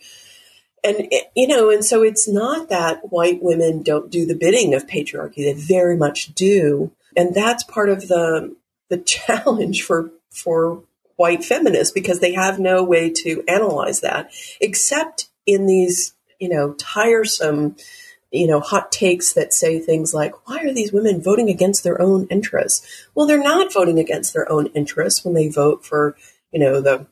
And 0.83 1.07
you 1.35 1.47
know, 1.47 1.69
and 1.69 1.85
so 1.85 2.03
it's 2.03 2.27
not 2.27 2.69
that 2.69 3.11
white 3.11 3.41
women 3.41 3.83
don't 3.83 4.11
do 4.11 4.25
the 4.25 4.35
bidding 4.35 4.73
of 4.73 4.87
patriarchy; 4.87 5.43
they 5.45 5.53
very 5.53 5.95
much 5.95 6.33
do, 6.33 6.91
and 7.15 7.33
that's 7.33 7.63
part 7.63 7.89
of 7.89 8.07
the 8.07 8.55
the 8.89 8.97
challenge 9.05 9.83
for 9.83 10.11
for 10.29 10.83
white 11.15 11.43
feminists 11.43 11.93
because 11.93 12.19
they 12.19 12.33
have 12.33 12.59
no 12.59 12.83
way 12.83 13.09
to 13.09 13.43
analyze 13.47 14.01
that 14.01 14.31
except 14.59 15.29
in 15.45 15.65
these, 15.65 16.13
you 16.39 16.49
know, 16.49 16.73
tiresome, 16.73 17.75
you 18.31 18.47
know, 18.47 18.59
hot 18.59 18.91
takes 18.91 19.33
that 19.33 19.53
say 19.53 19.79
things 19.79 20.13
like, 20.13 20.47
why 20.47 20.59
are 20.59 20.73
these 20.73 20.91
women 20.91 21.21
voting 21.21 21.49
against 21.49 21.83
their 21.83 22.01
own 22.01 22.27
interests? 22.27 23.07
Well, 23.13 23.27
they're 23.27 23.43
not 23.43 23.73
voting 23.73 23.99
against 23.99 24.33
their 24.33 24.51
own 24.51 24.67
interests 24.67 25.23
when 25.23 25.33
they 25.33 25.49
vote 25.49 25.85
for, 25.85 26.17
you 26.51 26.59
know, 26.59 26.81
the 26.81 27.05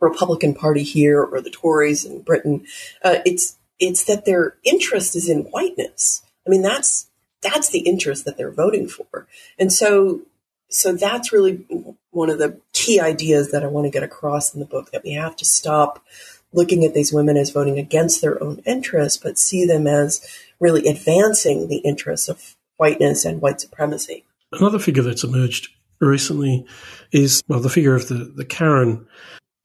Republican 0.00 0.54
Party 0.54 0.82
here 0.82 1.22
or 1.22 1.40
the 1.40 1.50
Tories 1.50 2.04
in 2.04 2.22
Britain. 2.22 2.64
Uh, 3.02 3.18
it's, 3.24 3.58
it's 3.78 4.04
that 4.04 4.24
their 4.24 4.56
interest 4.64 5.14
is 5.14 5.28
in 5.28 5.42
whiteness. 5.44 6.22
I 6.46 6.50
mean, 6.50 6.62
that's, 6.62 7.08
that's 7.42 7.70
the 7.70 7.80
interest 7.80 8.24
that 8.24 8.36
they're 8.36 8.50
voting 8.50 8.88
for. 8.88 9.26
And 9.58 9.72
so 9.72 10.22
so 10.70 10.92
that's 10.92 11.32
really 11.32 11.66
one 12.10 12.30
of 12.30 12.38
the 12.38 12.58
key 12.72 13.00
ideas 13.00 13.50
that 13.50 13.62
I 13.62 13.66
want 13.66 13.86
to 13.86 13.90
get 13.90 14.02
across 14.02 14.54
in 14.54 14.60
the 14.60 14.66
book 14.66 14.90
that 14.92 15.04
we 15.04 15.12
have 15.12 15.36
to 15.36 15.44
stop 15.44 16.04
looking 16.52 16.84
at 16.84 16.94
these 16.94 17.12
women 17.12 17.36
as 17.36 17.50
voting 17.50 17.78
against 17.78 18.20
their 18.20 18.42
own 18.42 18.62
interests, 18.66 19.18
but 19.22 19.38
see 19.38 19.64
them 19.66 19.86
as 19.86 20.26
really 20.58 20.88
advancing 20.88 21.68
the 21.68 21.78
interests 21.78 22.28
of 22.28 22.56
whiteness 22.76 23.24
and 23.24 23.40
white 23.40 23.60
supremacy. 23.60 24.24
Another 24.52 24.78
figure 24.78 25.02
that's 25.02 25.24
emerged 25.24 25.68
recently 26.00 26.66
is, 27.12 27.42
well, 27.46 27.60
the 27.60 27.68
figure 27.68 27.94
of 27.94 28.08
the, 28.08 28.32
the 28.36 28.44
Karen 28.44 29.06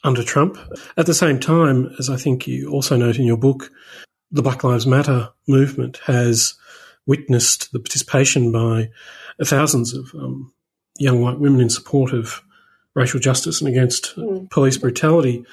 under 0.03 0.23
Trump. 0.23 0.57
At 0.97 1.07
the 1.07 1.13
same 1.13 1.39
time, 1.39 1.95
as 1.97 2.09
I 2.09 2.17
think 2.17 2.47
you 2.47 2.69
also 2.69 2.95
note 2.95 3.17
in 3.17 3.25
your 3.25 3.37
book, 3.37 3.71
the 4.31 4.43
Black 4.43 4.63
Lives 4.63 4.85
Matter 4.85 5.29
movement 5.47 5.99
has 6.05 6.55
witnessed 7.07 7.71
the 7.71 7.79
participation 7.79 8.51
by 8.51 8.89
thousands 9.43 9.93
of 9.93 10.13
um, 10.15 10.51
young 10.97 11.21
white 11.21 11.39
women 11.39 11.61
in 11.61 11.69
support 11.69 12.13
of 12.13 12.41
racial 12.93 13.19
justice 13.19 13.61
and 13.61 13.69
against 13.69 14.15
mm. 14.15 14.49
police 14.49 14.77
brutality. 14.77 15.45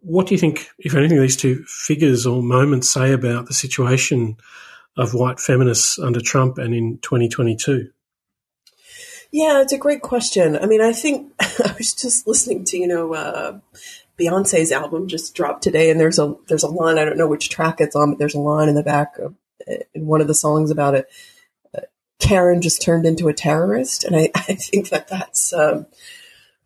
What 0.00 0.26
do 0.26 0.34
you 0.34 0.38
think, 0.38 0.68
if 0.78 0.94
anything, 0.94 1.20
these 1.20 1.36
two 1.36 1.64
figures 1.66 2.26
or 2.26 2.42
moments 2.42 2.90
say 2.90 3.12
about 3.12 3.46
the 3.46 3.54
situation 3.54 4.36
of 4.96 5.14
white 5.14 5.40
feminists 5.40 5.98
under 5.98 6.20
Trump 6.20 6.58
and 6.58 6.74
in 6.74 6.98
2022? 6.98 7.90
Yeah, 9.30 9.62
it's 9.62 9.72
a 9.72 9.78
great 9.78 10.02
question. 10.02 10.56
I 10.56 10.66
mean, 10.66 10.82
I 10.82 10.92
think 10.92 11.32
I 11.40 11.74
was 11.78 11.94
just 11.94 12.26
listening 12.26 12.64
to 12.64 12.76
you 12.76 12.86
know 12.86 13.14
uh, 13.14 13.58
Beyonce's 14.18 14.72
album 14.72 15.08
just 15.08 15.34
dropped 15.34 15.62
today, 15.62 15.90
and 15.90 15.98
there's 15.98 16.18
a 16.18 16.34
there's 16.48 16.62
a 16.62 16.68
line 16.68 16.98
I 16.98 17.06
don't 17.06 17.16
know 17.16 17.28
which 17.28 17.48
track 17.48 17.80
it's 17.80 17.96
on, 17.96 18.10
but 18.10 18.18
there's 18.18 18.34
a 18.34 18.40
line 18.40 18.68
in 18.68 18.74
the 18.74 18.82
back 18.82 19.16
of 19.18 19.34
in 19.94 20.06
one 20.06 20.20
of 20.20 20.26
the 20.26 20.34
songs 20.34 20.70
about 20.70 20.94
it 20.94 21.08
Karen 22.22 22.62
just 22.62 22.80
turned 22.80 23.04
into 23.04 23.28
a 23.28 23.34
terrorist, 23.34 24.04
and 24.04 24.14
I, 24.16 24.30
I 24.34 24.54
think 24.54 24.88
that 24.90 25.08
that's 25.08 25.52
um, 25.52 25.86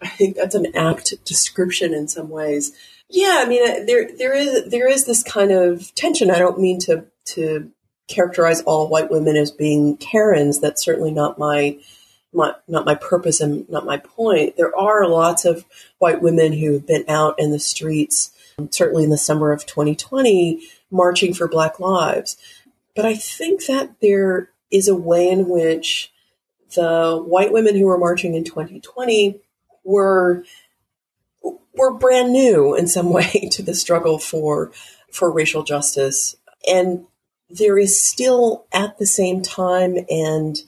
I 0.01 0.09
think 0.09 0.37
that's 0.37 0.55
an 0.55 0.77
apt 0.77 1.25
description 1.25 1.95
in 1.95 2.07
some 2.07 2.29
ways. 2.29 2.73
Yeah, 3.09 3.43
I 3.45 3.49
mean 3.49 3.69
uh, 3.69 3.85
there 3.87 4.11
there 4.17 4.35
is 4.35 4.71
there 4.71 4.89
is 4.89 5.07
this 5.07 5.23
kind 5.23 5.51
of 5.51 5.95
tension. 5.95 6.31
I 6.31 6.39
don't 6.39 6.61
mean 6.61 6.79
to 6.81 7.07
to 7.27 7.71
characterize 8.07 8.61
all 8.63 8.89
white 8.89 9.11
women 9.11 9.37
as 9.37 9.51
being 9.51 9.97
Karens. 9.97 10.61
That's 10.61 10.85
certainly 10.85 11.11
not 11.11 11.39
my 11.39 11.79
my, 12.33 12.55
not 12.69 12.85
my 12.85 12.95
purpose 12.95 13.41
and 13.41 13.69
not 13.71 13.87
my 13.87 13.97
point. 13.97 14.57
There 14.57 14.77
are 14.77 15.09
lots 15.09 15.47
of 15.47 15.65
white 15.99 16.21
women 16.21 16.53
who 16.53 16.75
have 16.75 16.87
been 16.87 17.05
out 17.09 17.35
in 17.39 17.51
the 17.51 17.59
streets, 17.59 18.31
certainly 18.71 19.05
in 19.05 19.11
the 19.11 19.17
summer 19.17 19.53
of 19.53 19.65
2020, 19.65 20.61
marching 20.91 21.33
for 21.33 21.49
Black 21.49 21.81
lives. 21.81 22.37
But 22.95 23.07
I 23.07 23.15
think 23.15 23.65
that 23.67 24.01
there 24.03 24.51
is 24.71 24.89
a 24.89 24.95
way 24.95 25.29
in 25.29 25.49
which 25.49 26.13
the 26.75 27.23
white 27.25 27.53
women 27.53 27.77
who 27.77 27.87
were 27.87 27.99
marching 27.99 28.35
in 28.35 28.45
2020 28.45 29.41
were 29.85 30.45
were 31.75 31.93
brand 31.93 32.33
new 32.33 32.75
in 32.75 32.87
some 32.89 33.11
way 33.13 33.49
to 33.53 33.63
the 33.63 33.75
struggle 33.75 34.19
for 34.19 34.73
for 35.11 35.31
racial 35.31 35.63
justice. 35.63 36.37
And 36.69 37.07
there 37.49 37.79
is 37.79 38.05
still 38.05 38.67
at 38.73 38.99
the 38.99 39.07
same 39.07 39.43
time 39.43 39.99
and 40.11 40.59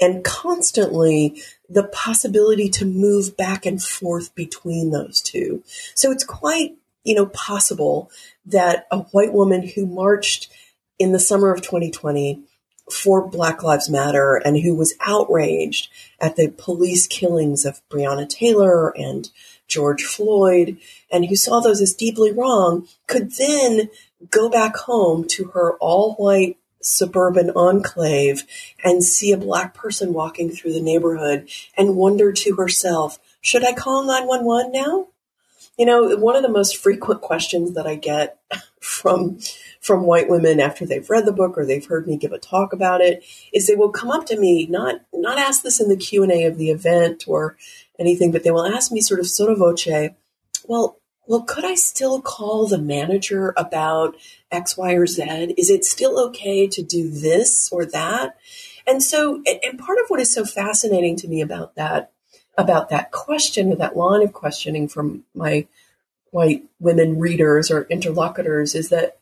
and 0.00 0.24
constantly 0.24 1.40
the 1.68 1.84
possibility 1.84 2.68
to 2.68 2.84
move 2.84 3.36
back 3.36 3.64
and 3.64 3.82
forth 3.82 4.34
between 4.34 4.90
those 4.90 5.20
two. 5.20 5.62
So 5.94 6.10
it's 6.10 6.24
quite 6.24 6.76
you 7.02 7.14
know 7.14 7.26
possible 7.26 8.10
that 8.46 8.86
a 8.90 8.98
white 8.98 9.32
woman 9.32 9.66
who 9.68 9.86
marched 9.86 10.52
in 10.98 11.12
the 11.12 11.18
summer 11.18 11.52
of 11.52 11.62
2020 11.62 12.42
for 12.90 13.26
Black 13.26 13.62
Lives 13.62 13.88
Matter 13.88 14.36
and 14.36 14.58
who 14.58 14.74
was 14.74 14.94
outraged 15.00 15.88
at 16.20 16.36
the 16.36 16.48
police 16.48 17.06
killings 17.06 17.64
of 17.64 17.80
Breonna 17.88 18.28
Taylor 18.28 18.90
and 18.96 19.30
George 19.66 20.04
Floyd 20.04 20.78
and 21.10 21.26
who 21.26 21.36
saw 21.36 21.60
those 21.60 21.80
as 21.80 21.94
deeply 21.94 22.32
wrong 22.32 22.86
could 23.06 23.32
then 23.32 23.88
go 24.30 24.48
back 24.48 24.76
home 24.76 25.26
to 25.28 25.46
her 25.48 25.76
all 25.78 26.14
white 26.14 26.58
suburban 26.82 27.50
enclave 27.50 28.44
and 28.84 29.02
see 29.02 29.32
a 29.32 29.38
black 29.38 29.74
person 29.74 30.12
walking 30.12 30.50
through 30.50 30.72
the 30.72 30.82
neighborhood 30.82 31.48
and 31.76 31.96
wonder 31.96 32.32
to 32.32 32.56
herself, 32.56 33.18
should 33.40 33.64
I 33.64 33.72
call 33.72 34.04
911 34.04 34.72
now? 34.72 35.08
You 35.78 35.86
know, 35.86 36.16
one 36.16 36.36
of 36.36 36.42
the 36.42 36.48
most 36.48 36.76
frequent 36.76 37.20
questions 37.20 37.74
that 37.74 37.86
I 37.86 37.96
get 37.96 38.38
from 38.80 39.38
from 39.80 40.04
white 40.04 40.28
women 40.28 40.60
after 40.60 40.86
they've 40.86 41.08
read 41.10 41.26
the 41.26 41.32
book 41.32 41.58
or 41.58 41.66
they've 41.66 41.86
heard 41.86 42.06
me 42.06 42.16
give 42.16 42.32
a 42.32 42.38
talk 42.38 42.72
about 42.72 43.00
it 43.00 43.24
is 43.52 43.66
they 43.66 43.74
will 43.74 43.90
come 43.90 44.10
up 44.10 44.26
to 44.26 44.38
me 44.38 44.66
not 44.66 44.96
not 45.12 45.38
ask 45.38 45.62
this 45.62 45.80
in 45.80 45.88
the 45.88 45.96
q&a 45.96 46.44
of 46.44 46.56
the 46.58 46.70
event 46.70 47.24
or 47.26 47.56
anything 47.98 48.30
but 48.30 48.44
they 48.44 48.50
will 48.50 48.66
ask 48.66 48.92
me 48.92 49.00
sort 49.00 49.20
of 49.20 49.26
sotto 49.26 49.54
voce 49.54 50.10
well 50.64 50.98
well 51.26 51.42
could 51.42 51.64
i 51.64 51.74
still 51.74 52.20
call 52.20 52.66
the 52.66 52.78
manager 52.78 53.52
about 53.56 54.16
x 54.54 54.76
y 54.76 54.92
or 54.92 55.06
z? 55.06 55.54
Is 55.58 55.70
it 55.70 55.84
still 55.84 56.18
okay 56.28 56.66
to 56.68 56.82
do 56.82 57.10
this 57.10 57.68
or 57.72 57.84
that? 57.86 58.36
And 58.86 59.02
so 59.02 59.42
and 59.46 59.78
part 59.78 59.98
of 59.98 60.08
what 60.08 60.20
is 60.20 60.32
so 60.32 60.44
fascinating 60.44 61.16
to 61.16 61.28
me 61.28 61.40
about 61.40 61.74
that 61.74 62.12
about 62.56 62.88
that 62.88 63.10
question 63.10 63.72
or 63.72 63.76
that 63.76 63.96
line 63.96 64.22
of 64.22 64.32
questioning 64.32 64.88
from 64.88 65.24
my 65.34 65.66
white 66.30 66.64
women 66.80 67.18
readers 67.18 67.70
or 67.70 67.84
interlocutors 67.84 68.74
is 68.74 68.88
that 68.88 69.18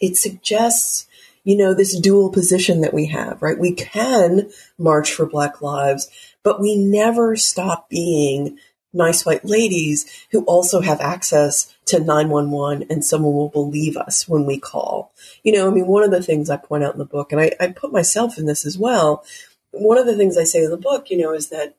it 0.00 0.16
suggests, 0.16 1.06
you 1.44 1.56
know, 1.56 1.74
this 1.74 1.98
dual 1.98 2.30
position 2.30 2.80
that 2.80 2.94
we 2.94 3.06
have, 3.06 3.42
right? 3.42 3.58
We 3.58 3.72
can 3.72 4.50
march 4.78 5.12
for 5.12 5.26
Black 5.26 5.60
lives, 5.60 6.08
but 6.42 6.60
we 6.60 6.76
never 6.76 7.36
stop 7.36 7.88
being 7.88 8.58
nice 8.92 9.24
white 9.24 9.44
ladies 9.44 10.26
who 10.32 10.44
also 10.44 10.80
have 10.80 11.00
access 11.00 11.74
to 11.86 12.00
911 12.00 12.86
and 12.90 13.04
someone 13.04 13.34
will 13.34 13.48
believe 13.48 13.96
us 13.96 14.28
when 14.28 14.46
we 14.46 14.58
call. 14.58 15.12
You 15.42 15.52
know, 15.52 15.68
I 15.68 15.70
mean, 15.70 15.86
one 15.86 16.02
of 16.02 16.10
the 16.10 16.22
things 16.22 16.50
I 16.50 16.56
point 16.56 16.84
out 16.84 16.94
in 16.94 16.98
the 16.98 17.04
book, 17.04 17.32
and 17.32 17.40
I, 17.40 17.52
I 17.60 17.68
put 17.68 17.92
myself 17.92 18.38
in 18.38 18.46
this 18.46 18.66
as 18.66 18.78
well, 18.78 19.24
one 19.72 19.98
of 19.98 20.06
the 20.06 20.16
things 20.16 20.36
I 20.36 20.44
say 20.44 20.64
in 20.64 20.70
the 20.70 20.76
book, 20.76 21.10
you 21.10 21.18
know, 21.18 21.32
is 21.32 21.48
that 21.48 21.76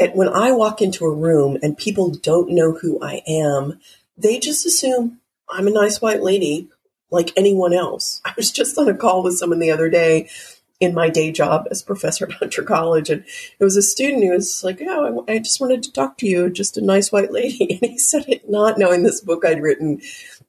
that 0.00 0.16
when 0.16 0.28
I 0.28 0.50
walk 0.52 0.80
into 0.80 1.04
a 1.04 1.14
room 1.14 1.58
and 1.62 1.76
people 1.76 2.10
don't 2.10 2.50
know 2.50 2.72
who 2.72 2.98
I 3.02 3.22
am, 3.28 3.78
they 4.16 4.38
just 4.38 4.64
assume 4.64 5.20
I'm 5.48 5.66
a 5.66 5.70
nice 5.70 6.00
white 6.00 6.22
lady 6.22 6.70
like 7.10 7.32
anyone 7.36 7.74
else. 7.74 8.22
I 8.24 8.32
was 8.36 8.50
just 8.50 8.76
on 8.78 8.88
a 8.88 8.96
call 8.96 9.22
with 9.22 9.36
someone 9.36 9.60
the 9.60 9.70
other 9.70 9.90
day 9.90 10.28
in 10.80 10.94
my 10.94 11.10
day 11.10 11.30
job 11.30 11.68
as 11.70 11.82
professor 11.82 12.24
at 12.24 12.32
Hunter 12.32 12.62
College, 12.62 13.10
and 13.10 13.22
it 13.58 13.62
was 13.64 13.76
a 13.76 13.82
student 13.82 14.24
who 14.24 14.30
was 14.30 14.64
like, 14.64 14.80
"Yeah, 14.80 15.10
I, 15.28 15.34
I 15.34 15.38
just 15.38 15.60
wanted 15.60 15.82
to 15.82 15.92
talk 15.92 16.16
to 16.18 16.26
you, 16.26 16.48
just 16.48 16.78
a 16.78 16.80
nice 16.80 17.12
white 17.12 17.30
lady," 17.30 17.78
and 17.82 17.90
he 17.90 17.98
said 17.98 18.24
it 18.26 18.48
not 18.48 18.78
knowing 18.78 19.02
this 19.02 19.20
book 19.20 19.44
I'd 19.44 19.60
written, 19.60 20.00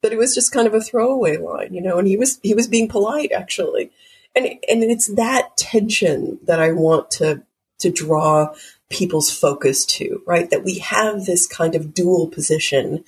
that 0.02 0.14
it 0.14 0.18
was 0.18 0.34
just 0.34 0.54
kind 0.54 0.68
of 0.68 0.74
a 0.74 0.80
throwaway 0.80 1.36
line, 1.36 1.74
you 1.74 1.82
know, 1.82 2.00
and 2.00 2.08
he 2.08 2.16
was 2.16 2.40
he 2.44 2.54
was 2.54 2.70
being 2.70 2.88
polite 2.88 3.34
actually, 3.34 3.92
and 4.34 4.46
and 4.46 4.84
it's 4.86 5.14
that 5.16 5.58
tension 5.58 6.40
that 6.46 6.62
I 6.62 6.72
want 6.72 7.12
to 7.12 7.44
to 7.82 7.92
draw 7.92 8.54
people's 8.90 9.32
focus 9.32 9.86
to, 9.86 10.22
right? 10.26 10.50
That 10.50 10.64
we 10.64 10.80
have 10.80 11.26
this 11.26 11.48
kind 11.48 11.76
of 11.76 11.94
dual 11.94 12.28
position 12.28 13.04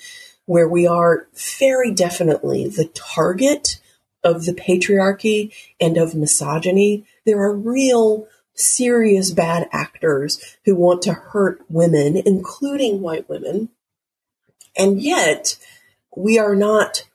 where 0.46 0.68
we 0.68 0.86
are 0.88 1.28
very 1.60 1.92
definitely 1.92 2.68
the 2.68 2.90
target 2.94 3.80
of 4.24 4.46
the 4.46 4.54
patriarchy 4.54 5.54
and 5.80 5.98
of 5.98 6.16
misogyny. 6.16 7.06
There 7.26 7.42
are 7.42 7.56
real 7.56 8.28
serious 8.56 9.32
bad 9.32 9.68
actors 9.72 10.58
who 10.66 10.76
want 10.76 11.02
to 11.04 11.14
hurt 11.14 11.62
women, 11.70 12.18
including 12.18 13.02
white 13.02 13.28
women. 13.28 13.70
And 14.78 15.02
yet, 15.02 15.58
we 16.16 16.38
are 16.38 16.56
not 16.56 17.06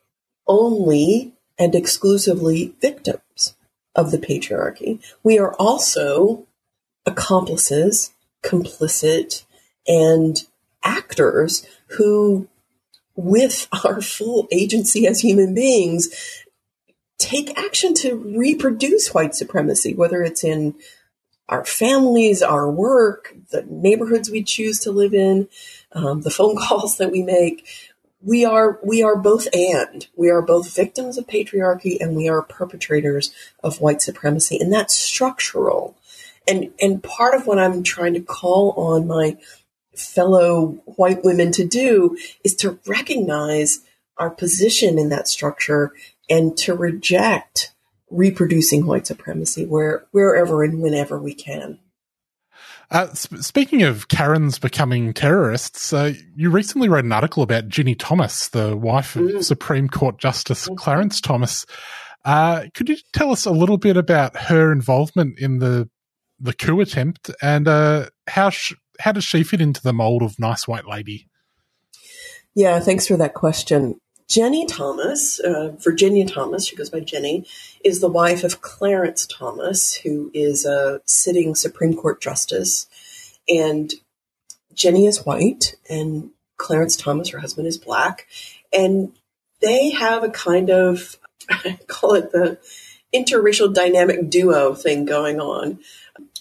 only 0.47 1.35
and 1.59 1.75
exclusively 1.75 2.75
victims 2.81 3.55
of 3.94 4.11
the 4.11 4.18
patriarchy. 4.18 5.01
We 5.23 5.38
are 5.38 5.55
also 5.55 6.47
accomplices, 7.09 8.12
complicit, 8.42 9.44
and 9.87 10.44
actors 10.85 11.66
who, 11.97 12.47
with 13.16 13.66
our 13.85 14.01
full 14.01 14.47
agency 14.53 15.07
as 15.07 15.21
human 15.21 15.55
beings, 15.55 16.09
take 17.18 17.59
action 17.59 17.94
to 17.94 18.14
reproduce 18.14 19.12
white 19.12 19.35
supremacy, 19.35 19.94
whether 19.94 20.23
it's 20.23 20.44
in 20.44 20.75
our 21.49 21.64
families, 21.64 22.42
our 22.42 22.71
work, 22.71 23.35
the 23.51 23.64
neighborhoods 23.68 24.31
we 24.31 24.42
choose 24.42 24.79
to 24.81 24.92
live 24.92 25.14
in, 25.14 25.49
um, 25.92 26.21
the 26.21 26.31
phone 26.31 26.57
calls 26.68 26.99
that 26.99 27.11
we 27.11 27.23
make. 27.23 27.66
We 28.21 28.44
are 28.44 28.81
we 28.83 29.03
are 29.03 29.14
both 29.14 29.47
and 29.55 30.07
we 30.16 30.29
are 30.29 30.42
both 30.42 30.75
victims 30.75 31.18
of 31.18 31.29
patriarchy 31.29 31.99
and 32.01 32.16
we 32.16 32.29
are 32.29 32.42
perpetrators 32.42 33.33
of 33.62 33.81
white 33.81 34.03
supremacy, 34.03 34.59
and 34.61 34.73
that's 34.73 34.94
structural. 34.94 35.97
And 36.49 36.73
and 36.81 37.03
part 37.03 37.35
of 37.35 37.47
what 37.47 37.59
I'm 37.59 37.83
trying 37.83 38.15
to 38.15 38.21
call 38.21 38.73
on 38.73 39.07
my 39.07 39.37
fellow 39.95 40.81
white 40.85 41.25
women 41.25 41.53
to 41.53 41.67
do 41.67 42.17
is 42.45 42.55
to 42.57 42.79
recognize 42.87 43.81
our 44.17 44.31
position 44.31 44.99
in 44.99 45.09
that 45.11 45.29
structure 45.29 45.93
and 46.31 46.57
to 46.59 46.75
reject 46.75 47.73
reproducing 48.11 48.87
white 48.87 49.07
supremacy 49.07 49.67
where 49.67 50.07
wherever 50.13 50.63
and 50.63 50.81
whenever 50.81 51.19
we 51.19 51.35
can. 51.35 51.79
Uh, 52.91 53.13
sp- 53.13 53.45
speaking 53.45 53.83
of 53.83 54.09
Karens 54.09 54.59
becoming 54.59 55.13
terrorists, 55.13 55.93
uh, 55.93 56.15
you 56.35 56.49
recently 56.49 56.89
wrote 56.89 57.05
an 57.05 57.13
article 57.13 57.43
about 57.43 57.69
Ginni 57.69 57.95
Thomas, 57.99 58.49
the 58.49 58.75
wife 58.77 59.15
of 59.15 59.23
mm. 59.23 59.45
Supreme 59.45 59.89
Court 59.89 60.19
Justice 60.19 60.65
mm-hmm. 60.65 60.77
Clarence 60.77 61.21
Thomas. 61.21 61.67
Uh, 62.25 62.65
could 62.73 62.89
you 62.89 62.97
tell 63.13 63.31
us 63.31 63.45
a 63.45 63.51
little 63.51 63.77
bit 63.77 63.99
about 63.99 64.37
her 64.37 64.73
involvement 64.73 65.39
in 65.39 65.59
the 65.59 65.89
the 66.40 66.53
coup 66.53 66.81
attempt 66.81 67.31
and 67.42 67.66
uh, 67.68 68.07
how 68.29 68.51
sh- 68.51 68.74
how 69.01 69.12
does 69.12 69.24
she 69.24 69.42
fit 69.42 69.61
into 69.61 69.83
the 69.83 69.92
mold 69.92 70.22
of 70.22 70.38
nice 70.38 70.66
white 70.66 70.87
lady? 70.87 71.29
Yeah, 72.55 72.81
thanks 72.81 73.07
for 73.07 73.16
that 73.16 73.35
question. 73.35 74.01
Ginni 74.29 74.66
Thomas, 74.68 75.38
uh, 75.40 75.72
Virginia 75.79 76.27
Thomas, 76.27 76.66
she 76.66 76.77
goes 76.77 76.90
by 76.90 77.01
Ginni, 77.01 77.48
is 77.83 78.01
the 78.01 78.11
wife 78.11 78.44
of 78.44 78.61
Clarence 78.61 79.27
Thomas, 79.27 79.94
who 79.94 80.31
is 80.35 80.66
a 80.66 81.01
sitting 81.07 81.55
Supreme 81.55 81.94
Court 81.94 82.20
justice. 82.20 82.87
And 83.48 83.90
Ginni 84.74 85.09
is 85.09 85.24
white, 85.24 85.77
and 85.88 86.31
Clarence 86.59 86.94
Thomas, 86.94 87.31
her 87.31 87.38
husband, 87.38 87.68
is 87.68 87.79
black. 87.79 88.27
And 88.70 89.12
they 89.61 89.90
have 89.90 90.24
a 90.24 90.31
kind 90.31 90.68
of, 90.68 91.16
I 91.51 91.79
call 91.87 92.14
it 92.14 92.31
the 92.31 92.59
interracial 93.14 93.72
dynamic 93.72 94.29
duo 94.29 94.74
thing 94.74 95.07
going 95.07 95.40
on. 95.40 95.79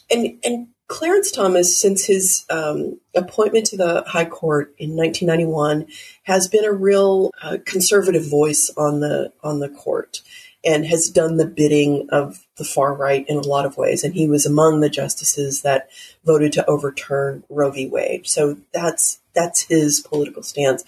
And, 0.09 0.39
and 0.43 0.67
Clarence 0.87 1.31
Thomas, 1.31 1.79
since 1.79 2.05
his 2.05 2.45
um, 2.49 2.99
appointment 3.13 3.65
to 3.67 3.77
the 3.77 4.03
High 4.07 4.25
Court 4.25 4.73
in 4.77 4.95
1991, 4.95 5.85
has 6.23 6.47
been 6.47 6.63
a 6.63 6.71
real 6.71 7.31
uh, 7.41 7.57
conservative 7.65 8.29
voice 8.29 8.71
on 8.77 9.01
the 9.01 9.33
on 9.43 9.59
the 9.59 9.67
court, 9.67 10.21
and 10.63 10.85
has 10.85 11.09
done 11.09 11.35
the 11.35 11.45
bidding 11.45 12.07
of 12.09 12.45
the 12.55 12.63
far 12.63 12.93
right 12.93 13.25
in 13.27 13.35
a 13.35 13.41
lot 13.41 13.65
of 13.65 13.75
ways. 13.75 14.05
And 14.05 14.13
he 14.13 14.29
was 14.29 14.45
among 14.45 14.79
the 14.79 14.89
justices 14.89 15.61
that 15.63 15.89
voted 16.25 16.53
to 16.53 16.65
overturn 16.69 17.43
Roe 17.49 17.71
v. 17.71 17.87
Wade. 17.87 18.25
So 18.25 18.57
that's 18.73 19.19
that's 19.33 19.63
his 19.63 19.99
political 19.99 20.41
stance. 20.41 20.85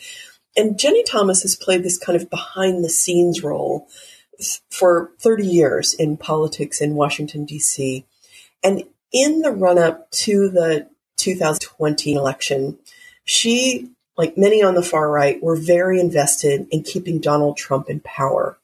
And 0.55 0.77
Ginni 0.77 1.03
Thomas 1.05 1.41
has 1.41 1.57
played 1.57 1.83
this 1.83 1.97
kind 1.97 2.19
of 2.19 2.29
behind 2.29 2.85
the 2.85 2.89
scenes 2.89 3.43
role 3.43 3.87
for 4.69 5.11
30 5.19 5.45
years 5.45 5.93
in 5.93 6.15
politics 6.15 6.79
in 6.79 6.95
Washington 6.95 7.43
D.C. 7.43 8.05
And 8.63 8.83
in 9.11 9.41
the 9.41 9.51
run 9.51 9.77
up 9.77 10.09
to 10.11 10.49
the 10.49 10.87
2020 11.17 12.13
election, 12.13 12.77
she, 13.23 13.89
like 14.17 14.37
many 14.37 14.61
on 14.61 14.75
the 14.75 14.83
far 14.83 15.09
right, 15.09 15.41
were 15.41 15.55
very 15.55 15.99
invested 15.99 16.67
in 16.71 16.83
keeping 16.83 17.19
Donald 17.19 17.57
Trump 17.57 17.89
in 17.89 17.99
power. 18.01 18.57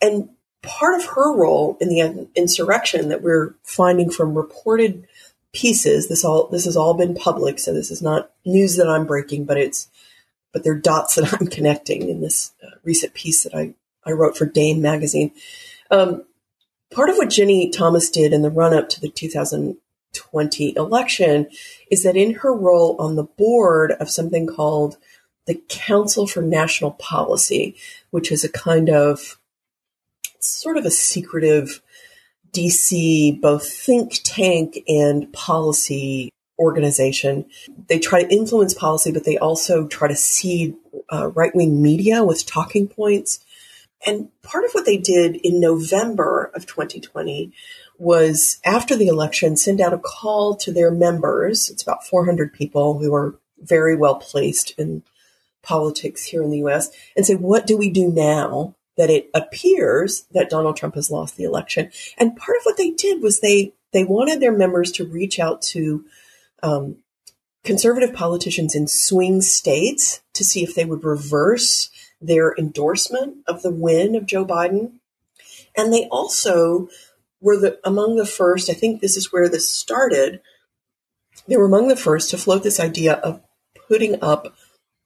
And 0.00 0.30
part 0.62 0.94
of 0.94 1.06
her 1.06 1.34
role 1.34 1.76
in 1.80 1.88
the 1.88 2.28
insurrection 2.34 3.08
that 3.08 3.22
we're 3.22 3.54
finding 3.62 4.10
from 4.10 4.34
reported 4.34 5.06
pieces, 5.52 6.08
this 6.08 6.24
all 6.24 6.46
this 6.48 6.64
has 6.64 6.76
all 6.76 6.94
been 6.94 7.14
public, 7.14 7.58
so 7.58 7.72
this 7.72 7.90
is 7.90 8.02
not 8.02 8.30
news 8.44 8.76
that 8.76 8.88
I'm 8.88 9.06
breaking, 9.06 9.44
but 9.44 9.56
it's 9.56 9.88
but 10.52 10.64
they're 10.64 10.74
dots 10.74 11.14
that 11.14 11.32
I'm 11.40 11.46
connecting 11.46 12.08
in 12.08 12.20
this 12.20 12.52
uh, 12.62 12.76
recent 12.82 13.14
piece 13.14 13.44
that 13.44 13.54
I, 13.54 13.74
I 14.04 14.12
wrote 14.12 14.36
for 14.36 14.46
Dame 14.46 14.80
magazine. 14.82 15.32
Um, 15.90 16.24
part 16.90 17.08
of 17.08 17.16
what 17.16 17.28
Ginni 17.28 17.72
Thomas 17.72 18.10
did 18.10 18.32
in 18.32 18.42
the 18.42 18.50
run 18.50 18.74
up 18.74 18.88
to 18.90 19.00
the 19.00 19.08
2020 19.08 20.76
election 20.76 21.48
is 21.90 22.02
that 22.02 22.16
in 22.16 22.34
her 22.34 22.54
role 22.54 22.96
on 22.98 23.16
the 23.16 23.24
board 23.24 23.92
of 23.92 24.10
something 24.10 24.46
called 24.46 24.96
the 25.46 25.60
Council 25.68 26.26
for 26.26 26.42
National 26.42 26.92
Policy, 26.92 27.76
which 28.10 28.30
is 28.30 28.44
a 28.44 28.52
kind 28.52 28.90
of 28.90 29.38
sort 30.40 30.76
of 30.76 30.84
a 30.84 30.90
secretive 30.90 31.82
DC, 32.52 33.40
both 33.40 33.70
think 33.70 34.20
tank 34.24 34.80
and 34.88 35.32
policy 35.32 36.30
organization. 36.58 37.46
They 37.88 37.98
try 37.98 38.22
to 38.22 38.34
influence 38.34 38.74
policy, 38.74 39.12
but 39.12 39.24
they 39.24 39.38
also 39.38 39.86
try 39.86 40.08
to 40.08 40.16
seed 40.16 40.74
uh, 41.12 41.28
right 41.28 41.54
wing 41.54 41.82
media 41.82 42.22
with 42.24 42.46
talking 42.46 42.86
points 42.86 43.44
and 44.06 44.28
part 44.42 44.64
of 44.64 44.72
what 44.72 44.86
they 44.86 44.96
did 44.96 45.36
in 45.36 45.60
November 45.60 46.50
of 46.54 46.66
2020 46.66 47.52
was 47.98 48.58
after 48.64 48.96
the 48.96 49.08
election 49.08 49.56
send 49.56 49.80
out 49.80 49.92
a 49.92 49.98
call 49.98 50.56
to 50.56 50.72
their 50.72 50.90
members. 50.90 51.68
It's 51.68 51.82
about 51.82 52.06
400 52.06 52.52
people 52.52 52.98
who 52.98 53.14
are 53.14 53.38
very 53.58 53.94
well 53.94 54.16
placed 54.16 54.70
in 54.78 55.02
politics 55.62 56.24
here 56.24 56.42
in 56.42 56.50
the 56.50 56.64
US 56.64 56.90
and 57.14 57.26
say, 57.26 57.34
what 57.34 57.66
do 57.66 57.76
we 57.76 57.90
do 57.90 58.10
now 58.10 58.74
that 58.96 59.10
it 59.10 59.30
appears 59.34 60.24
that 60.32 60.50
Donald 60.50 60.76
Trump 60.76 60.94
has 60.94 61.10
lost 61.10 61.36
the 61.36 61.44
election? 61.44 61.90
And 62.16 62.36
part 62.36 62.56
of 62.56 62.64
what 62.64 62.78
they 62.78 62.90
did 62.90 63.22
was 63.22 63.40
they, 63.40 63.74
they 63.92 64.04
wanted 64.04 64.40
their 64.40 64.56
members 64.56 64.92
to 64.92 65.04
reach 65.04 65.38
out 65.38 65.60
to 65.62 66.04
um, 66.62 66.96
conservative 67.64 68.14
politicians 68.14 68.74
in 68.74 68.86
swing 68.86 69.42
states 69.42 70.20
to 70.32 70.44
see 70.44 70.62
if 70.62 70.74
they 70.74 70.86
would 70.86 71.04
reverse 71.04 71.90
their 72.20 72.54
endorsement 72.56 73.38
of 73.46 73.62
the 73.62 73.70
win 73.70 74.14
of 74.14 74.26
Joe 74.26 74.44
Biden. 74.44 74.92
And 75.76 75.92
they 75.92 76.06
also 76.10 76.88
were 77.40 77.56
the, 77.56 77.78
among 77.84 78.16
the 78.16 78.26
first, 78.26 78.68
I 78.68 78.74
think 78.74 79.00
this 79.00 79.16
is 79.16 79.32
where 79.32 79.48
this 79.48 79.70
started, 79.70 80.40
they 81.48 81.56
were 81.56 81.66
among 81.66 81.88
the 81.88 81.96
first 81.96 82.30
to 82.30 82.38
float 82.38 82.62
this 82.62 82.80
idea 82.80 83.14
of 83.14 83.40
putting 83.88 84.22
up 84.22 84.54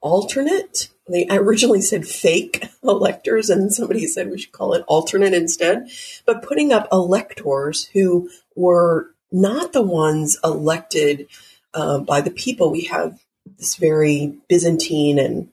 alternate, 0.00 0.90
they 1.08 1.26
originally 1.30 1.80
said 1.80 2.06
fake 2.06 2.64
electors, 2.82 3.50
and 3.50 3.72
somebody 3.72 4.06
said 4.06 4.30
we 4.30 4.38
should 4.38 4.52
call 4.52 4.74
it 4.74 4.84
alternate 4.86 5.34
instead, 5.34 5.88
but 6.26 6.42
putting 6.42 6.72
up 6.72 6.88
electors 6.92 7.86
who 7.86 8.28
were 8.54 9.10
not 9.32 9.72
the 9.72 9.82
ones 9.82 10.38
elected 10.44 11.26
uh, 11.72 11.98
by 11.98 12.20
the 12.20 12.30
people. 12.30 12.70
We 12.70 12.84
have 12.84 13.18
this 13.58 13.76
very 13.76 14.34
Byzantine 14.48 15.18
and 15.18 15.48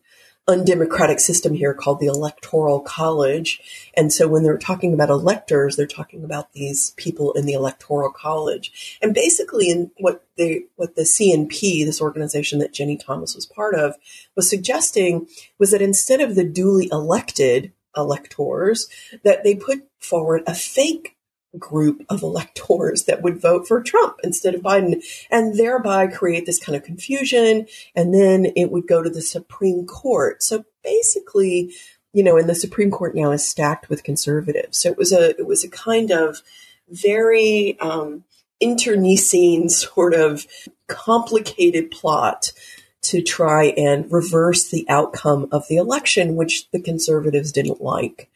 undemocratic 0.51 1.19
system 1.19 1.53
here 1.53 1.73
called 1.73 1.99
the 1.99 2.07
Electoral 2.07 2.79
College. 2.81 3.89
And 3.95 4.13
so 4.13 4.27
when 4.27 4.43
they're 4.43 4.57
talking 4.57 4.93
about 4.93 5.09
electors, 5.09 5.75
they're 5.75 5.87
talking 5.87 6.23
about 6.23 6.53
these 6.53 6.91
people 6.91 7.31
in 7.33 7.45
the 7.45 7.53
Electoral 7.53 8.11
College. 8.11 8.99
And 9.01 9.13
basically 9.13 9.69
in 9.69 9.91
what 9.97 10.23
they 10.37 10.65
what 10.75 10.95
the 10.95 11.03
CNP, 11.03 11.85
this 11.85 12.01
organization 12.01 12.59
that 12.59 12.73
Ginni 12.73 13.03
Thomas 13.03 13.35
was 13.35 13.45
part 13.45 13.75
of, 13.75 13.95
was 14.35 14.49
suggesting 14.49 15.27
was 15.57 15.71
that 15.71 15.81
instead 15.81 16.21
of 16.21 16.35
the 16.35 16.45
duly 16.45 16.89
elected 16.91 17.71
electors, 17.95 18.87
that 19.23 19.43
they 19.43 19.55
put 19.55 19.87
forward 19.99 20.43
a 20.47 20.53
fake 20.53 21.15
group 21.59 22.05
of 22.09 22.23
electors 22.23 23.03
that 23.05 23.21
would 23.21 23.41
vote 23.41 23.67
for 23.67 23.81
Trump 23.81 24.17
instead 24.23 24.55
of 24.55 24.61
Biden 24.61 25.03
and 25.29 25.57
thereby 25.57 26.07
create 26.07 26.45
this 26.45 26.63
kind 26.63 26.75
of 26.75 26.83
confusion. 26.83 27.67
And 27.95 28.13
then 28.13 28.47
it 28.55 28.71
would 28.71 28.87
go 28.87 29.01
to 29.01 29.09
the 29.09 29.21
Supreme 29.21 29.85
Court. 29.85 30.41
So 30.41 30.63
basically, 30.83 31.73
you 32.13 32.23
know, 32.23 32.37
and 32.37 32.49
the 32.49 32.55
Supreme 32.55 32.91
Court 32.91 33.15
now 33.15 33.31
is 33.31 33.47
stacked 33.47 33.89
with 33.89 34.03
conservatives. 34.03 34.77
So 34.77 34.89
it 34.89 34.97
was 34.97 35.11
a, 35.11 35.31
it 35.37 35.45
was 35.45 35.63
a 35.63 35.69
kind 35.69 36.11
of 36.11 36.41
very, 36.89 37.77
um, 37.79 38.23
internecine 38.61 39.67
sort 39.69 40.13
of 40.13 40.45
complicated 40.87 41.91
plot 41.91 42.53
to 43.01 43.21
try 43.21 43.65
and 43.65 44.11
reverse 44.11 44.69
the 44.69 44.85
outcome 44.87 45.47
of 45.51 45.67
the 45.67 45.77
election, 45.77 46.35
which 46.35 46.69
the 46.69 46.79
conservatives 46.79 47.51
didn't 47.51 47.81
like. 47.81 48.29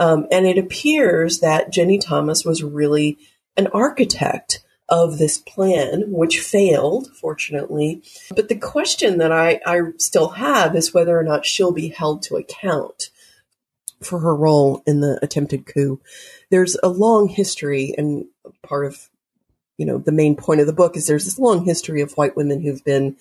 Um, 0.00 0.26
and 0.32 0.46
it 0.46 0.58
appears 0.58 1.40
that 1.40 1.70
Ginni 1.70 2.00
Thomas 2.00 2.44
was 2.44 2.64
really 2.64 3.18
an 3.56 3.66
architect 3.68 4.64
of 4.88 5.18
this 5.18 5.38
plan, 5.38 6.04
which 6.08 6.40
failed, 6.40 7.08
fortunately. 7.14 8.02
But 8.34 8.48
the 8.48 8.56
question 8.56 9.18
that 9.18 9.30
I, 9.30 9.60
I 9.64 9.80
still 9.98 10.30
have 10.30 10.74
is 10.74 10.92
whether 10.92 11.16
or 11.16 11.22
not 11.22 11.46
she'll 11.46 11.70
be 11.70 11.88
held 11.88 12.22
to 12.22 12.36
account 12.36 13.10
for 14.02 14.20
her 14.20 14.34
role 14.34 14.82
in 14.86 15.00
the 15.00 15.18
attempted 15.22 15.66
coup. 15.66 16.00
There's 16.50 16.76
a 16.82 16.88
long 16.88 17.28
history, 17.28 17.94
and 17.96 18.24
part 18.62 18.86
of 18.86 19.10
you 19.76 19.86
know 19.86 19.98
the 19.98 20.12
main 20.12 20.34
point 20.34 20.60
of 20.60 20.66
the 20.66 20.72
book 20.72 20.96
is 20.96 21.06
there's 21.06 21.24
this 21.24 21.38
long 21.38 21.64
history 21.64 22.00
of 22.00 22.12
white 22.12 22.36
women 22.36 22.60
who've 22.60 22.84
been 22.84 23.16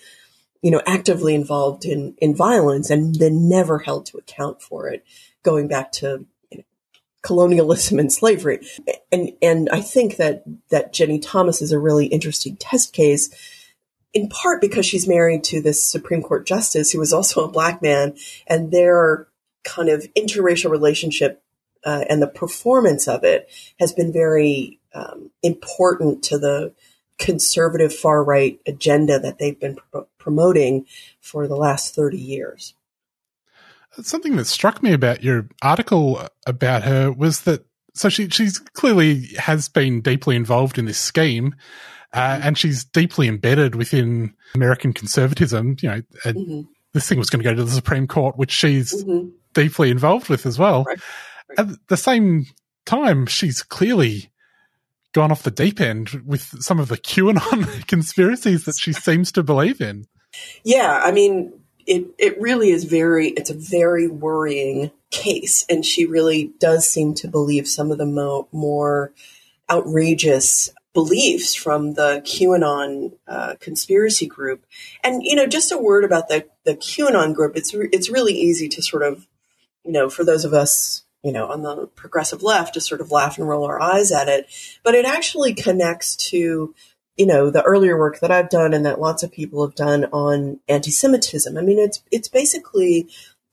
you 0.61 0.71
know 0.71 0.81
actively 0.85 1.35
involved 1.35 1.85
in 1.85 2.15
in 2.17 2.35
violence 2.35 2.89
and 2.89 3.15
then 3.15 3.47
never 3.47 3.79
held 3.79 4.05
to 4.07 4.17
account 4.17 4.61
for 4.61 4.89
it 4.89 5.05
going 5.43 5.67
back 5.67 5.91
to 5.91 6.25
colonialism 7.21 7.99
and 7.99 8.11
slavery. 8.11 8.59
And 9.11 9.31
and 9.41 9.69
I 9.71 9.81
think 9.81 10.17
that 10.17 10.43
that 10.69 10.93
Ginni 10.93 11.21
Thomas 11.21 11.61
is 11.61 11.71
a 11.71 11.79
really 11.79 12.07
interesting 12.07 12.55
test 12.57 12.93
case 12.93 13.29
in 14.13 14.27
part 14.29 14.61
because 14.61 14.85
she's 14.85 15.07
married 15.07 15.43
to 15.45 15.61
this 15.61 15.83
Supreme 15.83 16.23
Court 16.23 16.47
justice 16.47 16.91
who 16.91 16.99
was 16.99 17.13
also 17.13 17.43
a 17.43 17.51
black 17.51 17.81
man 17.81 18.15
and 18.47 18.71
their 18.71 19.27
kind 19.63 19.89
of 19.89 20.07
interracial 20.15 20.71
relationship 20.71 21.43
uh, 21.85 22.05
and 22.09 22.21
the 22.21 22.27
performance 22.27 23.07
of 23.07 23.23
it 23.23 23.49
has 23.79 23.93
been 23.93 24.11
very 24.11 24.79
um, 24.93 25.31
important 25.43 26.23
to 26.23 26.37
the 26.37 26.73
conservative 27.17 27.93
far 27.93 28.23
right 28.23 28.59
agenda 28.65 29.19
that 29.19 29.37
they've 29.37 29.59
been 29.59 29.77
promoting 30.17 30.85
for 31.21 31.47
the 31.47 31.55
last 31.55 31.93
30 31.93 32.17
years 32.17 32.73
something 34.03 34.35
that 34.35 34.45
struck 34.45 34.81
me 34.83 34.93
about 34.93 35.23
your 35.23 35.47
article 35.61 36.21
about 36.45 36.83
her 36.83 37.11
was 37.11 37.41
that 37.41 37.65
so 37.93 38.09
she 38.09 38.29
she's 38.29 38.59
clearly 38.59 39.27
has 39.37 39.67
been 39.69 40.01
deeply 40.01 40.35
involved 40.35 40.77
in 40.77 40.85
this 40.85 40.97
scheme, 40.97 41.55
uh, 42.13 42.19
mm-hmm. 42.19 42.47
and 42.47 42.57
she's 42.57 42.85
deeply 42.85 43.27
embedded 43.27 43.75
within 43.75 44.33
American 44.55 44.93
conservatism. 44.93 45.75
You 45.81 45.89
know, 45.89 46.01
mm-hmm. 46.25 46.61
this 46.93 47.07
thing 47.07 47.17
was 47.17 47.29
going 47.29 47.43
to 47.43 47.49
go 47.49 47.55
to 47.55 47.63
the 47.63 47.71
Supreme 47.71 48.07
Court, 48.07 48.37
which 48.37 48.51
she's 48.51 49.03
mm-hmm. 49.03 49.29
deeply 49.53 49.89
involved 49.89 50.29
with 50.29 50.45
as 50.45 50.57
well. 50.57 50.83
Right. 50.83 50.99
Right. 51.49 51.59
At 51.59 51.87
the 51.87 51.97
same 51.97 52.45
time, 52.85 53.25
she's 53.25 53.63
clearly 53.63 54.31
gone 55.13 55.31
off 55.31 55.43
the 55.43 55.51
deep 55.51 55.81
end 55.81 56.09
with 56.25 56.61
some 56.61 56.79
of 56.79 56.87
the 56.87 56.97
QAnon 56.97 57.87
conspiracies 57.87 58.65
that 58.65 58.75
she 58.77 58.93
seems 58.93 59.31
to 59.33 59.43
believe 59.43 59.81
in. 59.81 60.05
Yeah, 60.63 61.01
I 61.03 61.11
mean, 61.11 61.58
it, 61.89 62.05
it 62.19 62.39
really 62.39 62.69
is 62.69 62.83
very, 62.83 63.29
it's 63.29 63.49
a 63.49 63.55
very 63.55 64.07
worrying 64.07 64.91
case. 65.09 65.65
And 65.67 65.83
she 65.83 66.05
really 66.05 66.53
does 66.59 66.87
seem 66.87 67.15
to 67.15 67.27
believe 67.27 67.67
some 67.67 67.91
of 67.91 67.97
the 67.97 68.05
mo- 68.05 68.47
more 68.51 69.11
outrageous 69.69 70.69
beliefs 70.93 71.55
from 71.55 71.93
the 71.93 72.21
QAnon 72.25 73.13
uh, 73.27 73.55
conspiracy 73.59 74.27
group. 74.27 74.65
And, 75.03 75.23
you 75.23 75.35
know, 75.35 75.47
just 75.47 75.71
a 75.71 75.77
word 75.77 76.03
about 76.03 76.27
the, 76.29 76.45
the 76.63 76.75
QAnon 76.75 77.33
group. 77.33 77.57
It's, 77.57 77.73
re- 77.73 77.89
it's 77.91 78.09
really 78.09 78.33
easy 78.33 78.69
to 78.69 78.83
sort 78.83 79.03
of, 79.03 79.27
you 79.83 79.91
know, 79.91 80.09
for 80.09 80.23
those 80.23 80.45
of 80.45 80.53
us, 80.53 81.03
you 81.23 81.31
know, 81.31 81.47
on 81.47 81.63
the 81.63 81.87
progressive 81.87 82.43
left 82.43 82.75
to 82.75 82.81
sort 82.81 83.01
of 83.01 83.11
laugh 83.11 83.37
and 83.37 83.47
roll 83.47 83.65
our 83.65 83.81
eyes 83.81 84.11
at 84.11 84.29
it. 84.29 84.47
But 84.83 84.95
it 84.95 85.05
actually 85.05 85.53
connects 85.53 86.15
to 86.29 86.75
you 87.19 87.25
know 87.25 87.49
the 87.49 87.61
earlier 87.63 87.97
work 87.97 88.21
that 88.21 88.31
I've 88.31 88.49
done 88.49 88.73
and 88.73 88.85
that 88.85 89.01
lots 89.01 89.23
of 89.23 89.31
people 89.31 89.63
have 89.65 89.75
done 89.75 90.05
on 90.05 90.61
anti-Semitism. 90.69 91.55
I 91.57 91.61
mean, 91.61 91.77
it's 91.77 92.01
it's 92.11 92.29
basically 92.29 93.09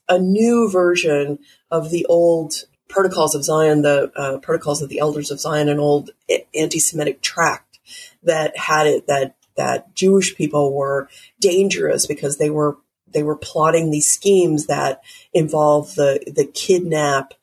a 0.08 0.20
new 0.20 0.70
version 0.70 1.40
of 1.70 1.90
the 1.90 2.06
old 2.06 2.64
Protocols 2.88 3.34
of 3.34 3.42
Zion, 3.42 3.82
the 3.82 4.12
uh, 4.14 4.38
Protocols 4.38 4.80
of 4.80 4.88
the 4.88 5.00
Elders 5.00 5.32
of 5.32 5.40
Zion, 5.40 5.68
an 5.68 5.80
old 5.80 6.10
anti-Semitic 6.54 7.20
tract 7.20 7.80
that 8.22 8.56
had 8.56 8.86
it 8.86 9.08
that 9.08 9.34
that 9.56 9.92
Jewish 9.96 10.36
people 10.36 10.72
were 10.72 11.08
dangerous 11.40 12.06
because 12.06 12.38
they 12.38 12.50
were 12.50 12.78
they 13.08 13.24
were 13.24 13.36
plotting 13.36 13.90
these 13.90 14.06
schemes 14.06 14.66
that 14.66 15.02
involve 15.34 15.96
the 15.96 16.22
the 16.32 16.46
kidnap 16.46 17.34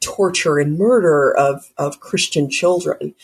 torture 0.00 0.58
and 0.58 0.78
murder 0.78 1.36
of, 1.36 1.72
of 1.76 2.00
Christian 2.00 2.48
children. 2.48 3.14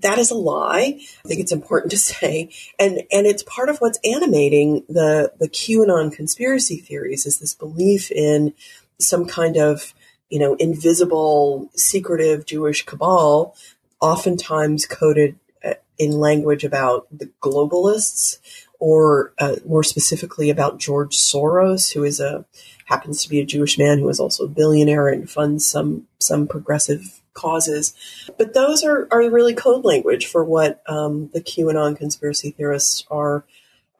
That 0.00 0.18
is 0.18 0.30
a 0.30 0.34
lie. 0.34 1.00
I 1.24 1.28
think 1.28 1.40
it's 1.40 1.52
important 1.52 1.90
to 1.92 1.98
say. 2.12 2.50
And, 2.78 3.02
and 3.10 3.26
it's 3.26 3.42
part 3.42 3.68
of 3.68 3.78
what's 3.78 3.98
animating 4.04 4.84
the, 4.88 5.32
the 5.38 5.48
QAnon 5.48 6.12
conspiracy 6.12 6.76
theories 6.76 7.26
is 7.26 7.38
this 7.38 7.54
belief 7.54 8.10
in 8.10 8.54
some 8.98 9.26
kind 9.26 9.56
of, 9.56 9.94
you 10.28 10.38
know, 10.38 10.54
invisible, 10.54 11.70
secretive 11.74 12.46
Jewish 12.46 12.84
cabal, 12.84 13.54
oftentimes 14.00 14.86
coded 14.86 15.38
uh, 15.64 15.74
in 15.98 16.12
language 16.12 16.64
about 16.64 17.06
the 17.10 17.30
globalists 17.40 18.38
or 18.82 19.32
uh, 19.38 19.54
more 19.64 19.84
specifically 19.84 20.50
about 20.50 20.80
George 20.80 21.16
Soros, 21.16 21.92
who 21.92 22.02
is 22.02 22.18
a 22.18 22.44
happens 22.86 23.22
to 23.22 23.28
be 23.28 23.38
a 23.38 23.44
Jewish 23.44 23.78
man 23.78 24.00
who 24.00 24.08
is 24.08 24.18
also 24.18 24.44
a 24.44 24.48
billionaire 24.48 25.06
and 25.06 25.30
funds 25.30 25.64
some 25.64 26.08
some 26.18 26.48
progressive 26.48 27.22
causes. 27.32 27.94
But 28.36 28.54
those 28.54 28.82
are, 28.82 29.06
are 29.12 29.30
really 29.30 29.54
code 29.54 29.84
language 29.84 30.26
for 30.26 30.44
what 30.44 30.82
um, 30.88 31.30
the 31.32 31.40
QAnon 31.40 31.96
conspiracy 31.96 32.50
theorists 32.50 33.04
are 33.08 33.44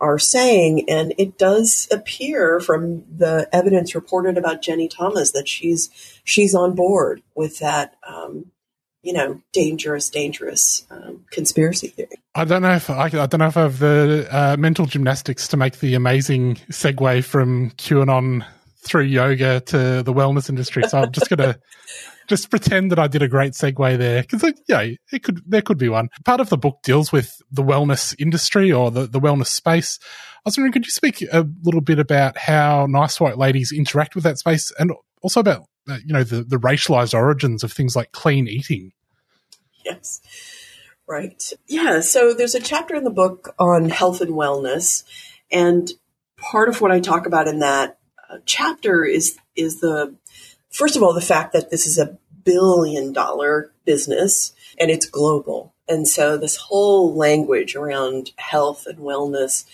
are 0.00 0.18
saying, 0.18 0.90
and 0.90 1.14
it 1.16 1.38
does 1.38 1.86
appear 1.92 2.58
from 2.58 3.04
the 3.08 3.48
evidence 3.52 3.94
reported 3.94 4.36
about 4.36 4.62
Ginni 4.62 4.90
Thomas 4.90 5.30
that 5.30 5.46
she's 5.46 5.90
she's 6.24 6.56
on 6.56 6.74
board 6.74 7.22
with 7.36 7.60
that. 7.60 7.94
Um, 8.04 8.46
you 9.02 9.12
know, 9.12 9.40
dangerous, 9.52 10.08
dangerous 10.08 10.86
um, 10.90 11.24
conspiracy 11.30 11.88
theory. 11.88 12.08
I 12.34 12.44
don't 12.44 12.62
know 12.62 12.74
if 12.74 12.88
I, 12.88 13.04
I 13.04 13.08
don't 13.08 13.38
know 13.38 13.46
if 13.46 13.56
I 13.56 13.62
have 13.62 13.78
the 13.78 14.28
uh, 14.30 14.56
mental 14.56 14.86
gymnastics 14.86 15.48
to 15.48 15.56
make 15.56 15.80
the 15.80 15.94
amazing 15.94 16.56
segue 16.70 17.24
from 17.24 17.70
QAnon 17.72 18.46
through 18.78 19.04
yoga 19.04 19.60
to 19.60 20.02
the 20.02 20.12
wellness 20.12 20.48
industry. 20.48 20.84
So 20.88 20.98
I'm 20.98 21.12
just 21.12 21.28
going 21.28 21.38
to 21.52 21.58
just 22.28 22.50
pretend 22.50 22.90
that 22.92 22.98
I 22.98 23.08
did 23.08 23.22
a 23.22 23.28
great 23.28 23.52
segue 23.52 23.98
there 23.98 24.22
because, 24.22 24.44
yeah, 24.68 24.86
it 25.12 25.22
could 25.22 25.42
there 25.46 25.62
could 25.62 25.78
be 25.78 25.88
one. 25.88 26.08
Part 26.24 26.40
of 26.40 26.48
the 26.48 26.56
book 26.56 26.78
deals 26.84 27.12
with 27.12 27.32
the 27.50 27.62
wellness 27.62 28.14
industry 28.18 28.72
or 28.72 28.90
the, 28.90 29.06
the 29.06 29.20
wellness 29.20 29.48
space. 29.48 29.98
I 30.36 30.40
was 30.44 30.56
wondering, 30.56 30.72
could 30.72 30.86
you 30.86 30.92
speak 30.92 31.22
a 31.32 31.46
little 31.62 31.80
bit 31.80 31.98
about 31.98 32.36
how 32.36 32.86
nice 32.88 33.20
white 33.20 33.38
ladies 33.38 33.72
interact 33.72 34.14
with 34.14 34.24
that 34.24 34.38
space 34.38 34.72
and 34.78 34.92
also 35.22 35.40
about 35.40 35.66
you 35.86 36.12
know 36.12 36.24
the 36.24 36.42
the 36.42 36.58
racialized 36.58 37.14
origins 37.14 37.64
of 37.64 37.72
things 37.72 37.96
like 37.96 38.12
clean 38.12 38.48
eating? 38.48 38.92
Yes. 39.84 40.20
Right. 41.06 41.42
Yeah. 41.66 42.00
So 42.00 42.32
there's 42.32 42.54
a 42.54 42.60
chapter 42.60 42.94
in 42.94 43.04
the 43.04 43.10
book 43.10 43.54
on 43.58 43.90
health 43.90 44.20
and 44.20 44.32
wellness. 44.32 45.04
And 45.50 45.90
part 46.36 46.68
of 46.68 46.80
what 46.80 46.92
I 46.92 47.00
talk 47.00 47.26
about 47.26 47.48
in 47.48 47.58
that 47.58 47.98
uh, 48.30 48.38
chapter 48.46 49.04
is 49.04 49.38
is 49.56 49.80
the 49.80 50.14
first 50.70 50.96
of 50.96 51.02
all 51.02 51.12
the 51.12 51.20
fact 51.20 51.52
that 51.52 51.70
this 51.70 51.86
is 51.86 51.98
a 51.98 52.18
billion 52.44 53.12
dollar 53.12 53.72
business 53.84 54.52
and 54.78 54.90
it's 54.90 55.06
global. 55.06 55.74
And 55.88 56.08
so 56.08 56.38
this 56.38 56.56
whole 56.56 57.14
language 57.14 57.74
around 57.74 58.30
health 58.36 58.86
and 58.86 58.98
wellness 58.98 59.64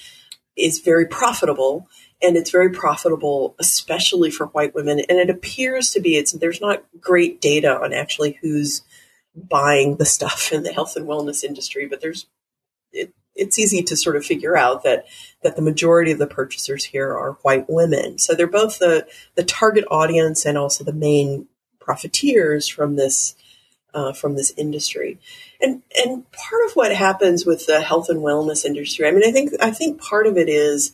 is 0.59 0.81
very 0.81 1.07
profitable 1.07 1.89
and 2.21 2.37
it's 2.37 2.51
very 2.51 2.71
profitable 2.71 3.55
especially 3.59 4.31
for 4.31 4.47
white 4.47 4.75
women 4.75 5.01
and 5.09 5.19
it 5.19 5.31
appears 5.31 5.91
to 5.91 6.01
be 6.01 6.17
it's 6.17 6.33
there's 6.33 6.61
not 6.61 6.85
great 7.01 7.41
data 7.41 7.81
on 7.81 7.93
actually 7.93 8.39
who's 8.43 8.83
buying 9.35 9.97
the 9.97 10.07
stuff 10.07 10.53
in 10.53 10.63
the 10.63 10.73
health 10.73 10.97
and 10.97 11.07
wellness 11.07 11.45
industry 11.45 11.87
but 11.87 12.01
there's 12.01 12.27
it, 12.93 13.13
it's 13.39 13.59
easy 13.59 13.83
to 13.83 13.97
sort 13.97 14.17
of 14.17 14.27
figure 14.27 14.57
out 14.57 14.83
that 14.83 15.07
that 15.43 15.57
the 15.57 15.63
majority 15.63 16.11
of 16.11 16.19
the 16.19 16.27
purchasers 16.27 16.85
here 16.85 17.09
are 17.17 17.39
white 17.43 17.67
women. 17.69 18.19
So 18.19 18.35
they're 18.35 18.47
both 18.47 18.79
the 18.79 19.07
the 19.37 19.45
target 19.45 19.85
audience 19.91 20.45
and 20.45 20.59
also 20.59 20.85
the 20.85 20.93
main 20.93 21.47
profiteers 21.81 22.69
from 22.69 22.97
this 22.97 23.35
uh, 23.95 24.13
from 24.13 24.37
this 24.37 24.53
industry. 24.57 25.19
And 25.61 25.83
and 26.05 26.31
part 26.33 26.63
of 26.67 26.73
what 26.75 26.95
happens 26.95 27.47
with 27.47 27.67
the 27.67 27.81
health 27.81 28.09
and 28.09 28.21
wellness 28.21 28.65
industry, 28.65 29.07
I 29.07 29.11
mean, 29.11 29.25
I 29.25 29.33
think 29.33 29.53
I 29.61 29.71
think 29.71 30.01
part 30.01 30.27
of 30.27 30.37
it 30.37 30.49
is 30.49 30.93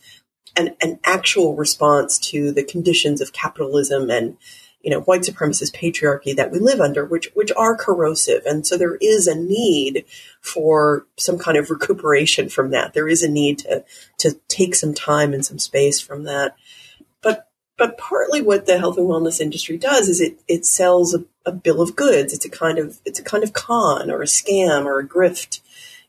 an, 0.55 0.75
an 0.81 0.99
actual 1.03 1.55
response 1.55 2.17
to 2.19 2.51
the 2.51 2.63
conditions 2.63 3.21
of 3.21 3.33
capitalism 3.33 4.09
and 4.09 4.37
you 4.81 4.91
know 4.91 5.01
white 5.01 5.21
supremacist 5.21 5.75
patriarchy 5.75 6.35
that 6.35 6.51
we 6.51 6.59
live 6.59 6.79
under 6.79 7.03
which 7.05 7.29
which 7.33 7.51
are 7.57 7.75
corrosive. 7.75 8.43
And 8.45 8.65
so 8.65 8.77
there 8.77 8.95
is 8.95 9.27
a 9.27 9.35
need 9.35 10.05
for 10.41 11.05
some 11.17 11.37
kind 11.37 11.57
of 11.57 11.69
recuperation 11.69 12.49
from 12.49 12.71
that. 12.71 12.93
There 12.93 13.09
is 13.09 13.23
a 13.23 13.29
need 13.29 13.59
to 13.59 13.83
to 14.19 14.39
take 14.47 14.75
some 14.75 14.93
time 14.93 15.33
and 15.33 15.45
some 15.45 15.59
space 15.59 15.99
from 15.99 16.23
that. 16.23 16.55
But 17.21 17.49
but 17.77 17.97
partly 17.97 18.41
what 18.41 18.65
the 18.65 18.77
health 18.77 18.97
and 18.97 19.07
wellness 19.07 19.39
industry 19.39 19.77
does 19.77 20.07
is 20.07 20.21
it 20.21 20.39
it 20.47 20.65
sells 20.65 21.13
a, 21.13 21.23
a 21.45 21.51
bill 21.51 21.81
of 21.81 21.95
goods 21.95 22.33
it's 22.33 22.45
a 22.45 22.49
kind 22.49 22.77
of 22.77 22.99
it's 23.05 23.19
a 23.19 23.23
kind 23.23 23.43
of 23.43 23.53
con 23.53 24.09
or 24.09 24.21
a 24.21 24.25
scam 24.25 24.85
or 24.85 24.99
a 24.99 25.07
grift 25.07 25.61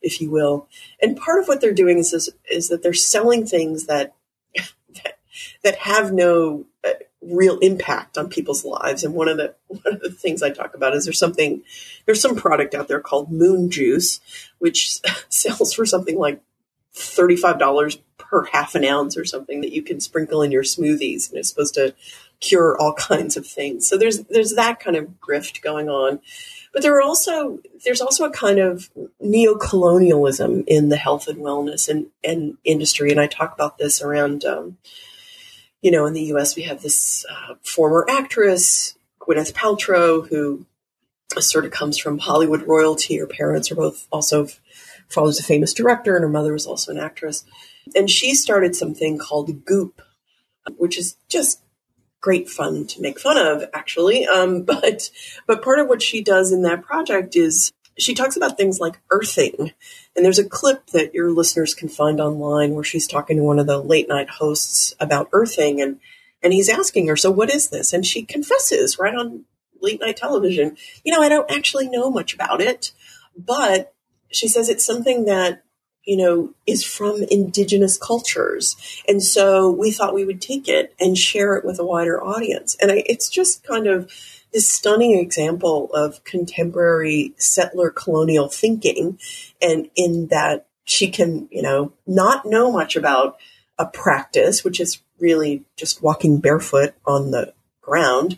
if 0.03 0.21
you 0.21 0.31
will 0.31 0.69
and 1.01 1.17
part 1.17 1.41
of 1.41 1.49
what 1.49 1.61
they're 1.61 1.73
doing 1.73 1.99
is 1.99 2.12
is, 2.12 2.31
is 2.51 2.69
that 2.69 2.83
they're 2.83 2.95
selling 2.95 3.47
things 3.47 3.87
that 3.87 4.14
that, 4.55 5.19
that 5.62 5.77
have 5.77 6.12
no 6.12 6.67
uh, 6.85 6.91
real 7.29 7.59
impact 7.59 8.17
on 8.17 8.29
people's 8.29 8.64
lives. 8.64 9.05
And 9.05 9.14
one 9.14 9.29
of 9.29 9.37
the 9.37 9.55
one 9.69 9.83
of 9.87 10.01
the 10.01 10.11
things 10.11 10.43
I 10.43 10.51
talk 10.51 10.75
about 10.75 10.95
is 10.95 11.05
there's 11.05 11.19
something 11.19 11.62
there's 12.05 12.21
some 12.21 12.37
product 12.37 12.75
out 12.75 12.89
there 12.89 13.01
called 13.01 13.31
Moon 13.31 13.71
Juice, 13.71 14.21
which 14.59 15.01
sells 15.29 15.73
for 15.73 15.87
something 15.87 16.19
like 16.19 16.41
thirty 16.97 17.36
five 17.36 17.59
dollars 17.59 17.99
per 18.18 18.47
half 18.47 18.74
an 18.74 18.84
ounce 18.84 19.16
or 19.16 19.24
something 19.24 19.61
that 19.61 19.72
you 19.72 19.82
can 19.82 20.01
sprinkle 20.01 20.42
in 20.42 20.51
your 20.51 20.62
smoothies, 20.62 21.28
and 21.28 21.38
it's 21.38 21.49
supposed 21.49 21.74
to 21.74 21.94
cure 22.40 22.76
all 22.78 22.94
kinds 22.99 23.36
of 23.36 23.47
things. 23.47 23.88
So 23.88 23.97
there's 23.97 24.20
there's 24.24 24.55
that 24.55 24.80
kind 24.80 24.97
of 24.97 25.20
grift 25.20 25.62
going 25.62 25.88
on. 25.88 26.20
But 26.72 26.82
there 26.82 26.97
are 26.99 27.03
also 27.03 27.61
there's 27.84 28.01
also 28.03 28.24
a 28.24 28.30
kind 28.30 28.59
of 28.59 28.90
neo-colonialism 29.20 30.64
in 30.66 30.90
the 30.90 30.97
health 30.97 31.26
and 31.26 31.38
wellness 31.38 31.88
and, 31.88 32.09
and 32.22 32.59
industry, 32.64 33.11
and 33.11 33.20
I 33.20 33.28
talk 33.28 33.55
about 33.55 33.78
this 33.78 34.03
around 34.03 34.44
um, 34.44 34.76
you 35.86 35.90
know, 35.90 36.07
in 36.07 36.14
the 36.14 36.24
U.S., 36.24 36.57
we 36.57 36.64
have 36.64 36.82
this 36.82 37.24
uh, 37.30 37.55
former 37.62 38.05
actress, 38.09 38.97
Gwyneth 39.20 39.53
Paltrow, 39.53 40.26
who 40.28 40.66
sort 41.38 41.64
of 41.64 41.70
comes 41.70 41.99
from 41.99 42.18
Hollywood 42.18 42.66
royalty. 42.66 43.18
Her 43.18 43.26
parents 43.26 43.70
are 43.70 43.76
both 43.76 44.09
also 44.11 44.49
father's 45.09 45.40
a 45.40 45.44
famous 45.44 45.72
director, 45.72 46.16
and 46.16 46.22
her 46.22 46.28
mother 46.28 46.52
was 46.52 46.66
also 46.66 46.92
an 46.92 46.98
actress. 46.98 47.44
And 47.94 48.11
she 48.11 48.34
started 48.34 48.74
something 48.74 49.18
called 49.18 49.64
Goop, 49.64 50.02
which 50.76 50.98
is 50.98 51.16
just 51.28 51.62
great 52.20 52.48
fun 52.48 52.86
to 52.88 53.00
make 53.00 53.20
fun 53.20 53.38
of, 53.38 53.68
actually. 53.72 54.26
Um, 54.26 54.62
but 54.64 55.11
but 55.46 55.62
part 55.62 55.78
of 55.78 55.88
what 55.88 56.02
she 56.02 56.22
does 56.22 56.52
in 56.52 56.62
that 56.62 56.82
project 56.82 57.36
is 57.36 57.72
she 57.98 58.14
talks 58.14 58.36
about 58.36 58.57
things 58.57 58.80
like 58.80 59.00
earthing. 59.11 59.72
And 60.14 60.24
there's 60.24 60.38
a 60.38 60.48
clip 60.48 60.88
that 60.88 61.14
your 61.14 61.30
listeners 61.30 61.74
can 61.74 61.88
find 61.88 62.20
online 62.20 62.74
where 62.74 62.84
she's 62.84 63.07
talking 63.07 63.36
to 63.36 63.42
one 63.42 63.59
of 63.59 63.66
the 63.66 63.78
late 63.78 64.09
night 64.09 64.28
hosts 64.28 64.94
about 65.00 65.28
earthing 65.32 65.80
and 65.80 66.00
and 66.42 66.52
he's 66.52 66.68
asking 66.68 67.09
her, 67.09 67.16
"So 67.16 67.30
what 67.30 67.52
is 67.52 67.70
this?" 67.70 67.92
And 67.92 68.07
she 68.07 68.22
confesses 68.22 68.98
right 68.98 69.14
on 69.14 69.44
late 69.80 70.00
night 70.00 70.16
television, 70.16 70.76
"You 71.02 71.12
know, 71.12 71.22
I 71.22 71.28
don't 71.28 71.50
actually 71.50 71.88
know 71.88 72.11
much 72.11 72.34
about 72.34 72.61
it, 72.61 72.92
but 73.36 73.94
she 74.31 74.49
says 74.49 74.68
it's 74.68 74.85
something 74.85 75.24
that 75.27 75.62
you 76.07 76.16
know, 76.16 76.55
is 76.66 76.85
from 76.85 77.24
indigenous 77.31 77.99
cultures. 77.99 78.77
And 79.09 79.20
so 79.22 79.70
we 79.70 79.91
thought 79.91 80.14
we 80.14 80.24
would 80.24 80.41
take 80.41 80.68
it 80.68 80.95
and 81.01 81.18
share 81.18 81.57
it 81.57 81.64
with 81.64 81.81
a 81.81 81.85
wider 81.85 82.22
audience. 82.22 82.77
And 82.81 82.93
I, 82.93 83.03
it's 83.07 83.29
just 83.29 83.64
kind 83.64 83.89
of 83.89 84.11
this 84.53 84.70
stunning 84.70 85.18
example 85.18 85.91
of 85.93 86.22
contemporary 86.22 87.35
settler 87.37 87.91
colonial 87.91 88.49
thinking, 88.49 89.18
and 89.61 89.91
in 89.97 90.29
that 90.29 90.68
she 90.85 91.11
can, 91.11 91.49
you 91.51 91.61
know, 91.61 91.93
not 92.07 92.47
know 92.47 92.70
much 92.70 92.95
about 92.95 93.37
a 93.77 93.85
practice, 93.85 94.62
which 94.62 94.79
is 94.79 95.03
really 95.18 95.64
just 95.77 96.03
walking 96.03 96.39
barefoot 96.39 96.95
on 97.05 97.33
the 97.33 97.53
ground, 97.87 98.37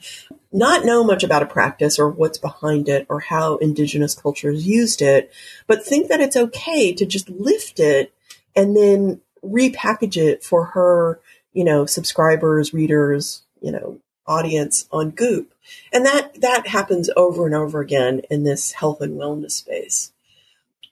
not 0.53 0.85
know 0.85 1.03
much 1.03 1.25
about 1.25 1.43
a 1.43 1.47
practice 1.47 1.99
or 1.99 2.09
what's 2.09 2.39
behind 2.39 2.89
it 2.89 3.07
or 3.09 3.21
how 3.21 3.57
indigenous 3.57 4.15
cultures 4.15 4.67
used 4.67 5.03
it, 5.03 5.33
but 5.67 5.85
think 5.85 6.09
that 6.09 6.21
it's 6.21 6.37
okay 6.37 6.93
to 6.93 7.05
just 7.05 7.29
lift 7.29 7.81
it 7.81 8.13
and 8.55 8.77
then 8.77 9.21
repackage 9.45 10.17
it 10.17 10.45
for 10.45 10.67
her, 10.67 11.21
you 11.53 11.65
know, 11.65 11.87
subscribers, 11.87 12.73
readers, 12.73 13.43
you 13.61 13.73
know, 13.73 13.99
audience 14.27 14.87
on 14.93 15.11
Goop. 15.11 15.53
And 15.93 16.07
that, 16.07 16.41
that 16.41 16.69
happens 16.69 17.11
over 17.17 17.47
and 17.47 17.55
over 17.55 17.81
again 17.81 18.23
in 18.31 18.45
this 18.45 18.73
health 18.73 19.01
and 19.01 19.19
wellness 19.19 19.53
space. 19.53 20.13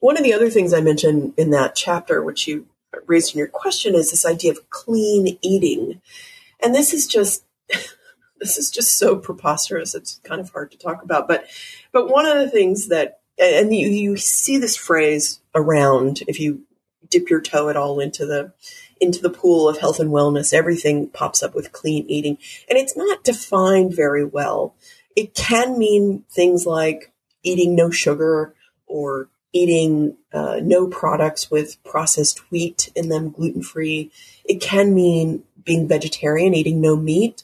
One 0.00 0.16
of 0.16 0.24
the 0.24 0.34
other 0.34 0.50
things 0.50 0.72
I 0.72 0.80
mentioned 0.80 1.34
in 1.36 1.50
that 1.50 1.74
chapter, 1.74 2.22
which 2.22 2.46
you 2.46 2.66
raised 3.06 3.34
in 3.34 3.38
your 3.38 3.48
question, 3.48 3.94
is 3.94 4.10
this 4.10 4.26
idea 4.26 4.52
of 4.52 4.70
clean 4.70 5.38
eating. 5.42 6.00
And 6.62 6.74
this 6.74 6.92
is 6.92 7.06
just, 7.06 7.44
this 8.40 8.58
is 8.58 8.70
just 8.70 8.98
so 8.98 9.16
preposterous. 9.16 9.94
It's 9.94 10.20
kind 10.24 10.40
of 10.40 10.50
hard 10.50 10.70
to 10.72 10.78
talk 10.78 11.02
about. 11.02 11.28
But, 11.28 11.46
but 11.92 12.08
one 12.08 12.26
of 12.26 12.38
the 12.38 12.50
things 12.50 12.88
that, 12.88 13.20
and 13.38 13.74
you, 13.74 13.88
you 13.88 14.16
see 14.16 14.58
this 14.58 14.76
phrase 14.76 15.40
around 15.54 16.22
if 16.26 16.40
you 16.40 16.62
dip 17.08 17.30
your 17.30 17.40
toe 17.40 17.68
at 17.68 17.76
all 17.76 18.00
into 18.00 18.26
the 18.26 18.52
into 19.00 19.20
the 19.20 19.30
pool 19.30 19.68
of 19.68 19.78
health 19.78 20.00
and 20.00 20.10
wellness, 20.10 20.54
everything 20.54 21.08
pops 21.08 21.42
up 21.42 21.54
with 21.54 21.72
clean 21.72 22.06
eating. 22.08 22.38
And 22.68 22.78
it's 22.78 22.96
not 22.96 23.24
defined 23.24 23.94
very 23.94 24.24
well. 24.24 24.74
It 25.14 25.34
can 25.34 25.78
mean 25.78 26.24
things 26.30 26.66
like 26.66 27.12
eating 27.42 27.74
no 27.74 27.90
sugar 27.90 28.54
or 28.86 29.28
eating 29.52 30.16
uh, 30.32 30.60
no 30.62 30.86
products 30.86 31.50
with 31.50 31.82
processed 31.84 32.50
wheat 32.50 32.90
in 32.94 33.08
them, 33.08 33.30
gluten 33.30 33.62
free. 33.62 34.10
It 34.44 34.60
can 34.60 34.94
mean 34.94 35.44
being 35.62 35.88
vegetarian, 35.88 36.54
eating 36.54 36.80
no 36.80 36.96
meat, 36.96 37.42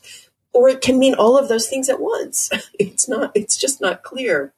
or 0.53 0.69
it 0.69 0.81
can 0.81 0.99
mean 0.99 1.15
all 1.15 1.39
of 1.39 1.49
those 1.49 1.69
things 1.69 1.89
at 1.89 2.01
once. 2.01 2.51
It's 2.79 3.09
not, 3.09 3.33
it's 3.35 3.57
just 3.57 3.81
not 3.81 4.03
clear. 4.03 4.53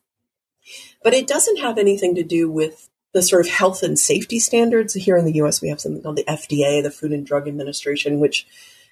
But 1.03 1.15
it 1.15 1.27
doesn't 1.27 1.59
have 1.59 1.79
anything 1.79 2.15
to 2.15 2.23
do 2.23 2.51
with 2.51 2.89
the 3.13 3.23
sort 3.23 3.45
of 3.45 3.53
health 3.53 3.83
and 3.83 3.99
safety 3.99 4.39
standards. 4.39 4.95
Here 4.95 5.17
in 5.17 5.25
the 5.25 5.41
US, 5.43 5.63
we 5.63 5.69
have 5.69 5.81
something 5.81 6.03
called 6.03 6.17
the 6.17 6.25
FDA, 6.25 6.83
the 6.83 6.91
Food 6.91 7.13
and 7.13 7.27
Drug 7.27 7.47
Administration, 7.47 8.19
which, 8.19 8.47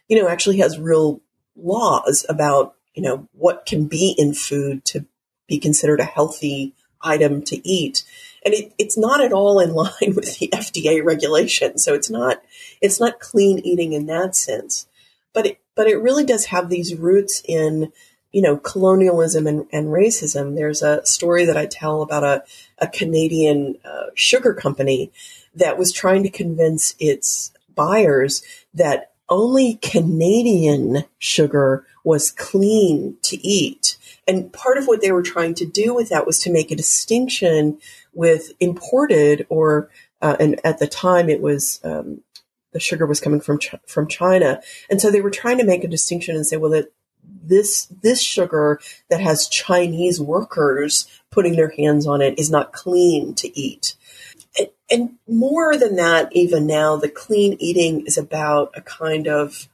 you 0.09 0.20
know, 0.20 0.28
actually 0.28 0.59
has 0.59 0.78
real 0.78 1.20
laws 1.57 2.24
about, 2.28 2.74
you 2.94 3.03
know, 3.03 3.28
what 3.32 3.66
can 3.66 3.86
be 3.86 4.14
in 4.16 4.34
food 4.34 4.84
to 4.86 5.07
be 5.48 5.59
considered 5.59 6.00
a 6.00 6.05
healthy 6.05 6.74
item 7.00 7.42
to 7.42 7.68
eat. 7.68 8.05
And 8.44 8.55
it, 8.55 8.72
it's 8.78 8.98
not 8.98 9.20
at 9.20 9.32
all 9.32 9.59
in 9.59 9.72
line 9.74 10.14
with 10.14 10.38
the 10.38 10.48
FDA 10.48 11.05
regulation. 11.05 11.78
So 11.78 11.94
it's 11.94 12.11
not, 12.11 12.42
it's 12.80 13.00
not 13.00 13.20
clean 13.20 13.59
eating 13.61 13.92
in 13.92 14.07
that 14.07 14.36
sense. 14.36 14.86
But 15.32 15.46
it, 15.46 15.61
but 15.74 15.86
it 15.86 15.96
really 15.96 16.24
does 16.24 16.46
have 16.46 16.68
these 16.68 16.94
roots 16.94 17.42
in 17.46 17.92
you 18.32 18.40
know, 18.40 18.56
colonialism 18.56 19.46
and, 19.46 19.66
and, 19.72 19.88
racism. 19.88 20.56
There's 20.56 20.82
a 20.82 21.04
story 21.04 21.44
that 21.44 21.56
I 21.56 21.66
tell 21.66 22.00
about 22.00 22.24
a, 22.24 22.42
a 22.78 22.88
Canadian 22.88 23.76
uh, 23.84 24.06
sugar 24.14 24.54
company 24.54 25.12
that 25.54 25.76
was 25.76 25.92
trying 25.92 26.22
to 26.22 26.30
convince 26.30 26.94
its 26.98 27.52
buyers 27.74 28.42
that 28.72 29.12
only 29.28 29.74
Canadian 29.82 31.04
sugar 31.18 31.86
was 32.04 32.30
clean 32.30 33.16
to 33.22 33.36
eat. 33.46 33.98
And 34.26 34.52
part 34.52 34.78
of 34.78 34.86
what 34.86 35.02
they 35.02 35.12
were 35.12 35.22
trying 35.22 35.54
to 35.54 35.66
do 35.66 35.94
with 35.94 36.08
that 36.08 36.26
was 36.26 36.38
to 36.40 36.52
make 36.52 36.70
a 36.70 36.76
distinction 36.76 37.78
with 38.14 38.52
imported 38.60 39.46
or, 39.48 39.90
uh, 40.20 40.36
and 40.40 40.60
at 40.64 40.78
the 40.78 40.86
time 40.86 41.28
it 41.28 41.40
was, 41.40 41.80
um, 41.84 42.22
the 42.72 42.80
sugar 42.80 43.06
was 43.06 43.20
coming 43.20 43.40
from 43.40 43.58
from 43.86 44.08
China, 44.08 44.60
and 44.90 45.00
so 45.00 45.10
they 45.10 45.20
were 45.20 45.30
trying 45.30 45.58
to 45.58 45.64
make 45.64 45.84
a 45.84 45.88
distinction 45.88 46.36
and 46.36 46.46
say, 46.46 46.56
well, 46.56 46.70
that 46.72 46.92
this 47.24 47.86
this 47.86 48.20
sugar 48.20 48.80
that 49.10 49.20
has 49.20 49.48
Chinese 49.48 50.20
workers 50.20 51.06
putting 51.30 51.56
their 51.56 51.70
hands 51.70 52.06
on 52.06 52.20
it 52.20 52.38
is 52.38 52.50
not 52.50 52.72
clean 52.72 53.34
to 53.34 53.58
eat. 53.58 53.96
And, 54.58 54.68
and 54.90 55.10
more 55.26 55.76
than 55.76 55.96
that, 55.96 56.28
even 56.32 56.66
now, 56.66 56.96
the 56.96 57.08
clean 57.08 57.56
eating 57.58 58.06
is 58.06 58.18
about 58.18 58.72
a 58.74 58.82
kind 58.82 59.26
of 59.26 59.68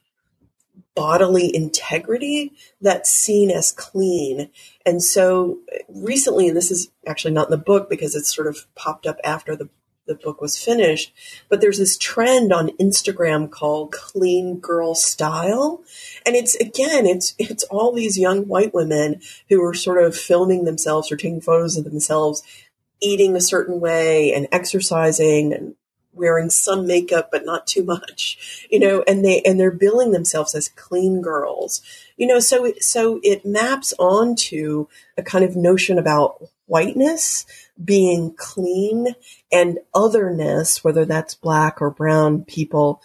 bodily 0.94 1.54
integrity 1.54 2.52
that's 2.80 3.10
seen 3.10 3.50
as 3.50 3.70
clean. 3.70 4.50
And 4.84 5.02
so 5.02 5.58
recently, 5.88 6.48
and 6.48 6.56
this 6.56 6.72
is 6.72 6.90
actually 7.06 7.34
not 7.34 7.46
in 7.46 7.50
the 7.52 7.56
book 7.56 7.88
because 7.88 8.16
it's 8.16 8.34
sort 8.34 8.48
of 8.48 8.66
popped 8.74 9.06
up 9.06 9.18
after 9.22 9.54
the 9.54 9.68
the 10.08 10.16
book 10.16 10.40
was 10.40 10.58
finished. 10.58 11.12
But 11.48 11.60
there's 11.60 11.78
this 11.78 11.96
trend 11.96 12.52
on 12.52 12.76
Instagram 12.80 13.50
called 13.50 13.92
clean 13.92 14.58
girl 14.58 14.96
style. 14.96 15.82
And 16.26 16.34
it's 16.34 16.56
again, 16.56 17.06
it's 17.06 17.34
it's 17.38 17.62
all 17.64 17.92
these 17.92 18.18
young 18.18 18.48
white 18.48 18.74
women 18.74 19.20
who 19.48 19.62
are 19.62 19.74
sort 19.74 20.02
of 20.02 20.16
filming 20.16 20.64
themselves 20.64 21.12
or 21.12 21.16
taking 21.16 21.40
photos 21.40 21.76
of 21.76 21.84
themselves 21.84 22.42
eating 23.00 23.36
a 23.36 23.40
certain 23.40 23.78
way 23.78 24.32
and 24.32 24.48
exercising 24.50 25.52
and 25.52 25.74
wearing 26.12 26.50
some 26.50 26.86
makeup 26.86 27.28
but 27.30 27.44
not 27.44 27.66
too 27.66 27.84
much 27.84 28.66
you 28.70 28.78
know 28.78 29.04
and 29.06 29.24
they 29.24 29.40
and 29.42 29.58
they're 29.60 29.70
billing 29.70 30.10
themselves 30.10 30.54
as 30.54 30.68
clean 30.70 31.22
girls 31.22 31.80
you 32.16 32.26
know 32.26 32.40
so 32.40 32.64
it, 32.64 32.82
so 32.82 33.20
it 33.22 33.46
maps 33.46 33.94
onto 33.98 34.88
a 35.16 35.22
kind 35.22 35.44
of 35.44 35.54
notion 35.54 35.96
about 35.96 36.42
whiteness 36.68 37.46
being 37.82 38.34
clean 38.36 39.14
and 39.50 39.78
otherness 39.94 40.84
whether 40.84 41.04
that's 41.04 41.34
black 41.34 41.82
or 41.82 41.90
brown 41.90 42.44
people 42.44 43.02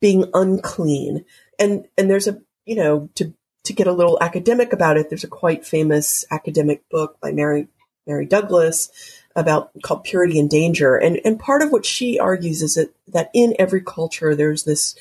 being 0.00 0.24
unclean 0.34 1.24
and 1.58 1.86
and 1.98 2.10
there's 2.10 2.28
a 2.28 2.40
you 2.64 2.74
know 2.74 3.08
to 3.14 3.32
to 3.64 3.72
get 3.74 3.86
a 3.86 3.92
little 3.92 4.18
academic 4.22 4.72
about 4.72 4.96
it 4.96 5.10
there's 5.10 5.24
a 5.24 5.28
quite 5.28 5.66
famous 5.66 6.24
academic 6.30 6.88
book 6.88 7.18
by 7.20 7.30
Mary 7.30 7.68
Mary 8.06 8.26
Douglas 8.26 8.90
about 9.36 9.70
called 9.82 10.04
purity 10.04 10.38
and 10.38 10.50
danger. 10.50 10.96
And 10.96 11.20
and 11.24 11.38
part 11.38 11.62
of 11.62 11.70
what 11.70 11.84
she 11.84 12.18
argues 12.18 12.62
is 12.62 12.74
that 12.74 12.92
that 13.08 13.30
in 13.34 13.54
every 13.58 13.80
culture 13.80 14.34
there's 14.34 14.64
this 14.64 14.94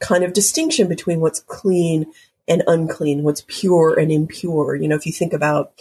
kind 0.00 0.24
of 0.24 0.32
distinction 0.32 0.88
between 0.88 1.20
what's 1.20 1.40
clean 1.40 2.06
and 2.48 2.62
unclean, 2.66 3.22
what's 3.22 3.44
pure 3.46 3.98
and 3.98 4.10
impure. 4.10 4.74
You 4.74 4.88
know, 4.88 4.96
if 4.96 5.06
you 5.06 5.12
think 5.12 5.32
about 5.32 5.72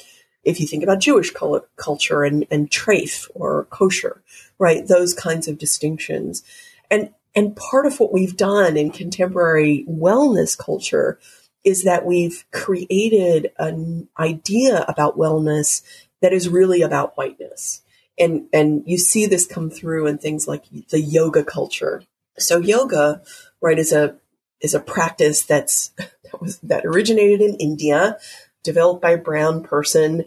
if 0.43 0.59
you 0.59 0.67
think 0.67 0.83
about 0.83 0.99
Jewish 0.99 1.31
culture 1.75 2.23
and, 2.23 2.45
and 2.49 2.69
treif 2.69 3.29
or 3.35 3.65
kosher, 3.65 4.23
right? 4.57 4.87
Those 4.87 5.13
kinds 5.13 5.47
of 5.47 5.57
distinctions. 5.57 6.43
And 6.89 7.11
and 7.33 7.55
part 7.55 7.85
of 7.85 7.99
what 7.99 8.11
we've 8.11 8.35
done 8.35 8.75
in 8.75 8.91
contemporary 8.91 9.85
wellness 9.87 10.57
culture 10.57 11.17
is 11.63 11.83
that 11.83 12.05
we've 12.05 12.43
created 12.51 13.51
an 13.57 14.09
idea 14.19 14.83
about 14.87 15.17
wellness 15.17 15.81
that 16.21 16.33
is 16.33 16.49
really 16.49 16.81
about 16.81 17.15
whiteness 17.15 17.81
and 18.21 18.47
and 18.53 18.83
you 18.85 18.97
see 18.97 19.25
this 19.25 19.45
come 19.45 19.69
through 19.69 20.07
in 20.07 20.17
things 20.17 20.47
like 20.47 20.65
the 20.89 21.01
yoga 21.01 21.43
culture. 21.43 22.03
So 22.37 22.59
yoga, 22.59 23.21
right, 23.61 23.77
is 23.77 23.91
a 23.91 24.17
is 24.61 24.73
a 24.73 24.79
practice 24.79 25.43
that's 25.43 25.89
that 25.97 26.39
was 26.39 26.59
that 26.59 26.85
originated 26.85 27.41
in 27.41 27.55
India, 27.55 28.17
developed 28.63 29.01
by 29.01 29.11
a 29.11 29.17
brown 29.17 29.63
person 29.63 30.25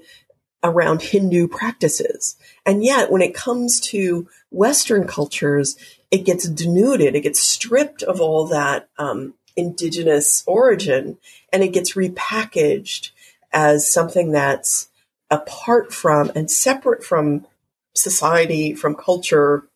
around 0.62 1.02
Hindu 1.02 1.46
practices. 1.48 2.36
And 2.64 2.82
yet 2.82 3.12
when 3.12 3.22
it 3.22 3.34
comes 3.34 3.80
to 3.80 4.28
Western 4.50 5.06
cultures, 5.06 5.76
it 6.10 6.24
gets 6.24 6.48
denuded, 6.48 7.14
it 7.14 7.20
gets 7.20 7.40
stripped 7.40 8.02
of 8.02 8.20
all 8.20 8.46
that 8.46 8.88
um, 8.98 9.34
indigenous 9.56 10.42
origin, 10.46 11.18
and 11.52 11.62
it 11.62 11.72
gets 11.72 11.92
repackaged 11.92 13.10
as 13.52 13.86
something 13.86 14.32
that's 14.32 14.88
apart 15.30 15.92
from 15.92 16.30
and 16.34 16.50
separate 16.50 17.04
from 17.04 17.46
society, 17.94 18.74
from 18.74 18.94
culture, 18.94 19.68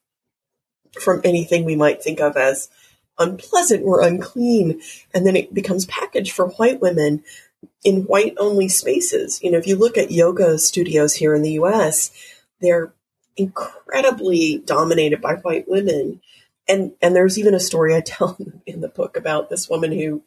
from 1.00 1.20
anything 1.22 1.64
we 1.64 1.76
might 1.76 2.02
think 2.02 2.20
of 2.20 2.36
as 2.36 2.68
unpleasant 3.18 3.84
or 3.84 4.00
unclean. 4.00 4.80
And 5.12 5.26
then 5.26 5.36
it 5.36 5.52
becomes 5.52 5.86
packaged 5.86 6.32
for 6.32 6.48
white 6.48 6.80
women 6.80 7.24
in 7.84 8.02
white 8.02 8.34
only 8.38 8.68
spaces. 8.68 9.40
You 9.42 9.50
know, 9.50 9.58
if 9.58 9.66
you 9.66 9.76
look 9.76 9.96
at 9.96 10.10
yoga 10.10 10.58
studios 10.58 11.14
here 11.14 11.34
in 11.34 11.42
the 11.42 11.52
US, 11.52 12.10
they're 12.60 12.92
incredibly 13.36 14.58
dominated 14.64 15.20
by 15.20 15.34
white 15.36 15.68
women. 15.68 16.20
And 16.66 16.92
and 17.00 17.14
there's 17.14 17.38
even 17.38 17.54
a 17.54 17.60
story 17.60 17.94
I 17.94 18.00
tell 18.00 18.36
in 18.66 18.80
the 18.80 18.88
book 18.88 19.16
about 19.16 19.48
this 19.48 19.68
woman 19.68 19.92
who 19.92 20.22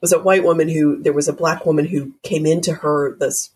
was 0.00 0.12
a 0.12 0.18
white 0.18 0.44
woman 0.44 0.68
who 0.68 1.02
there 1.02 1.12
was 1.12 1.28
a 1.28 1.32
black 1.32 1.66
woman 1.66 1.86
who 1.86 2.14
came 2.22 2.46
into 2.46 2.72
her 2.72 3.16
this 3.18 3.50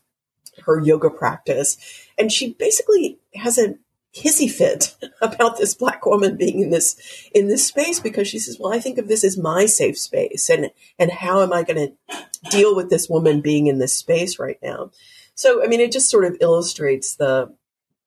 her 0.65 0.79
yoga 0.79 1.09
practice 1.09 1.77
and 2.17 2.31
she 2.31 2.53
basically 2.53 3.19
has 3.35 3.57
a 3.57 3.75
hissy 4.13 4.49
fit 4.49 4.95
about 5.21 5.57
this 5.57 5.73
black 5.73 6.05
woman 6.05 6.37
being 6.37 6.59
in 6.59 6.69
this 6.69 7.29
in 7.33 7.47
this 7.47 7.65
space 7.65 7.99
because 7.99 8.27
she 8.27 8.39
says, 8.39 8.57
"Well, 8.59 8.73
I 8.73 8.79
think 8.79 8.97
of 8.97 9.07
this 9.07 9.23
as 9.23 9.37
my 9.37 9.65
safe 9.65 9.97
space, 9.97 10.49
and 10.49 10.71
and 10.99 11.11
how 11.11 11.41
am 11.41 11.53
I 11.53 11.63
going 11.63 11.95
to 12.09 12.25
deal 12.49 12.75
with 12.75 12.89
this 12.89 13.09
woman 13.09 13.41
being 13.41 13.67
in 13.67 13.79
this 13.79 13.93
space 13.93 14.39
right 14.39 14.59
now?" 14.61 14.91
So, 15.35 15.63
I 15.63 15.67
mean, 15.67 15.79
it 15.79 15.91
just 15.91 16.09
sort 16.09 16.25
of 16.25 16.37
illustrates 16.41 17.15
the 17.15 17.53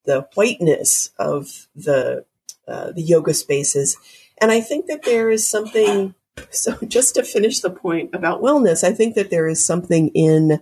the 0.05 0.29
whiteness 0.35 1.11
of 1.19 1.69
the 1.75 2.25
uh, 2.69 2.93
the 2.93 3.03
yoga 3.03 3.35
spaces, 3.35 3.97
and 4.39 4.51
I 4.51 4.61
think 4.61 4.87
that 4.87 5.05
there 5.05 5.31
is 5.31 5.47
something. 5.47 6.15
So, 6.51 6.77
just 6.89 7.15
to 7.15 7.23
finish 7.23 7.61
the 7.61 7.71
point 7.71 8.13
about 8.13 8.43
wellness, 8.43 8.83
I 8.83 8.93
think 8.93 9.15
that 9.15 9.31
there 9.31 9.47
is 9.47 9.65
something 9.65 10.09
in 10.09 10.61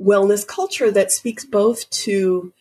wellness 0.00 0.44
culture 0.44 0.90
that 0.90 1.12
speaks 1.12 1.44
both 1.44 1.88
to 1.90 2.52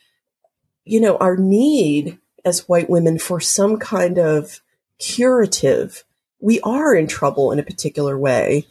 you 0.86 1.02
know, 1.02 1.18
our 1.18 1.36
need 1.36 2.18
as 2.46 2.70
white 2.70 2.90
women 2.90 3.18
for 3.18 3.40
some 3.40 3.78
kind 3.78 4.18
of 4.18 4.62
curative. 5.00 6.04
We 6.40 6.62
are 6.62 6.96
in 6.96 7.08
trouble 7.08 7.52
in 7.52 7.60
a 7.60 7.64
particular 7.64 8.18
way. 8.18 8.68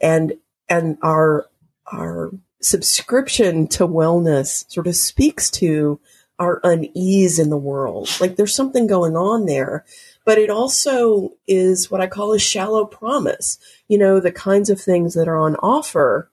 And, 0.00 0.34
and 0.68 0.96
our, 1.02 1.46
our 1.92 2.30
subscription 2.60 3.68
to 3.68 3.86
wellness 3.86 4.70
sort 4.70 4.86
of 4.86 4.96
speaks 4.96 5.50
to 5.50 6.00
our 6.38 6.60
unease 6.64 7.38
in 7.38 7.50
the 7.50 7.56
world. 7.56 8.08
Like 8.20 8.36
there's 8.36 8.54
something 8.54 8.86
going 8.86 9.16
on 9.16 9.46
there, 9.46 9.84
but 10.24 10.38
it 10.38 10.50
also 10.50 11.34
is 11.46 11.90
what 11.90 12.00
I 12.00 12.06
call 12.06 12.32
a 12.32 12.38
shallow 12.38 12.84
promise. 12.84 13.58
You 13.88 13.98
know, 13.98 14.18
the 14.18 14.32
kinds 14.32 14.70
of 14.70 14.80
things 14.80 15.14
that 15.14 15.28
are 15.28 15.38
on 15.38 15.56
offer 15.56 16.30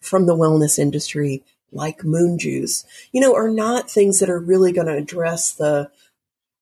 from 0.00 0.26
the 0.26 0.36
wellness 0.36 0.78
industry 0.78 1.42
like 1.74 2.04
moon 2.04 2.38
juice, 2.38 2.84
you 3.12 3.20
know, 3.20 3.34
are 3.34 3.50
not 3.50 3.90
things 3.90 4.20
that 4.20 4.30
are 4.30 4.38
really 4.38 4.72
going 4.72 4.86
to 4.86 4.96
address 4.96 5.52
the 5.52 5.90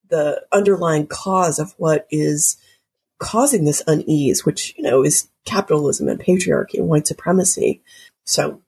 the 0.08 0.44
underlying 0.52 1.06
cause 1.06 1.58
of 1.58 1.74
what 1.78 2.06
is 2.10 2.58
causing 3.18 3.64
this 3.64 3.82
unease, 3.86 4.44
which 4.44 4.74
you 4.76 4.82
know 4.84 5.02
is 5.02 5.28
capitalism 5.44 6.08
and 6.08 6.20
patriarchy 6.20 6.74
and 6.74 6.88
white 6.88 7.06
supremacy. 7.06 7.82
So 8.24 8.60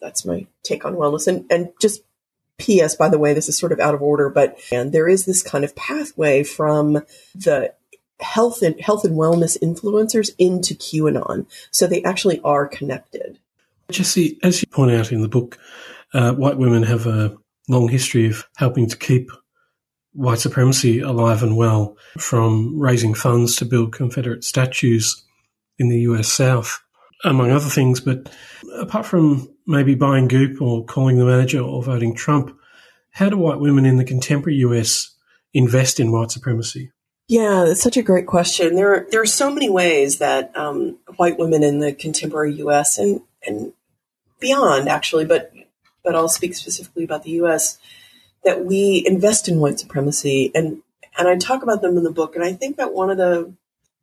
that's 0.00 0.24
my 0.24 0.46
take 0.62 0.84
on 0.84 0.94
wellness. 0.94 1.26
And 1.26 1.46
and 1.50 1.70
just 1.80 2.02
P.S. 2.58 2.94
By 2.94 3.08
the 3.08 3.18
way, 3.18 3.32
this 3.32 3.48
is 3.48 3.58
sort 3.58 3.72
of 3.72 3.80
out 3.80 3.94
of 3.94 4.02
order, 4.02 4.28
but 4.28 4.58
and 4.70 4.92
there 4.92 5.08
is 5.08 5.24
this 5.24 5.42
kind 5.42 5.64
of 5.64 5.74
pathway 5.74 6.42
from 6.44 7.02
the 7.34 7.72
health 8.20 8.62
and 8.62 8.80
health 8.80 9.04
and 9.04 9.16
wellness 9.16 9.58
influencers 9.60 10.30
into 10.38 10.74
QAnon, 10.74 11.46
so 11.70 11.86
they 11.86 12.02
actually 12.02 12.40
are 12.42 12.68
connected. 12.68 13.38
Jessie, 13.90 14.38
as 14.42 14.62
you 14.62 14.68
point 14.68 14.92
out 14.92 15.12
in 15.12 15.22
the 15.22 15.28
book, 15.28 15.58
uh, 16.12 16.32
white 16.32 16.58
women 16.58 16.82
have 16.82 17.06
a 17.06 17.36
long 17.68 17.88
history 17.88 18.26
of 18.26 18.44
helping 18.56 18.88
to 18.88 18.96
keep 18.96 19.30
white 20.12 20.38
supremacy 20.38 21.00
alive 21.00 21.42
and 21.42 21.56
well, 21.56 21.96
from 22.18 22.78
raising 22.78 23.14
funds 23.14 23.56
to 23.56 23.64
build 23.64 23.92
Confederate 23.92 24.44
statues 24.44 25.22
in 25.78 25.88
the 25.88 26.00
US 26.00 26.28
South, 26.28 26.82
among 27.24 27.50
other 27.50 27.68
things. 27.68 28.00
But 28.00 28.28
apart 28.78 29.06
from 29.06 29.48
maybe 29.66 29.94
buying 29.94 30.28
Goop 30.28 30.60
or 30.60 30.84
calling 30.84 31.18
the 31.18 31.24
manager 31.24 31.60
or 31.60 31.82
voting 31.82 32.14
Trump, 32.14 32.56
how 33.12 33.28
do 33.28 33.36
white 33.36 33.60
women 33.60 33.86
in 33.86 33.96
the 33.96 34.04
contemporary 34.04 34.58
US 34.58 35.16
invest 35.54 36.00
in 36.00 36.12
white 36.12 36.30
supremacy? 36.30 36.92
Yeah, 37.28 37.64
that's 37.64 37.82
such 37.82 37.96
a 37.96 38.02
great 38.02 38.26
question. 38.26 38.74
There 38.74 38.92
are 38.92 39.06
there 39.12 39.22
are 39.22 39.26
so 39.26 39.52
many 39.52 39.70
ways 39.70 40.18
that 40.18 40.50
um, 40.56 40.98
white 41.16 41.38
women 41.38 41.62
in 41.62 41.78
the 41.78 41.92
contemporary 41.92 42.54
U.S. 42.56 42.98
and 42.98 43.20
and 43.46 43.72
beyond, 44.40 44.88
actually, 44.88 45.24
but 45.24 45.52
but 46.02 46.14
I'll 46.14 46.28
speak 46.28 46.54
specifically 46.54 47.04
about 47.04 47.24
the 47.24 47.32
U.S. 47.32 47.78
that 48.44 48.64
we 48.64 49.04
invest 49.06 49.48
in 49.48 49.60
white 49.60 49.78
supremacy, 49.78 50.50
and 50.54 50.82
and 51.18 51.28
I 51.28 51.36
talk 51.36 51.62
about 51.62 51.82
them 51.82 51.96
in 51.96 52.04
the 52.04 52.10
book. 52.10 52.34
And 52.34 52.44
I 52.44 52.52
think 52.52 52.76
that 52.76 52.92
one 52.92 53.10
of 53.10 53.18
the 53.18 53.52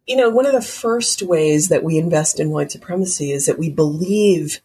you 0.06 0.16
know 0.16 0.30
one 0.30 0.46
of 0.46 0.54
the 0.54 0.62
first 0.62 1.22
ways 1.22 1.70
that 1.70 1.84
we 1.84 1.98
invest 1.98 2.40
in 2.40 2.52
white 2.52 2.72
supremacy 2.72 3.32
is 3.32 3.46
that 3.46 3.60
we 3.60 3.70
believe 3.70 4.62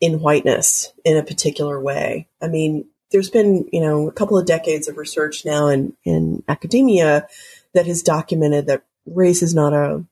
in 0.00 0.20
whiteness 0.20 0.92
in 1.04 1.16
a 1.16 1.24
particular 1.24 1.80
way. 1.80 2.28
I 2.40 2.48
mean, 2.48 2.86
there's 3.10 3.30
been 3.30 3.68
you 3.72 3.80
know 3.80 4.08
a 4.08 4.12
couple 4.12 4.38
of 4.38 4.46
decades 4.46 4.88
of 4.88 4.96
research 4.96 5.44
now 5.44 5.68
in 5.68 5.96
in 6.04 6.42
academia 6.48 7.26
that 7.74 7.86
has 7.86 8.02
documented 8.02 8.66
that 8.66 8.84
race 9.06 9.42
is 9.42 9.54
not 9.54 9.72
a 9.72 10.04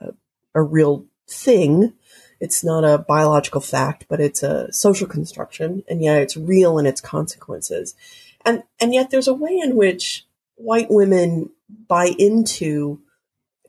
a, 0.00 0.12
a 0.54 0.62
real 0.62 1.06
thing 1.28 1.92
it's 2.40 2.62
not 2.62 2.84
a 2.84 2.98
biological 2.98 3.60
fact, 3.60 4.06
but 4.08 4.20
it's 4.20 4.42
a 4.42 4.72
social 4.72 5.06
construction, 5.06 5.82
and 5.88 6.02
yet 6.02 6.22
it's 6.22 6.36
real 6.36 6.78
in 6.78 6.86
its 6.86 7.00
consequences. 7.00 7.94
And 8.44 8.62
and 8.80 8.94
yet 8.94 9.10
there's 9.10 9.28
a 9.28 9.34
way 9.34 9.58
in 9.58 9.76
which 9.76 10.26
white 10.54 10.90
women 10.90 11.50
buy 11.88 12.12
into 12.18 13.00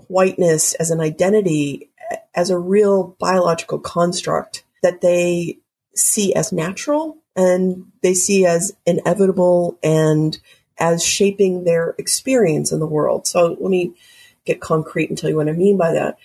whiteness 0.08 0.74
as 0.76 0.92
an 0.92 1.00
identity, 1.00 1.90
as 2.34 2.50
a 2.50 2.58
real 2.58 3.16
biological 3.20 3.80
construct 3.80 4.64
that 4.82 5.02
they 5.02 5.60
see 5.96 6.34
as 6.34 6.52
natural 6.52 7.18
and 7.36 7.92
they 8.02 8.14
see 8.14 8.46
as 8.46 8.76
inevitable 8.86 9.78
and 9.84 10.40
as 10.80 11.04
shaping 11.04 11.64
their 11.64 11.96
experience 11.98 12.72
in 12.72 12.80
the 12.80 12.88
world. 12.88 13.28
So 13.28 13.58
let 13.60 13.70
me 13.70 13.94
get 14.46 14.62
concrete 14.62 15.10
and 15.10 15.18
tell 15.18 15.30
you 15.30 15.36
what 15.36 15.50
I 15.50 15.54
mean 15.54 15.78
by 15.78 15.94
that. 15.94 16.18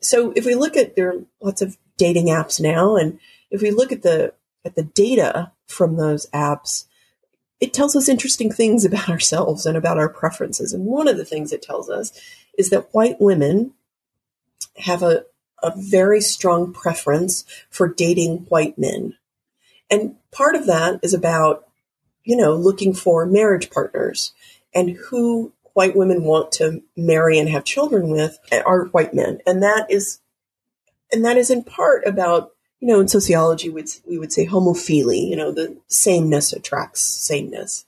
So 0.00 0.32
if 0.34 0.46
we 0.46 0.54
look 0.54 0.76
at 0.76 0.96
there 0.96 1.10
are 1.10 1.24
lots 1.40 1.60
of 1.60 1.76
dating 1.98 2.28
apps 2.28 2.58
now. 2.58 2.96
And 2.96 3.18
if 3.50 3.60
we 3.60 3.70
look 3.70 3.92
at 3.92 4.02
the 4.02 4.32
at 4.64 4.74
the 4.74 4.82
data 4.82 5.52
from 5.66 5.96
those 5.96 6.26
apps, 6.30 6.84
it 7.60 7.72
tells 7.72 7.94
us 7.94 8.08
interesting 8.08 8.50
things 8.50 8.84
about 8.84 9.08
ourselves 9.10 9.66
and 9.66 9.76
about 9.76 9.98
our 9.98 10.08
preferences. 10.08 10.72
And 10.72 10.86
one 10.86 11.08
of 11.08 11.16
the 11.16 11.24
things 11.24 11.52
it 11.52 11.62
tells 11.62 11.90
us 11.90 12.18
is 12.56 12.70
that 12.70 12.92
white 12.92 13.20
women 13.20 13.74
have 14.78 15.02
a, 15.02 15.24
a 15.62 15.72
very 15.76 16.20
strong 16.20 16.72
preference 16.72 17.44
for 17.70 17.88
dating 17.88 18.46
white 18.48 18.78
men. 18.78 19.16
And 19.90 20.16
part 20.30 20.54
of 20.54 20.66
that 20.66 21.00
is 21.02 21.14
about, 21.14 21.66
you 22.24 22.36
know, 22.36 22.54
looking 22.54 22.94
for 22.94 23.26
marriage 23.26 23.70
partners 23.70 24.32
and 24.74 24.90
who 24.90 25.52
white 25.72 25.96
women 25.96 26.24
want 26.24 26.52
to 26.52 26.82
marry 26.96 27.38
and 27.38 27.48
have 27.48 27.64
children 27.64 28.10
with 28.10 28.38
are 28.66 28.86
white 28.86 29.14
men. 29.14 29.38
And 29.46 29.62
that 29.62 29.90
is, 29.90 30.20
and 31.12 31.24
that 31.24 31.36
is 31.36 31.50
in 31.50 31.64
part 31.64 32.06
about, 32.06 32.52
you 32.80 32.88
know, 32.88 33.00
in 33.00 33.08
sociology, 33.08 33.68
we'd, 33.68 33.88
we 34.06 34.18
would 34.18 34.32
say 34.32 34.46
homophily, 34.46 35.28
you 35.28 35.36
know, 35.36 35.50
the 35.50 35.76
sameness 35.88 36.52
attracts 36.52 37.02
sameness. 37.02 37.86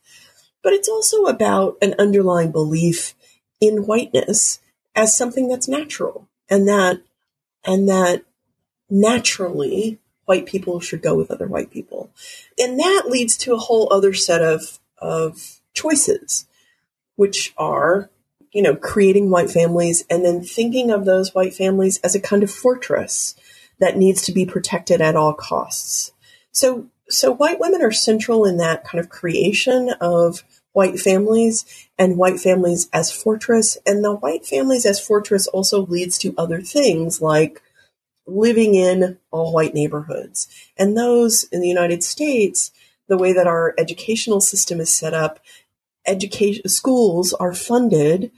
But 0.62 0.72
it's 0.72 0.88
also 0.88 1.24
about 1.24 1.76
an 1.80 1.94
underlying 1.98 2.52
belief 2.52 3.14
in 3.60 3.86
whiteness 3.86 4.60
as 4.94 5.16
something 5.16 5.48
that's 5.48 5.68
natural 5.68 6.28
and 6.48 6.68
that, 6.68 7.00
and 7.64 7.88
that 7.88 8.24
naturally 8.88 9.98
white 10.24 10.46
people 10.46 10.80
should 10.80 11.02
go 11.02 11.14
with 11.14 11.30
other 11.30 11.46
white 11.46 11.70
people. 11.70 12.10
And 12.58 12.78
that 12.78 13.04
leads 13.08 13.36
to 13.38 13.54
a 13.54 13.58
whole 13.58 13.92
other 13.92 14.12
set 14.12 14.42
of, 14.42 14.78
of 14.98 15.60
choices, 15.72 16.46
which 17.16 17.52
are, 17.56 18.10
you 18.53 18.62
know, 18.62 18.74
creating 18.74 19.30
white 19.30 19.51
families 19.51 20.05
and 20.11 20.24
then 20.24 20.42
thinking 20.42 20.90
of 20.90 21.05
those 21.05 21.34
white 21.34 21.55
families 21.55 21.98
as 21.98 22.14
a 22.14 22.20
kind 22.20 22.42
of 22.42 22.51
fortress 22.51 23.34
that 23.78 23.96
needs 23.96 24.22
to 24.22 24.32
be 24.32 24.44
protected 24.44 25.01
at 25.01 25.16
all 25.16 25.32
costs. 25.32 26.12
So, 26.53 26.86
so 27.09 27.32
white 27.32 27.61
women 27.61 27.82
are 27.82 27.92
central 27.92 28.44
in 28.44 28.57
that 28.59 28.84
kind 28.84 29.01
of 29.01 29.09
creation 29.09 29.90
of 30.01 30.44
white 30.72 31.01
families 31.01 31.64
and 31.98 32.16
white 32.16 32.40
families 32.40 32.88
as 32.92 33.11
fortress. 33.11 33.78
And 33.86 34.05
the 34.05 34.14
white 34.14 34.46
families 34.46 34.86
as 34.86 35.05
fortress 35.05 35.46
also 35.46 35.86
leads 35.86 36.18
to 36.18 36.34
other 36.36 36.61
things 36.61 37.20
like 37.20 37.62
living 38.26 38.74
in 38.74 39.18
all 39.30 39.53
white 39.53 39.74
neighborhoods. 39.74 40.48
And 40.76 40.96
those 40.96 41.44
in 41.44 41.61
the 41.61 41.68
United 41.68 42.05
States, 42.05 42.70
the 43.09 43.18
way 43.18 43.32
that 43.32 43.46
our 43.46 43.74
educational 43.76 44.40
system 44.40 44.80
is 44.80 44.94
set 44.94 45.14
up, 45.14 45.40
education 46.11 46.68
schools 46.68 47.32
are 47.32 47.54
funded 47.54 48.30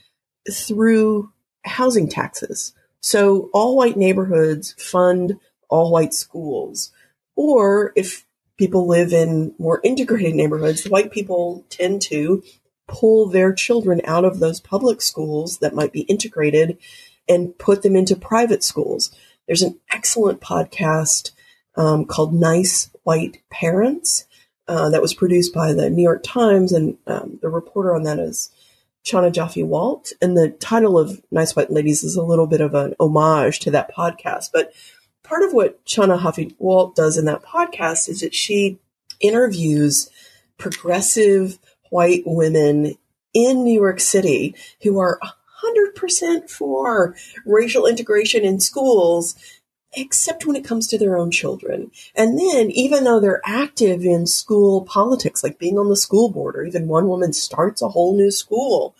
through 0.51 1.33
housing 1.65 2.09
taxes. 2.09 2.73
So 3.01 3.51
all 3.53 3.77
white 3.77 3.97
neighborhoods 3.97 4.75
fund 4.79 5.39
all 5.69 5.91
white 5.91 6.15
schools. 6.15 6.93
Or 7.35 7.93
if 7.97 8.27
people 8.59 8.87
live 8.87 9.13
in 9.13 9.55
more 9.59 9.81
integrated 9.83 10.35
neighborhoods, 10.35 10.85
white 10.85 11.11
people 11.11 11.65
tend 11.71 12.03
to 12.03 12.43
pull 12.87 13.27
their 13.27 13.53
children 13.53 14.01
out 14.05 14.25
of 14.25 14.39
those 14.39 14.61
public 14.61 15.01
schools 15.01 15.59
that 15.59 15.75
might 15.75 15.93
be 15.93 16.03
integrated 16.03 16.77
and 17.29 17.57
put 17.59 17.83
them 17.83 17.97
into 17.97 18.15
private 18.15 18.63
schools. 18.63 19.11
There's 19.47 19.63
an 19.63 19.81
excellent 19.91 20.41
podcast 20.41 21.31
um, 21.77 22.05
called 22.05 22.35
Nice 22.35 22.91
White 23.03 23.43
Parents 23.51 24.27
uh, 24.73 24.89
that 24.89 25.03
was 25.03 25.13
produced 25.13 25.53
by 25.53 25.75
the 25.75 25.91
New 25.91 26.03
York 26.03 26.23
Times, 26.23 26.73
and 26.73 26.97
um, 27.07 27.39
the 27.43 27.51
reporter 27.51 27.95
on 27.95 28.05
that 28.05 28.19
is 28.19 28.51
Chana 29.05 29.31
Joffe 29.31 29.63
Walt. 29.63 30.15
And 30.23 30.35
the 30.35 30.49
title 30.49 30.99
of 30.99 31.23
Nice 31.31 31.55
White 31.55 31.71
Ladies 31.71 32.03
is 32.03 32.17
a 32.17 32.23
little 32.23 32.47
bit 32.47 32.63
of 32.63 32.75
an 32.75 32.95
homage 32.99 33.61
to 33.61 33.71
that 33.73 33.95
podcast. 33.95 34.47
But 34.51 34.73
part 35.23 35.43
of 35.43 35.53
what 35.53 35.85
Chana 35.85 36.19
Joffe 36.19 36.55
Walt 36.59 36.97
does 36.97 37.19
in 37.19 37.27
that 37.27 37.43
podcast 37.43 38.09
is 38.09 38.21
that 38.21 38.35
she 38.35 38.79
interviews 39.21 40.09
progressive 40.57 41.59
white 41.91 42.23
women 42.25 42.95
in 43.35 43.65
New 43.65 43.79
York 43.79 44.01
City 44.01 44.55
who 44.83 44.99
are 44.99 45.21
100% 45.63 46.49
for 46.49 47.15
racial 47.45 47.87
integration 47.87 48.43
in 48.43 48.59
schools, 48.59 49.35
except 49.95 50.47
when 50.47 50.57
it 50.57 50.65
comes 50.65 50.87
to 50.89 50.99
their 50.99 51.17
own 51.17 51.31
children. 51.31 51.91
And 52.15 52.39
then, 52.39 52.71
even 52.71 53.05
though 53.05 53.21
they're 53.21 53.43
active 53.45 54.05
in 54.05 54.27
school 54.27 54.83
politics, 54.83 55.43
like 55.43 55.59
being 55.59 55.79
on 55.79 55.89
the 55.89 55.97
school 55.97 56.31
board, 56.31 56.57
or 56.57 56.65
even 56.65 56.89
one 56.89 57.09
woman 57.09 57.33
starts 57.33 57.83
a 57.83 57.89
whole 57.89 58.17
new 58.17 58.31
school, 58.31 58.95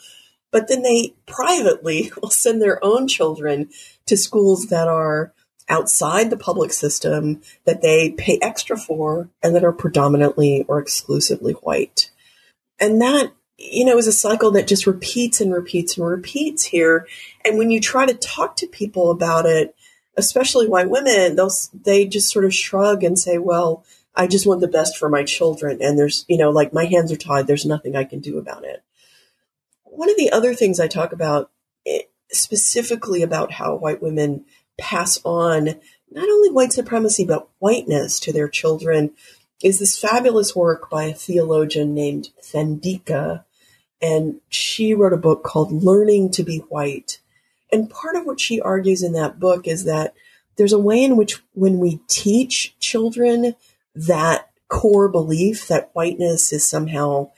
but 0.51 0.69
then 0.69 0.83
they 0.83 1.15
privately 1.27 2.13
will 2.23 2.31
send 2.31 2.61
their 2.61 2.85
own 2.85 3.09
children 3.09 3.71
to 4.07 4.17
schools 4.17 4.67
that 4.67 4.89
are 4.89 5.33
outside 5.69 6.29
the 6.29 6.37
public 6.37 6.73
system 6.73 7.41
that 7.65 7.83
they 7.83 8.11
pay 8.11 8.39
extra 8.43 8.77
for 8.77 9.29
and 9.43 9.55
that 9.55 9.65
are 9.65 9.73
predominantly 9.73 10.65
or 10.69 10.79
exclusively 10.79 11.55
white. 11.55 12.11
And 12.79 13.01
that 13.01 13.33
you 13.63 13.85
know, 13.85 13.97
is 13.97 14.07
a 14.07 14.13
cycle 14.13 14.51
that 14.53 14.67
just 14.67 14.87
repeats 14.87 15.41
and 15.41 15.53
repeats 15.53 15.97
and 15.97 16.07
repeats 16.07 16.65
here. 16.65 17.07
And 17.45 17.59
when 17.59 17.71
you 17.71 17.81
try 17.81 18.07
to 18.07 18.15
talk 18.15 18.57
to 18.57 18.67
people 18.67 19.11
about 19.11 19.47
it, 19.47 19.75
especially 20.17 20.69
white 20.69 20.91
women, 20.91 21.37
they'll 21.37 21.51
they 21.73 22.07
just 22.07 22.31
sort 22.31 22.45
of 22.45 22.55
shrug 22.55 23.03
and 23.03 23.19
say, 23.19 23.39
"Well, 23.39 23.85
I 24.15 24.27
just 24.27 24.47
want 24.47 24.61
the 24.61 24.69
best 24.69 24.97
for 24.97 25.09
my 25.09 25.25
children," 25.25 25.79
and 25.81 25.99
there's, 25.99 26.25
you 26.29 26.39
know, 26.39 26.51
like 26.51 26.73
my 26.73 26.85
hands 26.85 27.13
are 27.13 27.17
tied. 27.17 27.47
There's 27.47 27.67
nothing 27.67 27.97
I 27.97 28.05
can 28.05 28.21
do 28.21 28.39
about 28.39 28.65
it. 28.65 28.83
One 29.85 30.11
of 30.11 30.17
the 30.17 30.33
other 30.33 30.55
things 30.55 30.81
I 30.81 30.89
talk 30.89 31.13
about 31.13 31.51
eh, 31.87 32.03
specifically 32.31 33.23
about 33.23 33.53
how 33.53 33.77
white 33.77 34.03
women 34.03 34.45
pass 34.79 35.21
on 35.25 35.67
not 36.11 36.29
only 36.29 36.51
white 36.51 36.73
supremacy 36.73 37.25
but 37.25 37.49
whiteness 37.59 38.19
to 38.21 38.33
their 38.33 38.49
children 38.49 39.13
is 39.63 39.79
this 39.79 39.99
fabulous 39.99 40.57
work 40.57 40.91
by 40.91 41.05
a 41.05 41.15
theologian 41.15 41.95
named 41.95 42.31
Thandeka 42.43 43.45
and 44.03 44.41
she 44.49 44.93
wrote 44.93 45.13
a 45.13 45.19
book 45.19 45.45
called 45.45 45.73
Learning 45.73 46.31
to 46.33 46.43
Be 46.43 46.59
White. 46.59 47.21
And 47.73 47.89
part 47.89 48.17
of 48.17 48.27
what 48.27 48.39
she 48.39 48.61
argues 48.61 49.03
in 49.03 49.13
that 49.15 49.41
book 49.41 49.67
is 49.67 49.85
that 49.85 50.15
there's 50.57 50.73
a 50.73 50.79
way 50.79 51.03
in 51.03 51.17
which 51.17 51.43
when 51.55 51.79
we 51.79 52.01
teach 52.07 52.79
children 52.79 53.55
that 53.95 54.51
core 54.69 55.09
belief 55.09 55.69
that 55.69 55.91
whiteness 55.95 56.53
is 56.53 56.69
somehow 56.69 57.31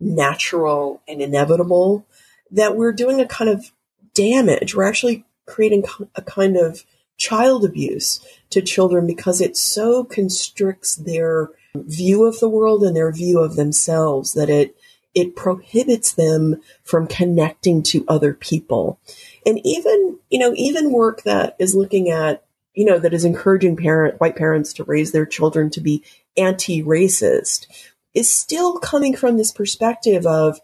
natural 0.00 1.00
and 1.08 1.22
inevitable, 1.22 2.06
that 2.50 2.76
we're 2.76 2.92
doing 2.92 3.20
a 3.20 3.26
kind 3.26 3.50
of 3.50 3.72
damage. 4.14 4.74
We're 4.74 4.88
actually 4.88 5.24
creating 5.46 5.84
a 6.14 6.22
kind 6.22 6.56
of 6.56 6.84
child 7.16 7.64
abuse 7.64 8.20
to 8.50 8.60
children 8.60 9.06
because 9.06 9.40
it 9.40 9.56
so 9.56 10.04
constricts 10.04 10.96
their 10.96 11.50
view 11.74 12.24
of 12.24 12.40
the 12.40 12.48
world 12.48 12.82
and 12.82 12.96
their 12.96 13.12
view 13.12 13.40
of 13.40 13.56
themselves 13.56 14.34
that 14.34 14.50
it 14.50 14.76
it 15.14 15.34
prohibits 15.34 16.12
them 16.12 16.60
from 16.84 17.06
connecting 17.06 17.82
to 17.82 18.04
other 18.06 18.34
people. 18.34 19.00
And 19.46 19.60
even, 19.64 20.18
you 20.28 20.38
know, 20.38 20.52
even 20.56 20.92
work 20.92 21.22
that 21.22 21.56
is 21.58 21.74
looking 21.74 22.10
at, 22.10 22.44
you 22.74 22.84
know, 22.84 22.98
that 22.98 23.14
is 23.14 23.24
encouraging 23.24 23.76
parent, 23.76 24.20
white 24.20 24.36
parents 24.36 24.72
to 24.74 24.84
raise 24.84 25.12
their 25.12 25.24
children 25.24 25.70
to 25.70 25.80
be 25.80 26.02
anti-racist 26.36 27.66
is 28.12 28.30
still 28.30 28.78
coming 28.78 29.14
from 29.16 29.36
this 29.36 29.52
perspective 29.52 30.26
of, 30.26 30.60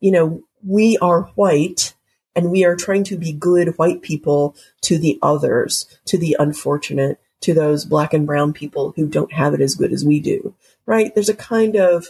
you 0.00 0.10
know, 0.10 0.42
we 0.62 0.98
are 0.98 1.22
white 1.36 1.94
and 2.34 2.50
we 2.50 2.64
are 2.64 2.76
trying 2.76 3.04
to 3.04 3.16
be 3.16 3.32
good 3.32 3.78
white 3.78 4.02
people 4.02 4.56
to 4.82 4.98
the 4.98 5.18
others, 5.22 5.86
to 6.06 6.18
the 6.18 6.36
unfortunate, 6.38 7.20
to 7.40 7.54
those 7.54 7.84
black 7.84 8.12
and 8.12 8.26
brown 8.26 8.52
people 8.52 8.92
who 8.96 9.06
don't 9.06 9.32
have 9.32 9.54
it 9.54 9.60
as 9.60 9.74
good 9.74 9.92
as 9.92 10.04
we 10.04 10.18
do, 10.18 10.54
right? 10.86 11.14
There's 11.14 11.28
a 11.28 11.36
kind 11.36 11.76
of 11.76 12.08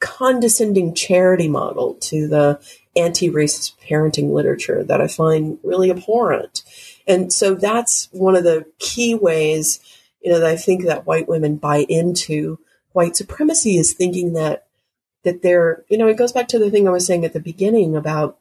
condescending 0.00 0.94
charity 0.94 1.48
model 1.48 1.94
to 1.94 2.28
the 2.28 2.60
anti-racist 2.98 3.74
parenting 3.88 4.32
literature 4.32 4.84
that 4.84 5.00
I 5.00 5.06
find 5.06 5.58
really 5.62 5.90
abhorrent. 5.90 6.62
And 7.06 7.32
so 7.32 7.54
that's 7.54 8.08
one 8.12 8.36
of 8.36 8.44
the 8.44 8.66
key 8.78 9.14
ways, 9.14 9.80
you 10.20 10.32
know, 10.32 10.40
that 10.40 10.48
I 10.48 10.56
think 10.56 10.84
that 10.84 11.06
white 11.06 11.28
women 11.28 11.56
buy 11.56 11.86
into 11.88 12.58
white 12.92 13.16
supremacy 13.16 13.76
is 13.76 13.94
thinking 13.94 14.32
that 14.34 14.64
that 15.24 15.42
they're, 15.42 15.84
you 15.88 15.98
know, 15.98 16.06
it 16.06 16.16
goes 16.16 16.32
back 16.32 16.48
to 16.48 16.58
the 16.58 16.70
thing 16.70 16.86
I 16.86 16.92
was 16.92 17.04
saying 17.04 17.24
at 17.24 17.32
the 17.32 17.40
beginning 17.40 17.96
about 17.96 18.38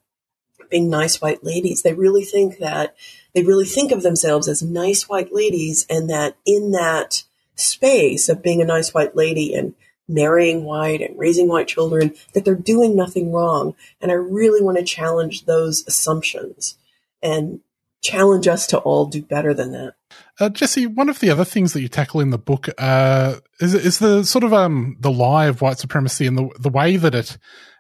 being 0.70 0.90
nice 0.90 1.22
white 1.22 1.44
ladies. 1.44 1.82
They 1.82 1.94
really 1.94 2.24
think 2.24 2.60
that 2.60 2.96
they 3.34 3.44
really 3.44 3.66
think 3.66 3.92
of 3.92 4.04
themselves 4.04 4.48
as 4.48 4.62
nice 4.62 5.10
white 5.10 5.34
ladies 5.34 5.86
and 5.90 6.10
that 6.10 6.38
in 6.46 6.72
that 6.72 7.24
space 7.56 8.30
of 8.30 8.44
being 8.44 8.62
a 8.62 8.66
nice 8.66 8.94
white 8.94 9.16
lady 9.16 9.54
and 9.54 9.74
marrying 10.08 10.64
white 10.64 11.02
and 11.02 11.18
raising 11.18 11.48
white 11.48 11.68
children, 11.68 12.14
that 12.34 12.46
they're 12.46 12.56
doing 12.56 12.96
nothing 12.96 13.32
wrong. 13.32 13.76
And 14.02 14.12
I 14.12 14.16
really 14.16 14.62
want 14.62 14.78
to 14.78 14.84
challenge 14.84 15.46
those 15.46 15.86
assumptions 15.88 16.78
and 17.22 17.60
challenge 18.02 18.48
us 18.48 18.68
to 18.68 18.78
all 18.80 19.06
do 19.06 19.22
better 19.22 19.54
than 19.54 19.72
that. 19.72 19.94
Uh, 20.40 20.50
Jessie, 20.50 20.88
one 20.88 21.10
of 21.10 21.20
the 21.20 21.30
other 21.30 21.44
things 21.44 21.74
that 21.74 21.82
you 21.82 21.88
tackle 21.88 22.22
in 22.22 22.30
the 22.30 22.38
book 22.38 22.70
uh, 22.78 23.36
is 23.60 23.74
is 23.74 24.00
the 24.00 24.24
sort 24.24 24.44
of 24.44 24.54
um, 24.54 24.96
the 25.00 25.12
lie 25.12 25.48
of 25.48 25.62
white 25.62 25.80
supremacy 25.80 26.28
and 26.28 26.38
the 26.38 26.50
the 26.60 26.70
way 26.70 26.96
that 26.96 27.16
it 27.16 27.38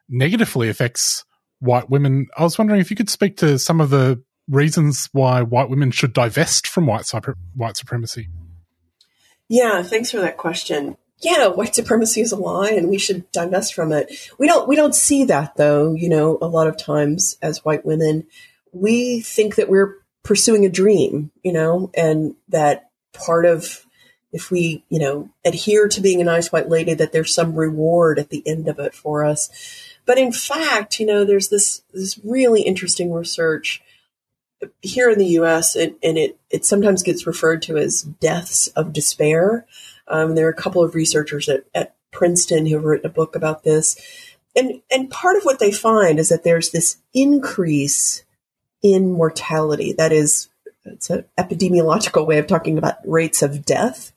negatively 0.09 0.69
affects 0.69 1.23
white 1.59 1.89
women. 1.89 2.27
I 2.37 2.43
was 2.43 2.57
wondering 2.57 2.81
if 2.81 2.89
you 2.89 2.97
could 2.97 3.09
speak 3.09 3.37
to 3.37 3.59
some 3.59 3.79
of 3.79 3.89
the 3.89 4.21
reasons 4.49 5.07
why 5.11 5.41
white 5.41 5.69
women 5.69 5.91
should 5.91 6.13
divest 6.13 6.67
from 6.67 6.87
white 6.87 7.09
white 7.55 7.77
supremacy. 7.77 8.27
Yeah, 9.47 9.81
thanks 9.83 10.11
for 10.11 10.17
that 10.17 10.37
question 10.37 10.97
yeah, 11.19 11.47
white 11.47 11.73
supremacy 11.73 12.21
is 12.21 12.31
a 12.31 12.35
lie 12.35 12.71
and 12.71 12.89
we 12.89 12.99
should 12.99 13.31
divest 13.31 13.73
from 13.73 13.91
it. 13.91 14.11
We 14.37 14.47
don't 14.47 14.67
we 14.67 14.75
don't 14.75 14.95
see 14.95 15.23
that 15.25 15.55
though, 15.55 15.93
you 15.93 16.09
know, 16.09 16.37
a 16.41 16.47
lot 16.47 16.67
of 16.67 16.77
times 16.77 17.37
as 17.41 17.65
white 17.65 17.85
women, 17.85 18.27
we 18.71 19.21
think 19.21 19.55
that 19.55 19.69
we're 19.69 19.95
pursuing 20.23 20.65
a 20.65 20.69
dream, 20.69 21.31
you 21.43 21.53
know, 21.53 21.89
and 21.95 22.35
that 22.49 22.91
part 23.13 23.45
of 23.45 23.85
if 24.31 24.51
we, 24.51 24.83
you 24.89 24.99
know, 24.99 25.29
adhere 25.43 25.87
to 25.87 26.01
being 26.01 26.21
a 26.21 26.25
nice 26.25 26.51
white 26.51 26.69
lady 26.69 26.93
that 26.93 27.11
there's 27.13 27.33
some 27.33 27.55
reward 27.55 28.19
at 28.19 28.29
the 28.29 28.43
end 28.45 28.67
of 28.67 28.77
it 28.77 28.93
for 28.93 29.23
us. 29.23 29.49
But 30.05 30.19
in 30.19 30.31
fact, 30.31 30.99
you 30.99 31.05
know, 31.05 31.25
there's 31.25 31.49
this 31.49 31.81
this 31.93 32.19
really 32.23 32.61
interesting 32.61 33.11
research 33.11 33.81
here 34.81 35.09
in 35.09 35.19
the 35.19 35.25
U.S. 35.25 35.75
and, 35.75 35.95
and 36.03 36.17
it 36.17 36.39
it 36.51 36.65
sometimes 36.65 37.01
gets 37.01 37.25
referred 37.25 37.63
to 37.63 37.77
as 37.77 38.03
deaths 38.03 38.67
of 38.67 38.93
despair 38.93 39.65
um, 40.07 40.35
there 40.35 40.47
are 40.47 40.51
a 40.51 40.55
couple 40.55 40.83
of 40.83 40.95
researchers 40.95 41.49
at, 41.49 41.65
at 41.73 41.95
Princeton 42.11 42.65
who 42.65 42.75
have 42.75 42.85
written 42.85 43.09
a 43.09 43.13
book 43.13 43.35
about 43.35 43.63
this. 43.63 43.97
And, 44.55 44.81
and 44.91 45.09
part 45.09 45.37
of 45.37 45.43
what 45.43 45.59
they 45.59 45.71
find 45.71 46.19
is 46.19 46.29
that 46.29 46.43
there's 46.43 46.71
this 46.71 46.97
increase 47.13 48.23
in 48.81 49.11
mortality. 49.11 49.93
That 49.93 50.11
is, 50.11 50.49
it's 50.85 51.09
an 51.09 51.25
epidemiological 51.37 52.25
way 52.25 52.37
of 52.39 52.47
talking 52.47 52.77
about 52.77 52.95
rates 53.05 53.41
of 53.41 53.65
death. 53.65 54.13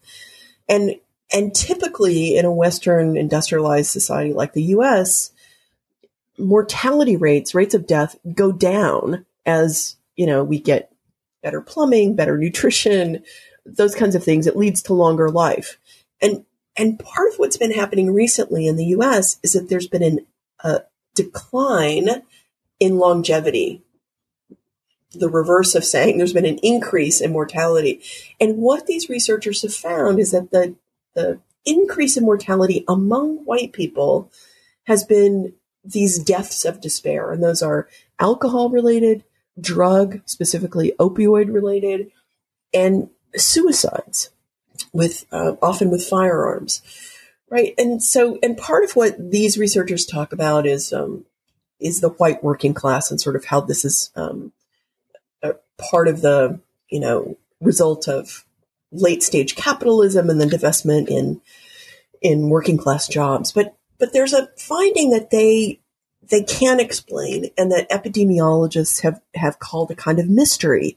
And, 0.68 0.96
and 1.32 1.54
typically 1.54 2.36
in 2.36 2.44
a 2.44 2.52
Western 2.52 3.16
industrialized 3.16 3.90
society 3.90 4.32
like 4.32 4.52
the 4.52 4.62
US, 4.64 5.32
mortality 6.38 7.16
rates, 7.16 7.54
rates 7.54 7.74
of 7.74 7.86
death 7.86 8.16
go 8.34 8.52
down 8.52 9.26
as, 9.44 9.96
you 10.16 10.26
know, 10.26 10.42
we 10.42 10.58
get 10.58 10.92
better 11.42 11.60
plumbing, 11.60 12.14
better 12.14 12.38
nutrition, 12.38 13.22
those 13.64 13.94
kinds 13.94 14.14
of 14.14 14.24
things. 14.24 14.46
It 14.46 14.56
leads 14.56 14.82
to 14.84 14.94
longer 14.94 15.28
life. 15.28 15.78
And 16.20 16.44
and 16.76 16.98
part 16.98 17.32
of 17.32 17.38
what's 17.38 17.56
been 17.56 17.72
happening 17.72 18.12
recently 18.12 18.66
in 18.66 18.76
the 18.76 18.86
U.S. 18.86 19.38
is 19.42 19.52
that 19.52 19.68
there's 19.68 19.88
been 19.88 20.02
an, 20.02 20.26
a 20.62 20.82
decline 21.14 22.22
in 22.78 22.98
longevity. 22.98 23.82
The 25.12 25.28
reverse 25.28 25.74
of 25.74 25.84
saying 25.84 26.18
there's 26.18 26.32
been 26.32 26.46
an 26.46 26.58
increase 26.58 27.20
in 27.20 27.32
mortality. 27.32 28.00
And 28.40 28.58
what 28.58 28.86
these 28.86 29.08
researchers 29.08 29.62
have 29.62 29.74
found 29.74 30.18
is 30.18 30.30
that 30.30 30.50
the 30.52 30.76
the 31.14 31.40
increase 31.64 32.16
in 32.16 32.24
mortality 32.24 32.84
among 32.88 33.44
white 33.44 33.72
people 33.72 34.30
has 34.84 35.04
been 35.04 35.54
these 35.84 36.18
deaths 36.18 36.64
of 36.64 36.80
despair, 36.80 37.32
and 37.32 37.42
those 37.42 37.62
are 37.62 37.88
alcohol 38.18 38.70
related, 38.70 39.24
drug, 39.60 40.20
specifically 40.26 40.92
opioid 40.98 41.52
related, 41.52 42.10
and 42.72 43.10
suicides 43.36 44.30
with 44.92 45.26
uh, 45.32 45.52
often 45.62 45.90
with 45.90 46.06
firearms, 46.06 46.82
right? 47.48 47.74
And 47.78 48.02
so, 48.02 48.38
and 48.42 48.56
part 48.56 48.84
of 48.84 48.92
what 48.92 49.30
these 49.30 49.58
researchers 49.58 50.06
talk 50.06 50.32
about 50.32 50.66
is 50.66 50.92
um, 50.92 51.24
is 51.78 52.00
the 52.00 52.10
white 52.10 52.42
working 52.42 52.74
class 52.74 53.10
and 53.10 53.20
sort 53.20 53.36
of 53.36 53.44
how 53.44 53.60
this 53.60 53.84
is 53.84 54.10
um, 54.16 54.52
part 55.80 56.08
of 56.08 56.20
the 56.20 56.60
you 56.88 57.00
know 57.00 57.36
result 57.60 58.08
of 58.08 58.44
late 58.92 59.22
stage 59.22 59.54
capitalism 59.54 60.30
and 60.30 60.40
the 60.40 60.46
divestment 60.46 61.08
in 61.08 61.40
in 62.20 62.50
working 62.50 62.76
class 62.76 63.08
jobs. 63.08 63.52
But 63.52 63.76
but 63.98 64.12
there's 64.12 64.32
a 64.32 64.48
finding 64.56 65.10
that 65.10 65.30
they 65.30 65.80
they 66.30 66.42
can 66.42 66.78
explain 66.78 67.46
and 67.56 67.72
that 67.72 67.90
epidemiologists 67.90 69.02
have 69.02 69.20
have 69.34 69.58
called 69.58 69.90
a 69.90 69.96
kind 69.96 70.18
of 70.18 70.28
mystery, 70.28 70.96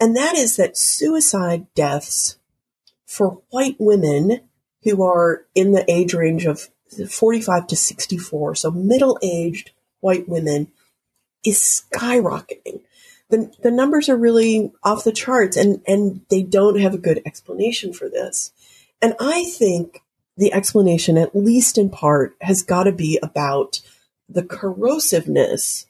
and 0.00 0.16
that 0.16 0.36
is 0.36 0.56
that 0.56 0.76
suicide 0.76 1.66
deaths 1.74 2.36
for 3.10 3.42
white 3.50 3.74
women 3.80 4.40
who 4.84 5.02
are 5.02 5.44
in 5.56 5.72
the 5.72 5.84
age 5.90 6.14
range 6.14 6.46
of 6.46 6.68
45 7.10 7.66
to 7.66 7.74
64, 7.74 8.54
so 8.54 8.70
middle 8.70 9.18
aged 9.20 9.72
white 9.98 10.28
women, 10.28 10.68
is 11.44 11.58
skyrocketing. 11.58 12.82
The, 13.28 13.52
the 13.64 13.72
numbers 13.72 14.08
are 14.08 14.16
really 14.16 14.72
off 14.84 15.02
the 15.02 15.10
charts 15.10 15.56
and, 15.56 15.82
and 15.88 16.20
they 16.30 16.44
don't 16.44 16.78
have 16.78 16.94
a 16.94 16.98
good 16.98 17.20
explanation 17.26 17.92
for 17.92 18.08
this. 18.08 18.52
And 19.02 19.14
I 19.18 19.42
think 19.42 20.02
the 20.36 20.52
explanation, 20.52 21.18
at 21.18 21.34
least 21.34 21.78
in 21.78 21.90
part, 21.90 22.36
has 22.40 22.62
got 22.62 22.84
to 22.84 22.92
be 22.92 23.18
about 23.24 23.80
the 24.28 24.44
corrosiveness 24.44 25.86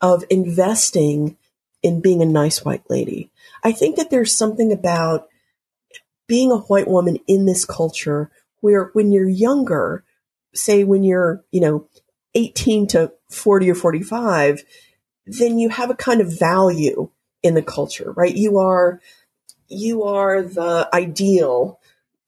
of 0.00 0.24
investing 0.28 1.36
in 1.84 2.00
being 2.00 2.20
a 2.20 2.26
nice 2.26 2.64
white 2.64 2.90
lady. 2.90 3.30
I 3.62 3.70
think 3.70 3.94
that 3.94 4.10
there's 4.10 4.34
something 4.34 4.72
about 4.72 5.28
being 6.26 6.50
a 6.50 6.58
white 6.58 6.88
woman 6.88 7.18
in 7.26 7.46
this 7.46 7.64
culture 7.64 8.30
where 8.60 8.90
when 8.94 9.12
you're 9.12 9.28
younger, 9.28 10.04
say 10.54 10.84
when 10.84 11.02
you're, 11.02 11.44
you 11.50 11.60
know, 11.60 11.88
18 12.34 12.86
to 12.88 13.12
40 13.30 13.70
or 13.70 13.74
45, 13.74 14.64
then 15.26 15.58
you 15.58 15.68
have 15.68 15.90
a 15.90 15.94
kind 15.94 16.20
of 16.20 16.38
value 16.38 17.10
in 17.42 17.54
the 17.54 17.62
culture, 17.62 18.12
right? 18.16 18.34
You 18.34 18.58
are, 18.58 19.00
you 19.68 20.04
are 20.04 20.42
the 20.42 20.88
ideal, 20.92 21.80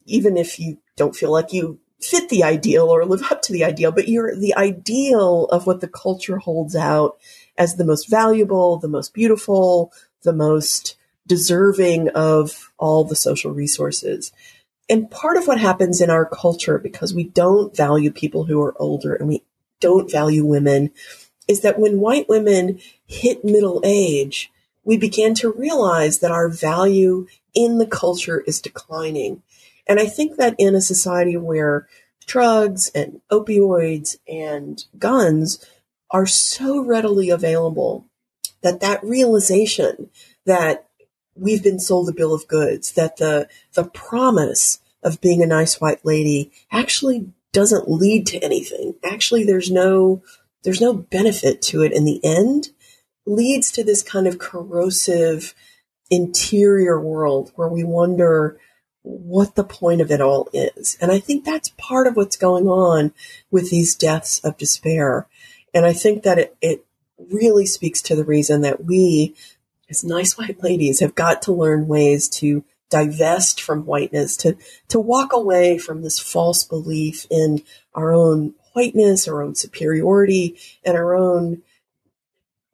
even 0.05 0.37
if 0.37 0.59
you 0.59 0.79
don't 0.97 1.17
feel 1.17 1.33
like 1.33 1.53
you 1.53 1.81
fit 2.01 2.29
the 2.29 2.45
ideal 2.45 2.89
or 2.89 3.05
live 3.05 3.23
up 3.31 3.43
to 3.43 3.53
the 3.53 3.65
ideal, 3.65 3.91
but 3.91 4.09
you're 4.09 4.37
the 4.37 4.55
ideal 4.55 5.47
of 5.47 5.67
what 5.67 5.81
the 5.81 5.89
culture 5.89 6.39
holds 6.39 6.77
out 6.77 7.19
as 7.57 7.77
the 7.77 7.85
most 7.85 8.09
valuable, 8.09 8.79
the 8.79 8.89
most 8.89 9.15
beautiful, 9.15 9.93
the 10.23 10.33
most 10.33 10.97
deserving 11.27 12.09
of 12.11 12.73
all 12.79 13.05
the 13.05 13.17
social 13.17 13.53
resources. 13.53 14.33
And 14.89 15.11
part 15.11 15.37
of 15.37 15.47
what 15.47 15.59
happens 15.59 16.01
in 16.01 16.11
our 16.11 16.25
culture, 16.25 16.79
because 16.79 17.13
we 17.13 17.25
don't 17.25 17.77
value 17.77 18.11
people 18.11 18.45
who 18.45 18.61
are 18.63 18.81
older 18.81 19.15
and 19.15 19.29
we 19.29 19.43
don't 19.81 20.11
value 20.11 20.45
women, 20.45 20.91
is 21.49 21.61
that 21.61 21.79
when 21.79 22.01
white 22.01 22.29
women 22.29 22.79
hit 23.07 23.45
middle 23.45 23.81
age, 23.85 24.51
we 24.85 24.97
begin 24.97 25.35
to 25.35 25.53
realize 25.53 26.21
that 26.21 26.31
our 26.31 26.49
value 26.49 27.27
in 27.55 27.79
the 27.79 27.87
culture 27.87 28.41
is 28.47 28.61
declining. 28.61 29.43
And 29.89 29.99
I 29.99 30.07
think 30.07 30.37
that 30.37 30.55
in 30.59 30.75
a 30.75 30.81
society 30.81 31.37
where 31.37 31.89
drugs 32.27 32.91
and 32.95 33.21
opioids 33.31 34.17
and 34.29 34.85
guns 34.99 35.65
are 36.11 36.27
so 36.27 36.85
readily 36.85 37.31
available, 37.31 38.05
that 38.63 38.81
that 38.81 39.03
realization 39.03 40.11
that 40.45 40.87
we've 41.37 41.63
been 41.63 41.81
sold 41.81 42.09
a 42.09 42.13
bill 42.13 42.35
of 42.35 42.49
goods 42.49 42.93
that 42.93 43.17
the 43.17 43.49
the 43.75 43.85
promise 43.85 44.81
of 45.03 45.21
being 45.21 45.43
a 45.43 45.47
nice 45.47 45.81
white 45.81 46.05
lady 46.05 46.51
actually 46.71 47.31
doesn't 47.53 47.89
lead 47.89 48.27
to 48.27 48.39
anything. 48.45 48.95
Actually, 49.05 49.45
there's 49.45 49.71
no 49.71 50.23
there's 50.63 50.81
no 50.81 50.93
benefit 50.93 51.63
to 51.63 51.83
it 51.83 51.93
in 51.93 52.05
the 52.05 52.21
end. 52.25 52.71
Leads 53.25 53.71
to 53.73 53.85
this 53.85 54.03
kind 54.03 54.27
of 54.27 54.39
corrosive 54.39 55.55
interior 56.11 57.01
world 57.01 57.53
where 57.57 57.69
we 57.69 57.83
wonder 57.83 58.59
what 59.03 59.55
the 59.55 59.65
point 59.65 60.01
of 60.01 60.11
it 60.11 60.21
all 60.21 60.49
is. 60.53 60.99
And 61.01 61.13
I 61.13 61.21
think 61.21 61.45
that's 61.45 61.69
part 61.79 62.07
of 62.07 62.17
what's 62.17 62.37
going 62.37 62.67
on 62.67 63.13
with 63.51 63.71
these 63.71 63.95
deaths 63.95 64.41
of 64.41 64.57
despair. 64.57 65.29
And 65.73 65.87
I 65.87 65.93
think 65.93 66.25
that 66.25 66.39
it, 66.39 66.57
it 66.61 66.85
really 67.17 67.67
speaks 67.67 68.03
to 68.03 68.17
the 68.17 68.25
reason 68.25 68.63
that 68.63 68.85
we 68.85 69.35
as 69.89 70.05
nice 70.05 70.37
white 70.37 70.63
ladies 70.63 71.01
have 71.01 71.15
got 71.15 71.43
to 71.43 71.53
learn 71.53 71.87
ways 71.89 72.29
to 72.29 72.65
divest 72.89 73.61
from 73.61 73.85
whiteness, 73.85 74.37
to, 74.37 74.57
to 74.89 75.01
walk 75.01 75.33
away 75.33 75.79
from 75.79 76.03
this 76.03 76.19
false 76.19 76.65
belief 76.65 77.27
in 77.31 77.63
our 77.95 78.13
own 78.13 78.55
whiteness, 78.75 79.27
our 79.27 79.43
own 79.43 79.55
superiority, 79.55 80.57
and 80.85 80.97
our 80.97 81.15
own 81.15 81.63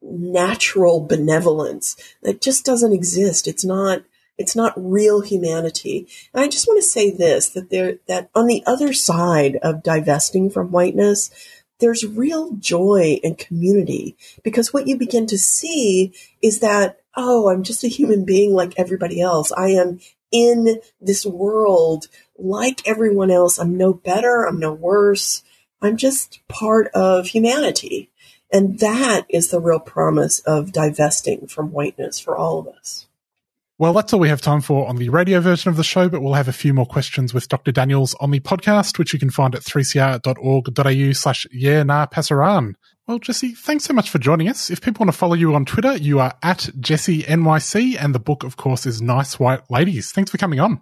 natural 0.01 0.99
benevolence 0.99 1.95
that 2.21 2.41
just 2.41 2.65
doesn't 2.65 2.93
exist. 2.93 3.47
It's 3.47 3.65
not, 3.65 4.03
it's 4.37 4.55
not 4.55 4.73
real 4.75 5.21
humanity. 5.21 6.07
And 6.33 6.43
I 6.43 6.47
just 6.47 6.67
want 6.67 6.77
to 6.79 6.87
say 6.87 7.09
this, 7.09 7.49
that 7.49 7.69
there, 7.69 7.97
that 8.07 8.29
on 8.35 8.47
the 8.47 8.63
other 8.65 8.93
side 8.93 9.57
of 9.63 9.81
divesting 9.81 10.49
from 10.49 10.71
whiteness, 10.71 11.31
there's 11.79 12.05
real 12.05 12.53
joy 12.53 13.19
and 13.23 13.37
community 13.37 14.15
because 14.43 14.73
what 14.73 14.87
you 14.87 14.97
begin 14.97 15.25
to 15.27 15.37
see 15.37 16.13
is 16.41 16.59
that 16.59 16.99
oh, 17.15 17.49
I'm 17.49 17.63
just 17.63 17.83
a 17.83 17.89
human 17.89 18.25
being 18.25 18.53
like 18.53 18.73
everybody 18.77 19.21
else. 19.21 19.51
I 19.51 19.69
am 19.69 19.99
in 20.31 20.79
this 20.99 21.25
world 21.25 22.07
like 22.37 22.87
everyone 22.87 23.31
else. 23.31 23.59
I'm 23.59 23.77
no 23.77 23.93
better. 23.93 24.45
I'm 24.45 24.59
no 24.59 24.73
worse. 24.73 25.43
I'm 25.81 25.97
just 25.97 26.39
part 26.47 26.87
of 26.93 27.27
humanity. 27.27 28.09
And 28.51 28.79
that 28.79 29.25
is 29.29 29.49
the 29.49 29.59
real 29.59 29.79
promise 29.79 30.39
of 30.41 30.71
divesting 30.71 31.47
from 31.47 31.71
whiteness 31.71 32.19
for 32.19 32.37
all 32.37 32.59
of 32.59 32.67
us. 32.67 33.07
Well, 33.79 33.93
that's 33.93 34.13
all 34.13 34.19
we 34.19 34.29
have 34.29 34.41
time 34.41 34.61
for 34.61 34.87
on 34.87 34.97
the 34.97 35.09
radio 35.09 35.39
version 35.41 35.69
of 35.69 35.77
the 35.77 35.83
show, 35.83 36.07
but 36.07 36.21
we'll 36.21 36.35
have 36.35 36.47
a 36.47 36.53
few 36.53 36.73
more 36.73 36.85
questions 36.85 37.33
with 37.33 37.47
Dr. 37.49 37.71
Daniels 37.71 38.13
on 38.19 38.29
the 38.31 38.39
podcast, 38.39 38.99
which 38.99 39.13
you 39.13 39.19
can 39.19 39.31
find 39.31 39.55
at 39.55 39.63
3cr.org.au 39.63 41.11
slash 41.13 41.47
yeah 41.51 41.81
nah 41.83 42.05
pasaran. 42.05 42.73
Well, 43.07 43.19
Jessie, 43.19 43.53
thanks 43.53 43.83
so 43.83 43.93
much 43.93 44.09
for 44.09 44.19
joining 44.19 44.47
us. 44.47 44.69
If 44.69 44.79
people 44.81 45.03
want 45.03 45.11
to 45.11 45.17
follow 45.17 45.33
you 45.33 45.55
on 45.55 45.65
Twitter, 45.65 45.97
you 45.97 46.19
are 46.19 46.33
at 46.41 46.69
Jessie 46.79 47.23
NYC, 47.23 47.97
and 47.99 48.15
the 48.15 48.19
book, 48.19 48.43
of 48.43 48.55
course, 48.57 48.85
is 48.85 49.01
Nice 49.01 49.39
White 49.39 49.69
Ladies. 49.69 50.11
Thanks 50.11 50.31
for 50.31 50.37
coming 50.37 50.59
on. 50.61 50.79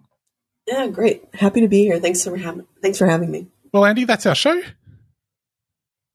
Yeah, 0.67 0.87
great. 0.87 1.23
Happy 1.33 1.61
to 1.61 1.67
be 1.67 1.83
here. 1.83 1.99
Thanks 1.99 2.23
for 2.23 2.37
having 2.37 2.67
thanks 2.81 2.97
for 2.99 3.07
having 3.07 3.31
me. 3.31 3.47
Well, 3.73 3.85
Andy, 3.85 4.03
that's 4.03 4.25
our 4.25 4.35
show. 4.35 4.61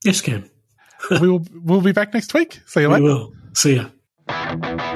Yes, 0.05 0.21
Cam. 0.21 0.49
we 1.11 1.29
will 1.29 1.45
we'll 1.53 1.81
be 1.81 1.93
back 1.93 2.15
next 2.15 2.33
week. 2.35 2.61
See 2.67 2.83
you 2.83 2.89
We 2.89 2.95
later. 2.95 3.05
will. 3.05 3.33
See 3.55 3.77
ya. 3.77 4.93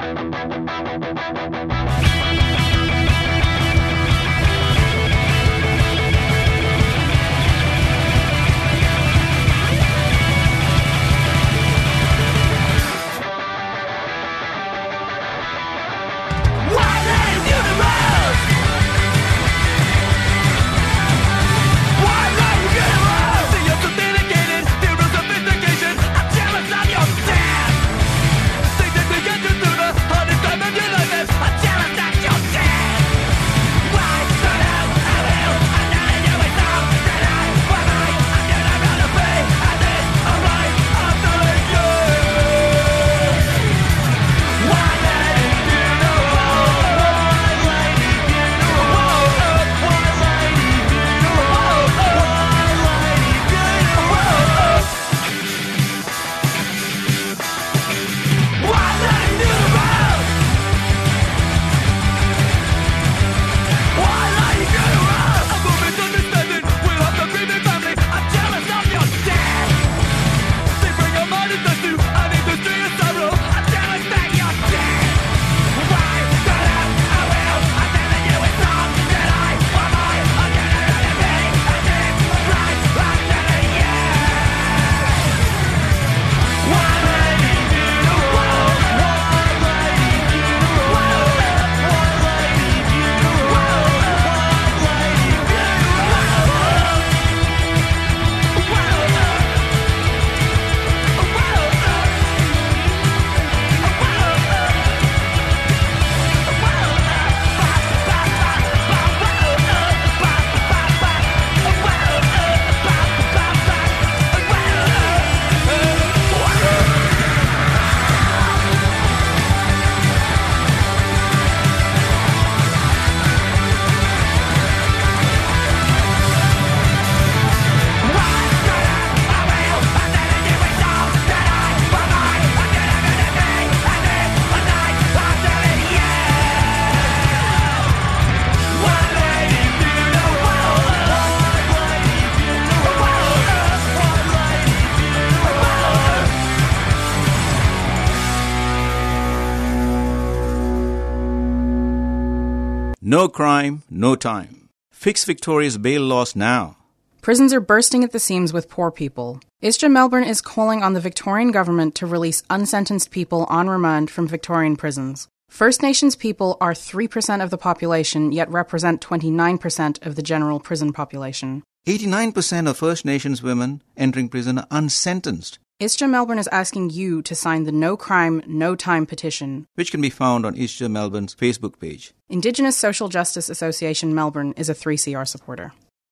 No 153.21 153.29
crime, 153.29 153.83
no 153.87 154.15
time. 154.15 154.67
Fix 154.89 155.25
Victoria's 155.25 155.77
bail 155.77 156.01
laws 156.01 156.35
now. 156.35 156.77
Prisons 157.21 157.53
are 157.53 157.59
bursting 157.61 158.03
at 158.03 158.13
the 158.13 158.19
seams 158.19 158.51
with 158.51 158.67
poor 158.67 158.89
people. 158.89 159.39
ISJA 159.61 159.91
Melbourne 159.91 160.23
is 160.23 160.41
calling 160.41 160.81
on 160.81 160.93
the 160.93 160.99
Victorian 160.99 161.51
government 161.51 161.93
to 161.93 162.07
release 162.07 162.41
unsentenced 162.49 163.11
people 163.11 163.43
on 163.43 163.69
remand 163.69 164.09
from 164.09 164.27
Victorian 164.27 164.75
prisons. 164.75 165.27
First 165.49 165.83
Nations 165.83 166.15
people 166.15 166.57
are 166.59 166.73
3% 166.73 167.43
of 167.43 167.51
the 167.51 167.59
population, 167.59 168.31
yet 168.31 168.49
represent 168.49 169.01
29% 169.01 170.03
of 170.03 170.15
the 170.15 170.23
general 170.23 170.59
prison 170.59 170.91
population. 170.91 171.61
89% 171.87 172.67
of 172.67 172.75
First 172.75 173.05
Nations 173.05 173.43
women 173.43 173.83
entering 173.95 174.29
prison 174.29 174.57
are 174.57 174.67
unsentenced, 174.71 175.59
ISJA 175.81 176.07
Melbourne 176.07 176.37
is 176.37 176.47
asking 176.49 176.91
you 176.91 177.23
to 177.23 177.33
sign 177.33 177.63
the 177.63 177.71
No 177.71 177.97
Crime, 177.97 178.43
No 178.45 178.75
Time 178.75 179.07
petition. 179.07 179.65
which 179.73 179.89
can 179.89 179.99
be 179.99 180.11
found 180.11 180.45
on 180.45 180.55
ISJA 180.55 180.91
Melbourne's 180.91 181.33
Facebook 181.33 181.79
page. 181.79 182.13
Indigenous 182.29 182.77
Social 182.77 183.07
Justice 183.07 183.49
Association 183.49 184.13
Melbourne 184.13 184.53
is 184.57 184.69
a 184.69 184.75
3CR 184.75 185.27
supporter. 185.27 185.73